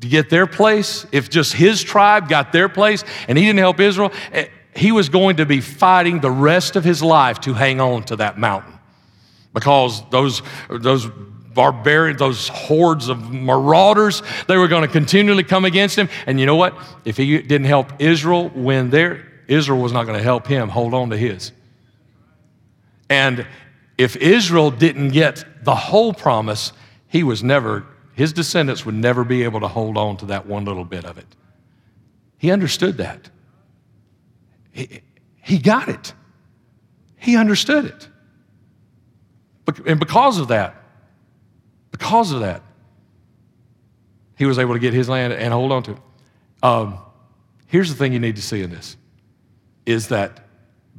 to 0.02 0.08
get 0.08 0.30
their 0.30 0.46
place. 0.46 1.08
If 1.12 1.30
just 1.30 1.54
his 1.54 1.82
tribe 1.82 2.30
got 2.30 2.52
their 2.52 2.70
place 2.70 3.04
and 3.28 3.38
he 3.38 3.46
didn't 3.46 3.60
help 3.60 3.80
Israel, 3.80 4.12
eh, 4.32 4.48
he 4.76 4.92
was 4.92 5.10
going 5.10 5.38
to 5.38 5.46
be 5.46 5.62
fighting 5.62 6.20
the 6.20 6.32
rest 6.32 6.76
of 6.76 6.84
his 6.84 7.02
life 7.02 7.40
to 7.42 7.54
hang 7.54 7.82
on 7.82 8.04
to 8.04 8.16
that 8.18 8.38
mountain 8.38 8.74
because 9.54 10.08
those, 10.10 10.42
those 10.70 11.08
barbarians, 11.54 12.20
those 12.20 12.48
hordes 12.48 13.10
of 13.10 13.32
marauders, 13.32 14.22
they 14.48 14.58
were 14.58 14.68
going 14.68 14.82
to 14.82 14.88
continually 14.88 15.44
come 15.44 15.66
against 15.66 15.98
him. 15.98 16.10
And 16.26 16.40
you 16.40 16.46
know 16.46 16.56
what? 16.56 16.78
If 17.06 17.18
he 17.18 17.42
didn't 17.42 17.68
help 17.68 17.94
Israel 18.00 18.50
win 18.50 18.90
there, 18.90 19.32
Israel 19.48 19.80
was 19.80 19.92
not 19.92 20.06
going 20.06 20.18
to 20.18 20.24
help 20.24 20.48
him 20.48 20.70
hold 20.70 20.94
on 20.94 21.10
to 21.10 21.18
his. 21.18 21.52
And 23.10 23.46
if 23.98 24.16
Israel 24.16 24.72
didn't 24.72 25.10
get 25.10 25.46
the 25.64 25.76
whole 25.76 26.14
promise, 26.14 26.74
he 27.08 27.24
was 27.24 27.44
never, 27.44 27.86
his 28.14 28.34
descendants 28.34 28.86
would 28.86 28.96
never 28.96 29.24
be 29.24 29.44
able 29.44 29.60
to 29.60 29.68
hold 29.68 29.98
on 29.98 30.18
to 30.18 30.26
that 30.28 30.46
one 30.46 30.66
little 30.66 30.86
bit 30.86 31.06
of 31.06 31.18
it. 31.18 31.28
He 32.38 32.52
understood 32.52 32.98
that. 32.98 33.30
He, 34.72 35.02
he 35.42 35.58
got 35.60 35.90
it. 35.90 36.14
He 37.18 37.38
understood 37.38 37.86
it. 37.86 38.08
And 39.86 40.00
because 40.00 40.40
of 40.40 40.50
that, 40.50 40.83
because 41.94 42.32
of 42.32 42.42
that, 42.42 42.64
he 44.36 44.46
was 44.46 44.60
able 44.60 44.74
to 44.74 44.80
get 44.80 44.94
his 44.94 45.08
land 45.08 45.32
and 45.32 45.54
hold 45.54 45.72
on 45.72 45.84
to 45.84 45.92
it. 45.92 45.98
Um, 46.62 46.98
here's 47.68 47.88
the 47.88 47.96
thing 47.96 48.12
you 48.12 48.20
need 48.20 48.36
to 48.36 48.42
see 48.42 48.62
in 48.62 48.72
this 48.72 48.98
is 49.86 50.08
that 50.08 50.40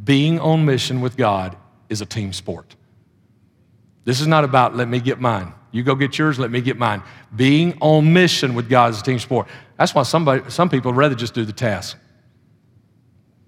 being 0.02 0.38
on 0.38 0.64
mission 0.64 1.00
with 1.00 1.16
God 1.16 1.56
is 1.88 2.00
a 2.00 2.06
team 2.06 2.32
sport. 2.32 2.76
This 4.04 4.20
is 4.20 4.26
not 4.26 4.44
about 4.44 4.76
let 4.76 4.88
me 4.88 5.00
get 5.00 5.20
mine. 5.20 5.52
You 5.72 5.82
go 5.82 5.96
get 5.96 6.16
yours, 6.16 6.38
let 6.38 6.50
me 6.50 6.60
get 6.60 6.78
mine. 6.78 7.02
Being 7.34 7.76
on 7.80 8.12
mission 8.12 8.54
with 8.54 8.68
God 8.68 8.92
is 8.92 9.00
a 9.00 9.02
team 9.02 9.18
sport. 9.18 9.48
That's 9.78 9.94
why 9.94 10.04
somebody, 10.04 10.48
some 10.48 10.68
people 10.68 10.92
rather 10.92 11.16
just 11.16 11.34
do 11.34 11.44
the 11.44 11.52
task. 11.52 11.98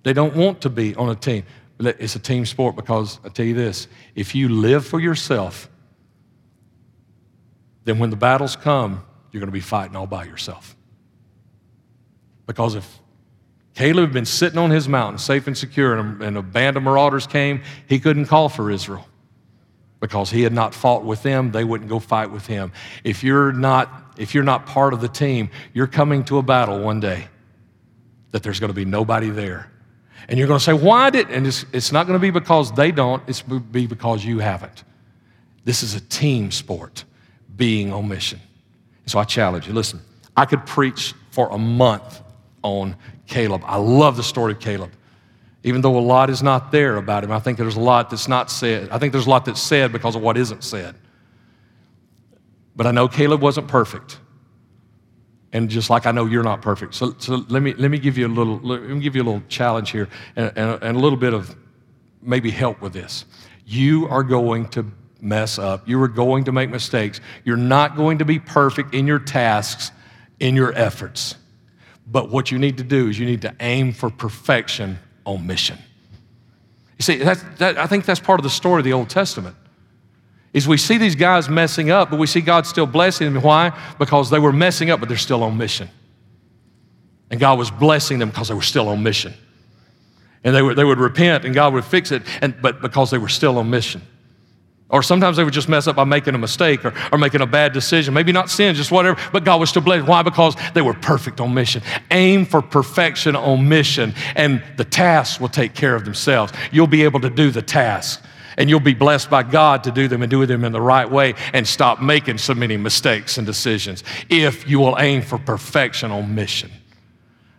They 0.03 0.13
don't 0.13 0.35
want 0.35 0.63
to 0.63 0.71
be 0.71 0.95
on 0.97 1.11
a 1.11 1.15
team. 1.15 1.45
It's 1.79 2.17
a 2.17 2.19
team 2.19 2.45
sport 2.45 2.75
because 2.75 3.21
I 3.25 3.29
tell 3.29 3.47
you 3.47 3.55
this 3.55 3.87
if 4.17 4.35
you 4.35 4.49
live 4.49 4.85
for 4.85 4.99
yourself, 4.99 5.69
then 7.87 8.01
when 8.01 8.11
the 8.11 8.17
battles 8.17 8.57
come, 8.57 9.05
you're 9.31 9.41
going 9.41 9.49
to 9.49 9.53
be 9.53 9.61
fighting 9.61 9.97
all 9.97 10.09
by 10.09 10.25
yourself. 10.25 10.77
Because 12.47 12.75
if 12.75 12.99
Caleb 13.75 14.07
had 14.07 14.13
been 14.13 14.27
sitting 14.27 14.59
on 14.59 14.71
his 14.71 14.89
mountain, 14.89 15.19
safe 15.19 15.47
and 15.47 15.57
secure, 15.57 15.97
and 15.97 16.21
a, 16.21 16.27
and 16.27 16.37
a 16.37 16.43
band 16.43 16.77
of 16.77 16.83
marauders 16.83 17.27
came, 17.27 17.63
he 17.89 18.01
couldn't 18.01 18.27
call 18.27 18.49
for 18.49 18.71
Israel. 18.71 19.07
Because 20.01 20.31
he 20.31 20.43
had 20.43 20.53
not 20.53 20.75
fought 20.75 21.05
with 21.05 21.23
them 21.23 21.53
they 21.53 21.65
wouldn't 21.65 21.89
go 21.89 21.99
fight 21.99 22.31
with 22.31 22.47
him. 22.47 22.73
If 23.03 23.25
you're 23.25 23.53
not 23.53 24.15
if 24.19 24.35
you're 24.35 24.45
not 24.45 24.67
part 24.67 24.93
of 24.93 25.01
the 25.01 25.09
team 25.09 25.49
you're 25.73 25.87
coming 25.87 26.25
to 26.25 26.39
a 26.39 26.43
battle 26.43 26.81
one 26.81 27.01
day 27.01 27.29
that 28.33 28.43
there's 28.43 28.61
going 28.61 28.69
to 28.69 28.75
be 28.75 28.85
nobody 28.85 29.31
there. 29.31 29.71
And 30.29 30.39
you're 30.39 30.49
going 30.49 30.59
to 30.59 30.65
say 30.65 30.75
why 30.75 31.09
did 31.11 31.31
and 31.31 31.47
it's, 31.47 31.65
it's 31.73 31.93
not 31.93 32.07
going 32.07 32.19
to 32.19 32.23
be 32.23 32.31
because 32.31 32.73
they 32.73 32.91
don't 32.93 33.23
it's 33.27 33.41
be 33.41 33.87
because 33.87 34.23
you 34.23 34.39
haven't. 34.39 34.85
This 35.65 35.83
is 35.83 35.95
a 35.95 36.01
team 36.01 36.51
sport 36.51 37.05
being 37.57 37.93
on 37.93 38.09
mission 38.09 38.41
so 39.07 39.19
i 39.19 39.25
challenge 39.25 39.67
you 39.67 39.73
listen 39.73 40.01
i 40.37 40.45
could 40.45 40.65
preach 40.67 41.15
for 41.31 41.49
a 41.51 41.59
month 41.59 42.21
on 42.63 42.97
caleb 43.27 43.63
i 43.67 43.77
love 43.77 44.17
the 44.17 44.23
story 44.23 44.53
of 44.53 44.61
caleb 44.61 44.91
even 45.67 45.81
though 45.81 45.99
a 45.99 46.01
lot 46.01 46.31
is 46.31 46.45
not 46.45 46.71
there 46.71 46.95
about 46.95 47.25
him. 47.25 47.33
I 47.33 47.41
think 47.41 47.59
there's 47.59 47.75
a 47.75 47.81
lot 47.81 48.09
that's 48.09 48.29
not 48.29 48.53
said. 48.53 48.89
I 48.91 48.99
think 48.99 49.11
there's 49.11 49.27
a 49.27 49.31
lot 49.31 49.45
that's 49.45 49.61
said 49.61 49.91
because 49.91 50.15
of 50.15 50.23
what 50.23 50.37
isn't 50.37 50.63
said. 50.63 50.95
But 52.77 52.87
I 52.87 52.93
know 52.93 53.09
Caleb 53.09 53.43
wasn't 53.43 53.67
perfect. 53.67 54.21
And 55.53 55.69
just 55.69 55.91
like 55.91 56.07
I 56.07 56.13
know 56.13 56.25
you're 56.27 56.45
not 56.45 56.63
perfect. 56.63 56.95
So, 56.95 57.17
so 57.19 57.45
let, 57.49 57.65
me, 57.65 57.75
let 57.75 57.91
me 57.91 57.99
give 57.99 58.17
you 58.17 58.29
a 58.29 58.29
little 58.29 58.59
let 58.59 58.81
me 58.83 59.01
give 59.01 59.17
you 59.17 59.23
a 59.23 59.25
little 59.25 59.43
challenge 59.49 59.91
here 59.91 60.09
and, 60.37 60.53
and, 60.55 60.83
and 60.83 60.97
a 60.97 61.01
little 61.01 61.19
bit 61.19 61.35
of 61.35 61.57
maybe 62.23 62.53
help 62.53 62.81
with 62.81 62.93
this. 62.93 63.25
You 63.65 64.07
are 64.07 64.23
going 64.23 64.69
to 64.69 64.87
mess 65.27 65.59
up. 65.59 65.89
You 65.89 66.01
are 66.03 66.09
going 66.09 66.45
to 66.45 66.53
make 66.53 66.71
mistakes. 66.71 67.21
You're 67.45 67.57
not 67.57 67.97
going 67.97 68.19
to 68.19 68.25
be 68.25 68.39
perfect 68.39 68.95
in 68.95 69.07
your 69.07 69.19
tasks, 69.19 69.91
in 70.41 70.55
your 70.55 70.73
efforts. 70.73 71.35
But 72.07 72.31
what 72.31 72.51
you 72.51 72.59
need 72.59 72.79
to 72.79 72.85
do 72.85 73.09
is 73.09 73.19
you 73.19 73.27
need 73.27 73.43
to 73.43 73.55
aim 73.61 73.93
for 73.93 74.09
perfection 74.11 74.99
on 75.25 75.47
mission. 75.47 75.79
You 76.99 77.03
see, 77.03 77.17
that, 77.19 77.77
I 77.79 77.87
think 77.87 78.05
that's 78.05 78.21
part 78.21 78.41
of 78.41 78.45
the 78.45 78.51
story 78.51 78.81
of 78.81 78.85
the 78.85 78.93
Old 78.93 79.11
Testament. 79.11 79.57
Is 80.53 80.67
we 80.67 80.79
see 80.79 80.97
these 80.97 81.17
guys 81.17 81.51
messing 81.51 81.91
up, 81.91 82.11
but 82.11 82.19
we 82.19 82.27
see 82.27 82.41
God 82.41 82.67
still 82.67 82.87
blessing 82.87 83.35
them. 83.35 83.43
Why? 83.43 83.79
Because 83.99 84.31
they 84.31 84.39
were 84.39 84.53
messing 84.53 84.91
up, 84.91 85.01
but 85.01 85.09
they're 85.09 85.19
still 85.19 85.43
on 85.43 85.59
mission. 85.59 85.91
And 87.31 87.39
God 87.39 87.59
was 87.59 87.71
blessing 87.71 88.19
them 88.19 88.31
because 88.31 88.49
they 88.49 88.55
were 88.55 88.63
still 88.63 88.89
on 88.89 89.03
mission. 89.03 89.35
And 90.45 90.55
they, 90.55 90.63
were, 90.63 90.75
they 90.75 90.85
would 90.85 90.99
repent 90.99 91.45
and 91.45 91.55
God 91.55 91.75
would 91.75 91.85
fix 91.85 92.13
it, 92.13 92.23
and, 92.41 92.55
but 92.63 92.81
because 92.81 93.11
they 93.11 93.19
were 93.19 93.29
still 93.29 93.59
on 93.59 93.69
mission. 93.69 94.01
Or 94.89 95.03
sometimes 95.03 95.37
they 95.37 95.43
would 95.43 95.53
just 95.53 95.69
mess 95.69 95.89
up 95.89 95.97
by 95.97 96.05
making 96.05 96.37
a 96.37 96.39
mistake 96.39 96.85
or, 96.85 96.95
or 97.11 97.19
making 97.19 97.41
a 97.41 97.47
bad 97.47 97.73
decision. 97.73 98.15
Maybe 98.15 98.31
not 98.31 98.51
sin, 98.51 98.77
just 98.77 98.93
whatever, 98.93 99.21
but 99.33 99.43
God 99.43 99.59
was 99.59 99.71
still 99.71 99.83
blessed. 99.83 100.07
Why? 100.07 100.23
Because 100.23 100.55
they 100.75 100.83
were 100.83 100.95
perfect 100.95 101.41
on 101.41 101.53
mission. 101.53 101.83
Aim 102.13 102.47
for 102.47 102.63
perfection 102.63 103.35
on 103.35 103.69
mission, 103.69 104.15
and 104.37 104.63
the 104.77 104.85
tasks 104.85 105.41
will 105.41 105.49
take 105.49 105.75
care 105.75 105.97
of 105.97 106.05
themselves. 106.05 106.53
You'll 106.71 106.87
be 106.87 107.03
able 107.03 107.21
to 107.21 107.31
do 107.31 107.51
the 107.51 107.63
tasks, 107.63 108.23
and 108.57 108.71
you'll 108.71 108.79
be 108.79 108.95
blessed 108.95 109.29
by 109.29 109.43
God 109.43 109.83
to 109.85 109.91
do 109.91 110.07
them 110.07 110.23
and 110.23 110.31
do 110.31 110.47
them 110.47 110.65
in 110.65 110.71
the 110.71 110.81
right 110.81 111.11
way 111.11 111.35
and 111.53 111.67
stop 111.67 112.01
making 112.01 112.39
so 112.39 112.55
many 112.55 112.77
mistakes 112.77 113.39
and 113.39 113.47
decisions 113.47 114.05
if 114.29 114.69
you 114.69 114.79
will 114.79 114.97
aim 115.01 115.21
for 115.21 115.37
perfection 115.37 116.13
on 116.13 116.33
mission. 116.33 116.71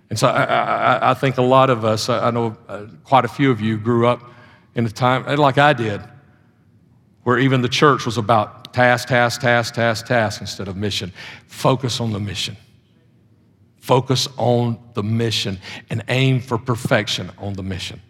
And 0.09 0.17
so 0.17 0.29
I, 0.29 0.43
I, 0.43 1.11
I 1.11 1.13
think 1.13 1.37
a 1.37 1.41
lot 1.41 1.69
of 1.69 1.83
us, 1.83 2.07
I 2.07 2.31
know 2.31 2.55
uh, 2.69 2.85
quite 3.03 3.25
a 3.25 3.27
few 3.27 3.51
of 3.51 3.59
you 3.59 3.77
grew 3.77 4.07
up 4.07 4.23
in 4.75 4.85
a 4.85 4.89
time 4.89 5.25
like 5.35 5.57
I 5.57 5.73
did 5.73 6.01
where 7.27 7.39
even 7.39 7.61
the 7.61 7.67
church 7.67 8.05
was 8.05 8.17
about 8.17 8.73
task, 8.73 9.09
task, 9.09 9.41
task, 9.41 9.73
task, 9.73 10.05
task 10.05 10.39
instead 10.39 10.69
of 10.69 10.77
mission. 10.77 11.11
Focus 11.47 11.99
on 11.99 12.13
the 12.13 12.21
mission. 12.21 12.55
Focus 13.81 14.29
on 14.37 14.79
the 14.93 15.03
mission 15.03 15.59
and 15.89 16.05
aim 16.07 16.39
for 16.39 16.57
perfection 16.57 17.29
on 17.37 17.51
the 17.51 17.63
mission. 17.63 18.01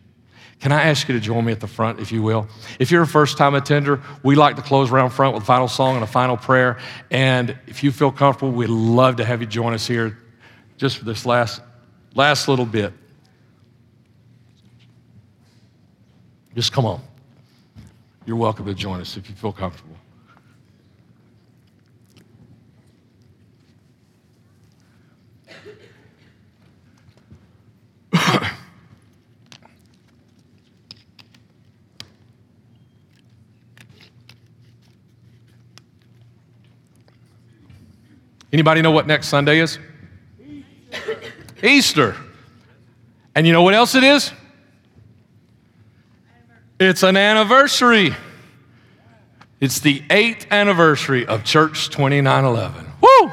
Can 0.60 0.72
I 0.72 0.84
ask 0.84 1.10
you 1.10 1.16
to 1.16 1.20
join 1.20 1.46
me 1.46 1.52
at 1.52 1.60
the 1.60 1.68
front, 1.68 2.00
if 2.00 2.12
you 2.12 2.22
will? 2.22 2.48
If 2.78 2.92
you're 2.92 3.02
a 3.02 3.08
first 3.08 3.40
time 3.40 3.56
attender, 3.56 4.04
we 4.22 4.36
like 4.36 4.56
to 4.58 4.62
close 4.62 4.92
around 4.92 5.10
front 5.10 5.34
with 5.34 5.42
a 5.42 5.48
final 5.48 5.68
song 5.68 5.96
and 5.96 6.04
a 6.04 6.08
final 6.08 6.38
prayer. 6.38 6.78
And 7.10 7.58
if 7.66 7.84
you 7.84 7.92
feel 7.92 8.12
comfortable, 8.12 8.52
we'd 8.52 8.70
love 8.70 9.16
to 9.16 9.26
have 9.26 9.42
you 9.42 9.48
join 9.48 9.74
us 9.74 9.88
here 9.88 10.16
just 10.78 10.96
for 10.96 11.06
this 11.06 11.26
last, 11.26 11.60
last 12.14 12.48
little 12.48 12.68
bit. 12.68 12.94
Just 16.54 16.72
come 16.72 16.86
on 16.86 17.02
you're 18.28 18.36
welcome 18.36 18.66
to 18.66 18.74
join 18.74 19.00
us 19.00 19.16
if 19.16 19.30
you 19.30 19.36
feel 19.36 19.54
comfortable. 19.54 19.96
Anybody 38.52 38.82
know 38.82 38.92
what 38.92 39.08
next 39.08 39.30
Sunday 39.30 39.60
is? 39.60 39.80
Easter. 41.64 42.18
And 43.36 43.48
you 43.48 43.54
know 43.54 43.64
what 43.64 43.74
else 43.74 43.96
it 43.96 44.04
is? 44.04 44.34
It's 46.80 47.02
an 47.02 47.18
anniversary. 47.18 48.16
It's 49.60 49.80
the 49.80 50.04
eighth 50.12 50.46
anniversary 50.52 51.26
of 51.26 51.44
Church 51.44 51.90
2911. 51.90 52.86
Woo! 53.02 53.32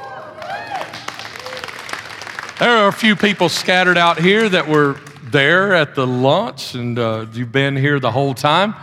There 2.58 2.70
are 2.70 2.88
a 2.88 2.92
few 2.92 3.14
people 3.14 3.50
scattered 3.50 3.98
out 3.98 4.18
here 4.18 4.48
that 4.48 4.66
were 4.66 4.98
there 5.24 5.74
at 5.74 5.94
the 5.94 6.06
launch, 6.06 6.74
and 6.74 6.98
uh, 6.98 7.26
you've 7.34 7.52
been 7.52 7.76
here 7.76 8.00
the 8.00 8.10
whole 8.10 8.32
time. 8.32 8.74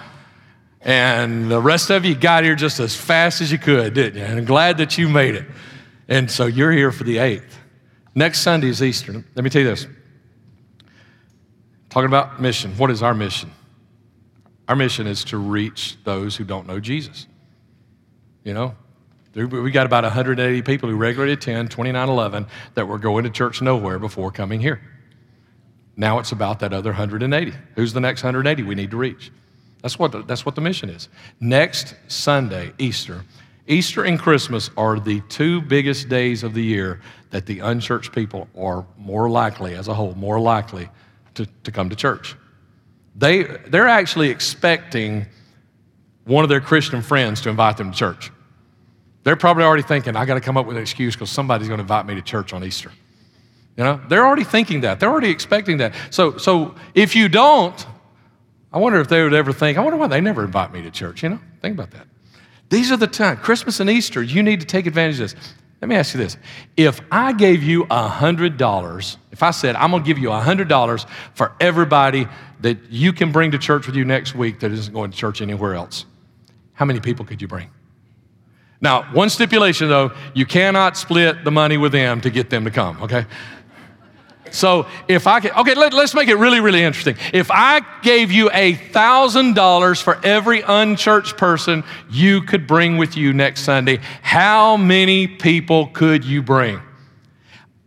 And 0.81 1.49
the 1.49 1.59
rest 1.59 1.89
of 1.89 2.05
you 2.05 2.13
got 2.13 2.43
here 2.43 2.53
just 2.53 2.79
as 2.79 2.95
fast 2.95 3.41
as 3.41 3.51
you 3.51 3.57
could, 3.57 3.95
didn't 3.95 4.19
you? 4.19 4.25
And 4.25 4.37
I'm 4.37 4.45
glad 4.45 4.77
that 4.77 4.95
you 4.95 5.09
made 5.09 5.33
it. 5.33 5.45
And 6.07 6.29
so 6.29 6.45
you're 6.45 6.71
here 6.71 6.91
for 6.91 7.03
the 7.03 7.17
eighth. 7.17 7.57
Next 8.13 8.41
Sunday 8.41 8.67
is 8.67 8.83
Easter. 8.83 9.13
Let 9.13 9.43
me 9.43 9.49
tell 9.49 9.63
you 9.63 9.69
this. 9.69 9.87
Talking 11.89 12.07
about 12.07 12.39
mission. 12.39 12.77
What 12.77 12.91
is 12.91 13.01
our 13.01 13.15
mission? 13.15 13.49
Our 14.67 14.75
mission 14.75 15.07
is 15.07 15.23
to 15.25 15.37
reach 15.37 15.97
those 16.03 16.35
who 16.35 16.43
don't 16.43 16.67
know 16.67 16.79
Jesus. 16.79 17.27
You 18.43 18.53
know, 18.53 18.75
we 19.33 19.71
got 19.71 19.85
about 19.85 20.03
180 20.03 20.61
people 20.63 20.89
who 20.89 20.95
regularly 20.95 21.33
attend 21.33 21.71
2911 21.71 22.47
that 22.75 22.87
were 22.87 22.97
going 22.99 23.23
to 23.23 23.29
church 23.29 23.61
nowhere 23.61 23.99
before 23.99 24.31
coming 24.31 24.59
here. 24.59 24.81
Now 25.95 26.19
it's 26.19 26.31
about 26.31 26.59
that 26.59 26.73
other 26.73 26.91
180. 26.91 27.53
Who's 27.75 27.93
the 27.93 27.99
next 27.99 28.23
180 28.23 28.63
we 28.63 28.75
need 28.75 28.91
to 28.91 28.97
reach? 28.97 29.31
That's 29.81 29.97
what 29.97 30.11
the, 30.11 30.23
that's 30.23 30.45
what 30.45 30.55
the 30.55 30.61
mission 30.61 30.89
is. 30.89 31.09
Next 31.39 31.95
Sunday, 32.07 32.73
Easter. 32.77 33.23
Easter 33.67 34.03
and 34.03 34.19
Christmas 34.19 34.69
are 34.75 34.99
the 34.99 35.21
two 35.29 35.61
biggest 35.61 36.09
days 36.09 36.43
of 36.43 36.53
the 36.53 36.63
year 36.63 37.01
that 37.29 37.45
the 37.45 37.59
unchurched 37.59 38.11
people 38.13 38.47
are 38.57 38.85
more 38.97 39.29
likely, 39.29 39.75
as 39.75 39.87
a 39.87 39.93
whole, 39.93 40.13
more 40.15 40.39
likely 40.39 40.89
to, 41.35 41.45
to 41.63 41.71
come 41.71 41.89
to 41.89 41.95
church. 41.95 42.35
They, 43.15 43.43
they're 43.43 43.87
actually 43.87 44.29
expecting 44.29 45.25
one 46.25 46.43
of 46.43 46.49
their 46.49 46.61
Christian 46.61 47.01
friends 47.01 47.41
to 47.41 47.49
invite 47.49 47.77
them 47.77 47.91
to 47.91 47.97
church. 47.97 48.31
They're 49.23 49.35
probably 49.35 49.63
already 49.63 49.83
thinking, 49.83 50.15
I 50.15 50.25
got 50.25 50.35
to 50.35 50.41
come 50.41 50.57
up 50.57 50.65
with 50.65 50.77
an 50.77 50.81
excuse 50.81 51.15
because 51.15 51.29
somebody's 51.29 51.67
going 51.67 51.77
to 51.77 51.83
invite 51.83 52.05
me 52.05 52.15
to 52.15 52.21
church 52.21 52.53
on 52.53 52.63
Easter. 52.63 52.91
You 53.77 53.83
know, 53.83 54.01
they're 54.09 54.25
already 54.25 54.43
thinking 54.43 54.81
that. 54.81 54.99
They're 54.99 55.09
already 55.09 55.29
expecting 55.29 55.77
that. 55.77 55.93
So, 56.09 56.37
so 56.37 56.75
if 56.93 57.15
you 57.15 57.29
don't, 57.29 57.85
I 58.73 58.79
wonder 58.79 58.99
if 58.99 59.07
they 59.07 59.23
would 59.23 59.33
ever 59.33 59.53
think, 59.53 59.77
I 59.77 59.81
wonder 59.81 59.97
why 59.97 60.07
they 60.07 60.21
never 60.21 60.43
invite 60.43 60.73
me 60.73 60.81
to 60.81 60.91
church. 60.91 61.23
You 61.23 61.29
know, 61.29 61.39
think 61.61 61.75
about 61.75 61.91
that. 61.91 62.07
These 62.69 62.91
are 62.91 62.97
the 62.97 63.07
time, 63.07 63.37
Christmas 63.37 63.79
and 63.79 63.89
Easter, 63.89 64.23
you 64.23 64.41
need 64.41 64.61
to 64.61 64.65
take 64.65 64.87
advantage 64.87 65.19
of 65.19 65.31
this. 65.31 65.53
Let 65.81 65.87
me 65.87 65.95
ask 65.95 66.13
you 66.13 66.19
this. 66.19 66.37
If 66.77 67.01
I 67.11 67.33
gave 67.33 67.63
you 67.63 67.85
$100, 67.85 69.17
if 69.31 69.41
I 69.41 69.49
said, 69.49 69.75
I'm 69.75 69.89
going 69.89 70.03
to 70.03 70.07
give 70.07 70.19
you 70.19 70.29
$100 70.29 71.09
for 71.33 71.53
everybody 71.59 72.27
that 72.59 72.77
you 72.91 73.11
can 73.11 73.31
bring 73.31 73.49
to 73.51 73.57
church 73.57 73.87
with 73.87 73.95
you 73.95 74.05
next 74.05 74.35
week 74.35 74.59
that 74.59 74.71
isn't 74.71 74.93
going 74.93 75.09
to 75.09 75.17
church 75.17 75.41
anywhere 75.41 75.73
else, 75.73 76.05
how 76.73 76.85
many 76.85 76.99
people 76.99 77.25
could 77.25 77.41
you 77.41 77.47
bring? 77.47 77.69
Now, 78.79 79.11
one 79.13 79.29
stipulation 79.29 79.89
though, 79.89 80.11
you 80.35 80.45
cannot 80.45 80.97
split 80.97 81.43
the 81.43 81.51
money 81.51 81.77
with 81.77 81.91
them 81.91 82.21
to 82.21 82.29
get 82.29 82.51
them 82.51 82.63
to 82.65 82.71
come, 82.71 83.01
okay? 83.01 83.25
So 84.51 84.87
if 85.07 85.27
I 85.27 85.39
could, 85.39 85.51
okay, 85.51 85.75
let, 85.75 85.93
us 85.93 86.13
make 86.13 86.29
it 86.29 86.35
really, 86.35 86.59
really 86.59 86.83
interesting. 86.83 87.15
If 87.33 87.49
I 87.51 87.81
gave 88.01 88.31
you 88.31 88.49
a 88.53 88.73
thousand 88.73 89.55
dollars 89.55 90.01
for 90.01 90.23
every 90.25 90.61
unchurched 90.61 91.37
person 91.37 91.83
you 92.09 92.41
could 92.41 92.67
bring 92.67 92.97
with 92.97 93.17
you 93.17 93.33
next 93.33 93.61
Sunday, 93.61 93.99
how 94.21 94.77
many 94.77 95.27
people 95.27 95.87
could 95.87 96.23
you 96.25 96.41
bring? 96.41 96.81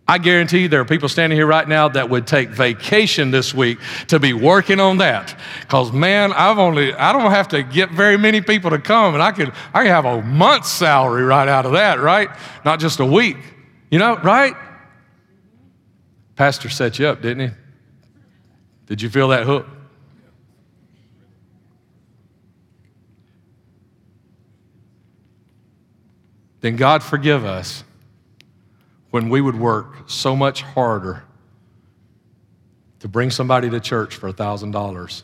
I 0.06 0.18
guarantee 0.18 0.62
you 0.62 0.68
there 0.68 0.82
are 0.82 0.84
people 0.84 1.08
standing 1.08 1.38
here 1.38 1.46
right 1.46 1.66
now 1.66 1.88
that 1.88 2.10
would 2.10 2.26
take 2.26 2.50
vacation 2.50 3.30
this 3.30 3.54
week 3.54 3.78
to 4.08 4.18
be 4.18 4.34
working 4.34 4.78
on 4.78 4.98
that. 4.98 5.38
Because 5.62 5.92
man, 5.92 6.32
I've 6.34 6.58
only 6.58 6.92
I 6.92 7.12
don't 7.12 7.30
have 7.30 7.48
to 7.48 7.62
get 7.62 7.90
very 7.90 8.18
many 8.18 8.42
people 8.42 8.70
to 8.70 8.78
come, 8.78 9.14
and 9.14 9.22
I 9.22 9.32
could 9.32 9.52
I 9.72 9.82
could 9.82 9.90
have 9.90 10.04
a 10.04 10.20
month's 10.20 10.70
salary 10.70 11.22
right 11.22 11.48
out 11.48 11.64
of 11.64 11.72
that, 11.72 12.00
right? 12.00 12.28
Not 12.66 12.80
just 12.80 13.00
a 13.00 13.06
week. 13.06 13.38
You 13.90 13.98
know, 13.98 14.16
right? 14.16 14.54
Pastor 16.37 16.68
set 16.68 16.99
you 16.99 17.07
up, 17.07 17.22
didn't 17.22 17.49
he? 17.49 17.55
Did 18.87 19.03
you 19.03 19.09
feel 19.09 19.28
that 19.28 19.45
hook? 19.45 19.66
Then 26.61 26.76
God 26.76 27.03
forgive 27.03 27.45
us 27.45 27.85
when 29.11 29.28
we 29.28 29.41
would 29.41 29.55
work 29.55 30.09
so 30.09 30.35
much 30.35 30.62
harder 30.62 31.22
to 33.01 33.09
bring 33.09 33.30
somebody 33.30 33.68
to 33.68 33.78
church 33.80 34.16
for 34.16 34.32
$1,000 34.32 35.22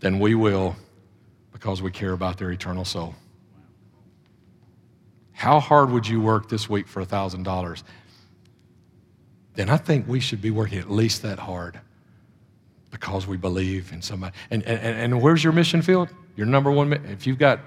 than 0.00 0.18
we 0.20 0.34
will 0.34 0.76
because 1.50 1.80
we 1.80 1.90
care 1.90 2.12
about 2.12 2.36
their 2.36 2.50
eternal 2.50 2.84
soul. 2.84 3.14
How 5.32 5.60
hard 5.60 5.90
would 5.90 6.06
you 6.06 6.20
work 6.20 6.48
this 6.50 6.68
week 6.68 6.86
for 6.86 7.04
$1,000? 7.04 7.82
Then 9.54 9.70
I 9.70 9.76
think 9.76 10.08
we 10.08 10.20
should 10.20 10.42
be 10.42 10.50
working 10.50 10.78
at 10.78 10.90
least 10.90 11.22
that 11.22 11.38
hard 11.38 11.80
because 12.90 13.26
we 13.26 13.36
believe 13.36 13.92
in 13.92 14.02
somebody. 14.02 14.34
And, 14.50 14.62
and, 14.64 15.12
and 15.12 15.22
where's 15.22 15.42
your 15.42 15.52
mission 15.52 15.82
field? 15.82 16.08
Your 16.36 16.46
number 16.46 16.70
one, 16.70 16.92
if 16.92 17.26
you've 17.26 17.38
got 17.38 17.60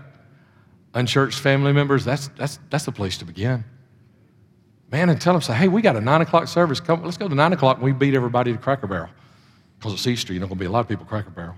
unchurched 0.93 1.39
family 1.39 1.73
members, 1.73 2.03
that's, 2.03 2.29
that's, 2.29 2.59
that's 2.69 2.85
the 2.85 2.91
place 2.91 3.17
to 3.17 3.25
begin. 3.25 3.63
Man, 4.91 5.09
and 5.09 5.19
tell 5.19 5.33
them, 5.33 5.41
say, 5.41 5.53
hey, 5.53 5.67
we 5.67 5.81
got 5.81 5.95
a 5.95 6.01
nine 6.01 6.21
o'clock 6.21 6.47
service. 6.47 6.79
Come, 6.79 7.03
let's 7.03 7.17
go 7.17 7.27
to 7.27 7.35
nine 7.35 7.51
o'clock 7.53 7.77
and 7.77 7.85
we 7.85 7.91
beat 7.91 8.13
everybody 8.13 8.53
to 8.53 8.57
Cracker 8.57 8.88
Barrel. 8.88 9.09
Because 9.77 9.93
it's 9.93 10.07
Easter, 10.07 10.33
you 10.33 10.39
know, 10.39 10.47
going 10.47 10.57
to 10.57 10.61
be 10.61 10.65
a 10.65 10.71
lot 10.71 10.79
of 10.79 10.88
people 10.88 11.05
Cracker 11.05 11.29
Barrel. 11.29 11.55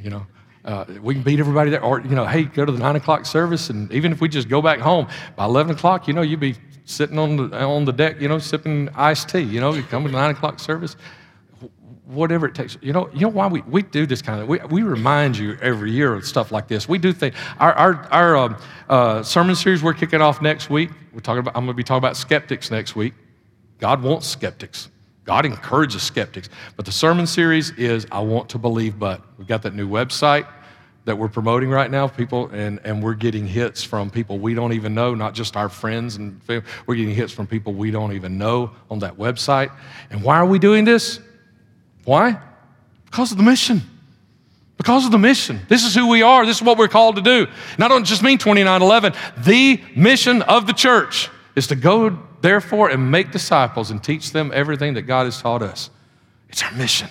You 0.00 0.10
know, 0.10 0.26
uh, 0.64 0.84
we 1.00 1.14
can 1.14 1.22
beat 1.22 1.40
everybody 1.40 1.70
there. 1.70 1.82
Or, 1.82 2.00
you 2.00 2.14
know, 2.14 2.26
hey, 2.26 2.44
go 2.44 2.64
to 2.64 2.72
the 2.72 2.78
nine 2.78 2.96
o'clock 2.96 3.26
service, 3.26 3.70
and 3.70 3.90
even 3.90 4.12
if 4.12 4.20
we 4.20 4.28
just 4.28 4.48
go 4.48 4.60
back 4.60 4.80
home 4.80 5.08
by 5.34 5.44
11 5.44 5.74
o'clock, 5.74 6.06
you 6.06 6.14
know, 6.14 6.22
you'd 6.22 6.40
be 6.40 6.56
sitting 6.84 7.18
on 7.18 7.36
the, 7.36 7.62
on 7.62 7.84
the 7.84 7.92
deck, 7.92 8.20
you 8.20 8.28
know, 8.28 8.38
sipping 8.38 8.88
iced 8.94 9.28
tea. 9.28 9.40
You 9.40 9.60
know, 9.60 9.72
you 9.74 9.82
come 9.82 10.04
to 10.04 10.10
nine 10.10 10.30
o'clock 10.30 10.58
service, 10.58 10.96
whatever 12.06 12.46
it 12.46 12.54
takes. 12.54 12.76
You 12.80 12.92
know, 12.92 13.08
you 13.12 13.20
know 13.20 13.28
why 13.28 13.46
we, 13.46 13.62
we 13.62 13.82
do 13.82 14.06
this 14.06 14.22
kind 14.22 14.40
of, 14.40 14.48
we, 14.48 14.58
we 14.70 14.82
remind 14.82 15.36
you 15.36 15.56
every 15.60 15.90
year 15.90 16.14
of 16.14 16.24
stuff 16.24 16.52
like 16.52 16.68
this. 16.68 16.88
We 16.88 16.98
do 16.98 17.12
things, 17.12 17.34
our, 17.58 17.72
our, 17.74 17.94
our 18.10 18.36
uh, 18.36 18.60
uh, 18.88 19.22
sermon 19.22 19.54
series 19.54 19.82
we're 19.82 19.94
kicking 19.94 20.20
off 20.20 20.42
next 20.42 20.70
week, 20.70 20.90
we're 21.12 21.20
talking 21.20 21.40
about, 21.40 21.56
I'm 21.56 21.64
going 21.64 21.74
to 21.74 21.76
be 21.76 21.84
talking 21.84 21.98
about 21.98 22.16
skeptics 22.16 22.70
next 22.70 22.96
week. 22.96 23.14
God 23.78 24.02
wants 24.02 24.26
skeptics. 24.26 24.90
God 25.24 25.46
encourages 25.46 26.02
skeptics. 26.02 26.48
But 26.76 26.84
the 26.84 26.92
sermon 26.92 27.26
series 27.26 27.70
is 27.70 28.06
I 28.10 28.20
Want 28.20 28.48
to 28.50 28.58
Believe 28.58 28.98
But. 28.98 29.22
We've 29.38 29.46
got 29.46 29.62
that 29.62 29.74
new 29.74 29.88
website 29.88 30.46
that 31.04 31.18
we're 31.18 31.28
promoting 31.28 31.68
right 31.68 31.90
now, 31.90 32.06
people, 32.06 32.48
and, 32.50 32.80
and 32.84 33.02
we're 33.02 33.14
getting 33.14 33.46
hits 33.46 33.82
from 33.82 34.10
people 34.10 34.38
we 34.38 34.54
don't 34.54 34.72
even 34.72 34.94
know, 34.94 35.14
not 35.14 35.34
just 35.34 35.56
our 35.56 35.68
friends 35.68 36.16
and 36.16 36.42
family. 36.44 36.64
We're 36.86 36.94
getting 36.94 37.14
hits 37.14 37.32
from 37.32 37.46
people 37.46 37.72
we 37.72 37.90
don't 37.90 38.12
even 38.12 38.38
know 38.38 38.70
on 38.90 39.00
that 39.00 39.16
website. 39.16 39.72
And 40.10 40.22
why 40.22 40.36
are 40.36 40.46
we 40.46 40.58
doing 40.58 40.84
this? 40.84 41.18
Why? 42.04 42.40
Because 43.06 43.32
of 43.32 43.36
the 43.36 43.42
mission. 43.42 43.82
Because 44.76 45.04
of 45.04 45.10
the 45.10 45.18
mission. 45.18 45.60
This 45.68 45.84
is 45.84 45.94
who 45.94 46.08
we 46.08 46.22
are. 46.22 46.46
This 46.46 46.56
is 46.56 46.62
what 46.62 46.78
we're 46.78 46.88
called 46.88 47.16
to 47.16 47.22
do. 47.22 47.46
And 47.74 47.84
I 47.84 47.88
don't 47.88 48.04
just 48.04 48.22
mean 48.22 48.38
2911. 48.38 49.12
The 49.44 49.80
mission 49.96 50.42
of 50.42 50.66
the 50.66 50.72
church 50.72 51.30
is 51.56 51.66
to 51.68 51.76
go, 51.76 52.18
therefore, 52.40 52.90
and 52.90 53.10
make 53.10 53.32
disciples 53.32 53.90
and 53.90 54.02
teach 54.02 54.32
them 54.32 54.50
everything 54.54 54.94
that 54.94 55.02
God 55.02 55.24
has 55.24 55.40
taught 55.40 55.62
us. 55.62 55.90
It's 56.48 56.62
our 56.62 56.72
mission. 56.72 57.08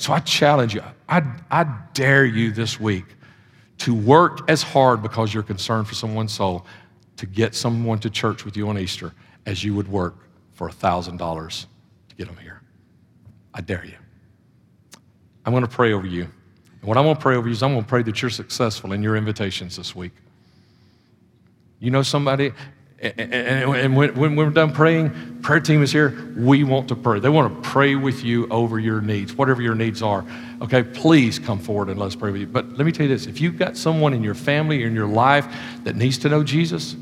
So 0.00 0.14
I 0.14 0.20
challenge 0.20 0.74
you, 0.74 0.82
I, 1.10 1.22
I 1.50 1.64
dare 1.92 2.24
you 2.24 2.52
this 2.52 2.80
week 2.80 3.04
to 3.76 3.94
work 3.94 4.48
as 4.48 4.62
hard 4.62 5.02
because 5.02 5.34
you're 5.34 5.42
concerned 5.42 5.86
for 5.86 5.94
someone's 5.94 6.32
soul 6.32 6.64
to 7.18 7.26
get 7.26 7.54
someone 7.54 7.98
to 7.98 8.08
church 8.08 8.46
with 8.46 8.56
you 8.56 8.66
on 8.70 8.78
Easter 8.78 9.12
as 9.44 9.62
you 9.62 9.74
would 9.74 9.88
work 9.88 10.16
for 10.54 10.70
$1,000 10.70 11.66
to 12.08 12.16
get 12.16 12.28
them 12.28 12.36
here. 12.38 12.62
I 13.52 13.60
dare 13.60 13.84
you. 13.84 13.96
I'm 15.44 15.52
going 15.52 15.66
to 15.66 15.70
pray 15.70 15.92
over 15.92 16.06
you. 16.06 16.22
And 16.22 16.88
what 16.88 16.96
I'm 16.96 17.04
going 17.04 17.16
to 17.16 17.20
pray 17.20 17.36
over 17.36 17.48
you 17.48 17.52
is 17.52 17.62
I'm 17.62 17.72
going 17.72 17.84
to 17.84 17.88
pray 17.88 18.02
that 18.02 18.22
you're 18.22 18.30
successful 18.30 18.94
in 18.94 19.02
your 19.02 19.16
invitations 19.16 19.76
this 19.76 19.94
week. 19.94 20.12
You 21.78 21.90
know 21.90 22.00
somebody, 22.00 22.52
and, 23.02 23.96
when, 23.96 24.36
we're 24.36 24.50
done 24.50 24.72
praying, 24.72 25.40
prayer 25.40 25.60
team 25.60 25.82
is 25.82 25.90
here. 25.90 26.32
We 26.36 26.64
want 26.64 26.88
to 26.88 26.96
pray. 26.96 27.18
They 27.18 27.30
want 27.30 27.54
to 27.54 27.68
pray 27.68 27.94
with 27.94 28.22
you 28.22 28.46
over 28.48 28.78
your 28.78 29.00
needs, 29.00 29.34
whatever 29.34 29.62
your 29.62 29.74
needs 29.74 30.02
are. 30.02 30.24
Okay, 30.60 30.82
please 30.82 31.38
come 31.38 31.58
forward 31.58 31.88
and 31.88 31.98
let's 31.98 32.14
pray 32.14 32.30
with 32.30 32.42
you. 32.42 32.46
But 32.46 32.76
let 32.76 32.84
me 32.84 32.92
tell 32.92 33.06
you 33.06 33.12
this 33.14 33.26
if 33.26 33.40
you've 33.40 33.56
got 33.56 33.76
someone 33.76 34.12
in 34.12 34.22
your 34.22 34.34
family 34.34 34.84
or 34.84 34.86
in 34.86 34.94
your 34.94 35.06
life 35.06 35.46
that 35.84 35.96
needs 35.96 36.18
to 36.18 36.28
know 36.28 36.44
Jesus, 36.44 36.94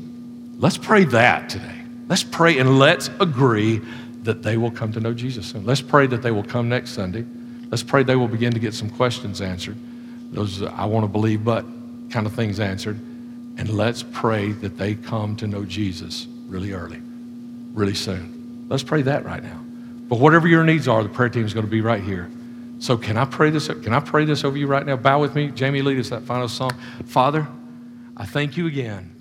let's 0.57 0.77
pray 0.77 1.03
that 1.05 1.49
today. 1.49 1.81
Let's 2.07 2.23
pray 2.23 2.59
and 2.59 2.79
let's 2.79 3.09
agree 3.19 3.81
that 4.23 4.41
they 4.41 4.55
will 4.55 4.71
come 4.71 4.93
to 4.93 5.01
know 5.01 5.13
Jesus 5.13 5.47
soon. 5.47 5.65
Let's 5.65 5.81
pray 5.81 6.07
that 6.07 6.21
they 6.21 6.31
will 6.31 6.43
come 6.43 6.69
next 6.69 6.91
Sunday. 6.91 7.25
Let's 7.69 7.83
pray 7.83 8.03
they 8.03 8.15
will 8.15 8.27
begin 8.27 8.53
to 8.53 8.59
get 8.59 8.73
some 8.73 8.89
questions 8.89 9.41
answered. 9.41 9.75
Those 10.31 10.61
uh, 10.61 10.73
I 10.75 10.85
want 10.85 11.03
to 11.03 11.07
believe, 11.07 11.43
but 11.43 11.65
kind 12.09 12.25
of 12.25 12.33
things 12.33 12.59
answered. 12.59 12.99
And 13.59 13.69
let's 13.69 14.03
pray 14.03 14.53
that 14.53 14.77
they 14.77 14.95
come 14.95 15.35
to 15.35 15.45
know 15.45 15.65
Jesus 15.65 16.27
really 16.47 16.71
early, 16.71 17.01
really 17.73 17.93
soon. 17.93 18.65
Let's 18.69 18.83
pray 18.83 19.01
that 19.01 19.25
right 19.25 19.43
now. 19.43 19.61
But 20.07 20.19
whatever 20.19 20.47
your 20.47 20.63
needs 20.63 20.87
are, 20.87 21.03
the 21.03 21.09
prayer 21.09 21.27
team 21.27 21.45
is 21.45 21.53
going 21.53 21.65
to 21.65 21.71
be 21.71 21.81
right 21.81 22.01
here. 22.01 22.31
So 22.79 22.95
can 22.95 23.17
I 23.17 23.25
pray 23.25 23.49
this? 23.49 23.67
Can 23.67 23.93
I 23.93 23.99
pray 23.99 24.23
this 24.23 24.45
over 24.45 24.57
you 24.57 24.65
right 24.65 24.85
now? 24.85 24.95
Bow 24.95 25.19
with 25.19 25.35
me. 25.35 25.49
Jamie, 25.49 25.81
lead 25.81 25.99
us 25.99 26.09
that 26.09 26.23
final 26.23 26.47
song. 26.47 26.71
Father, 27.05 27.45
I 28.15 28.25
thank 28.25 28.55
you 28.55 28.65
again 28.67 29.18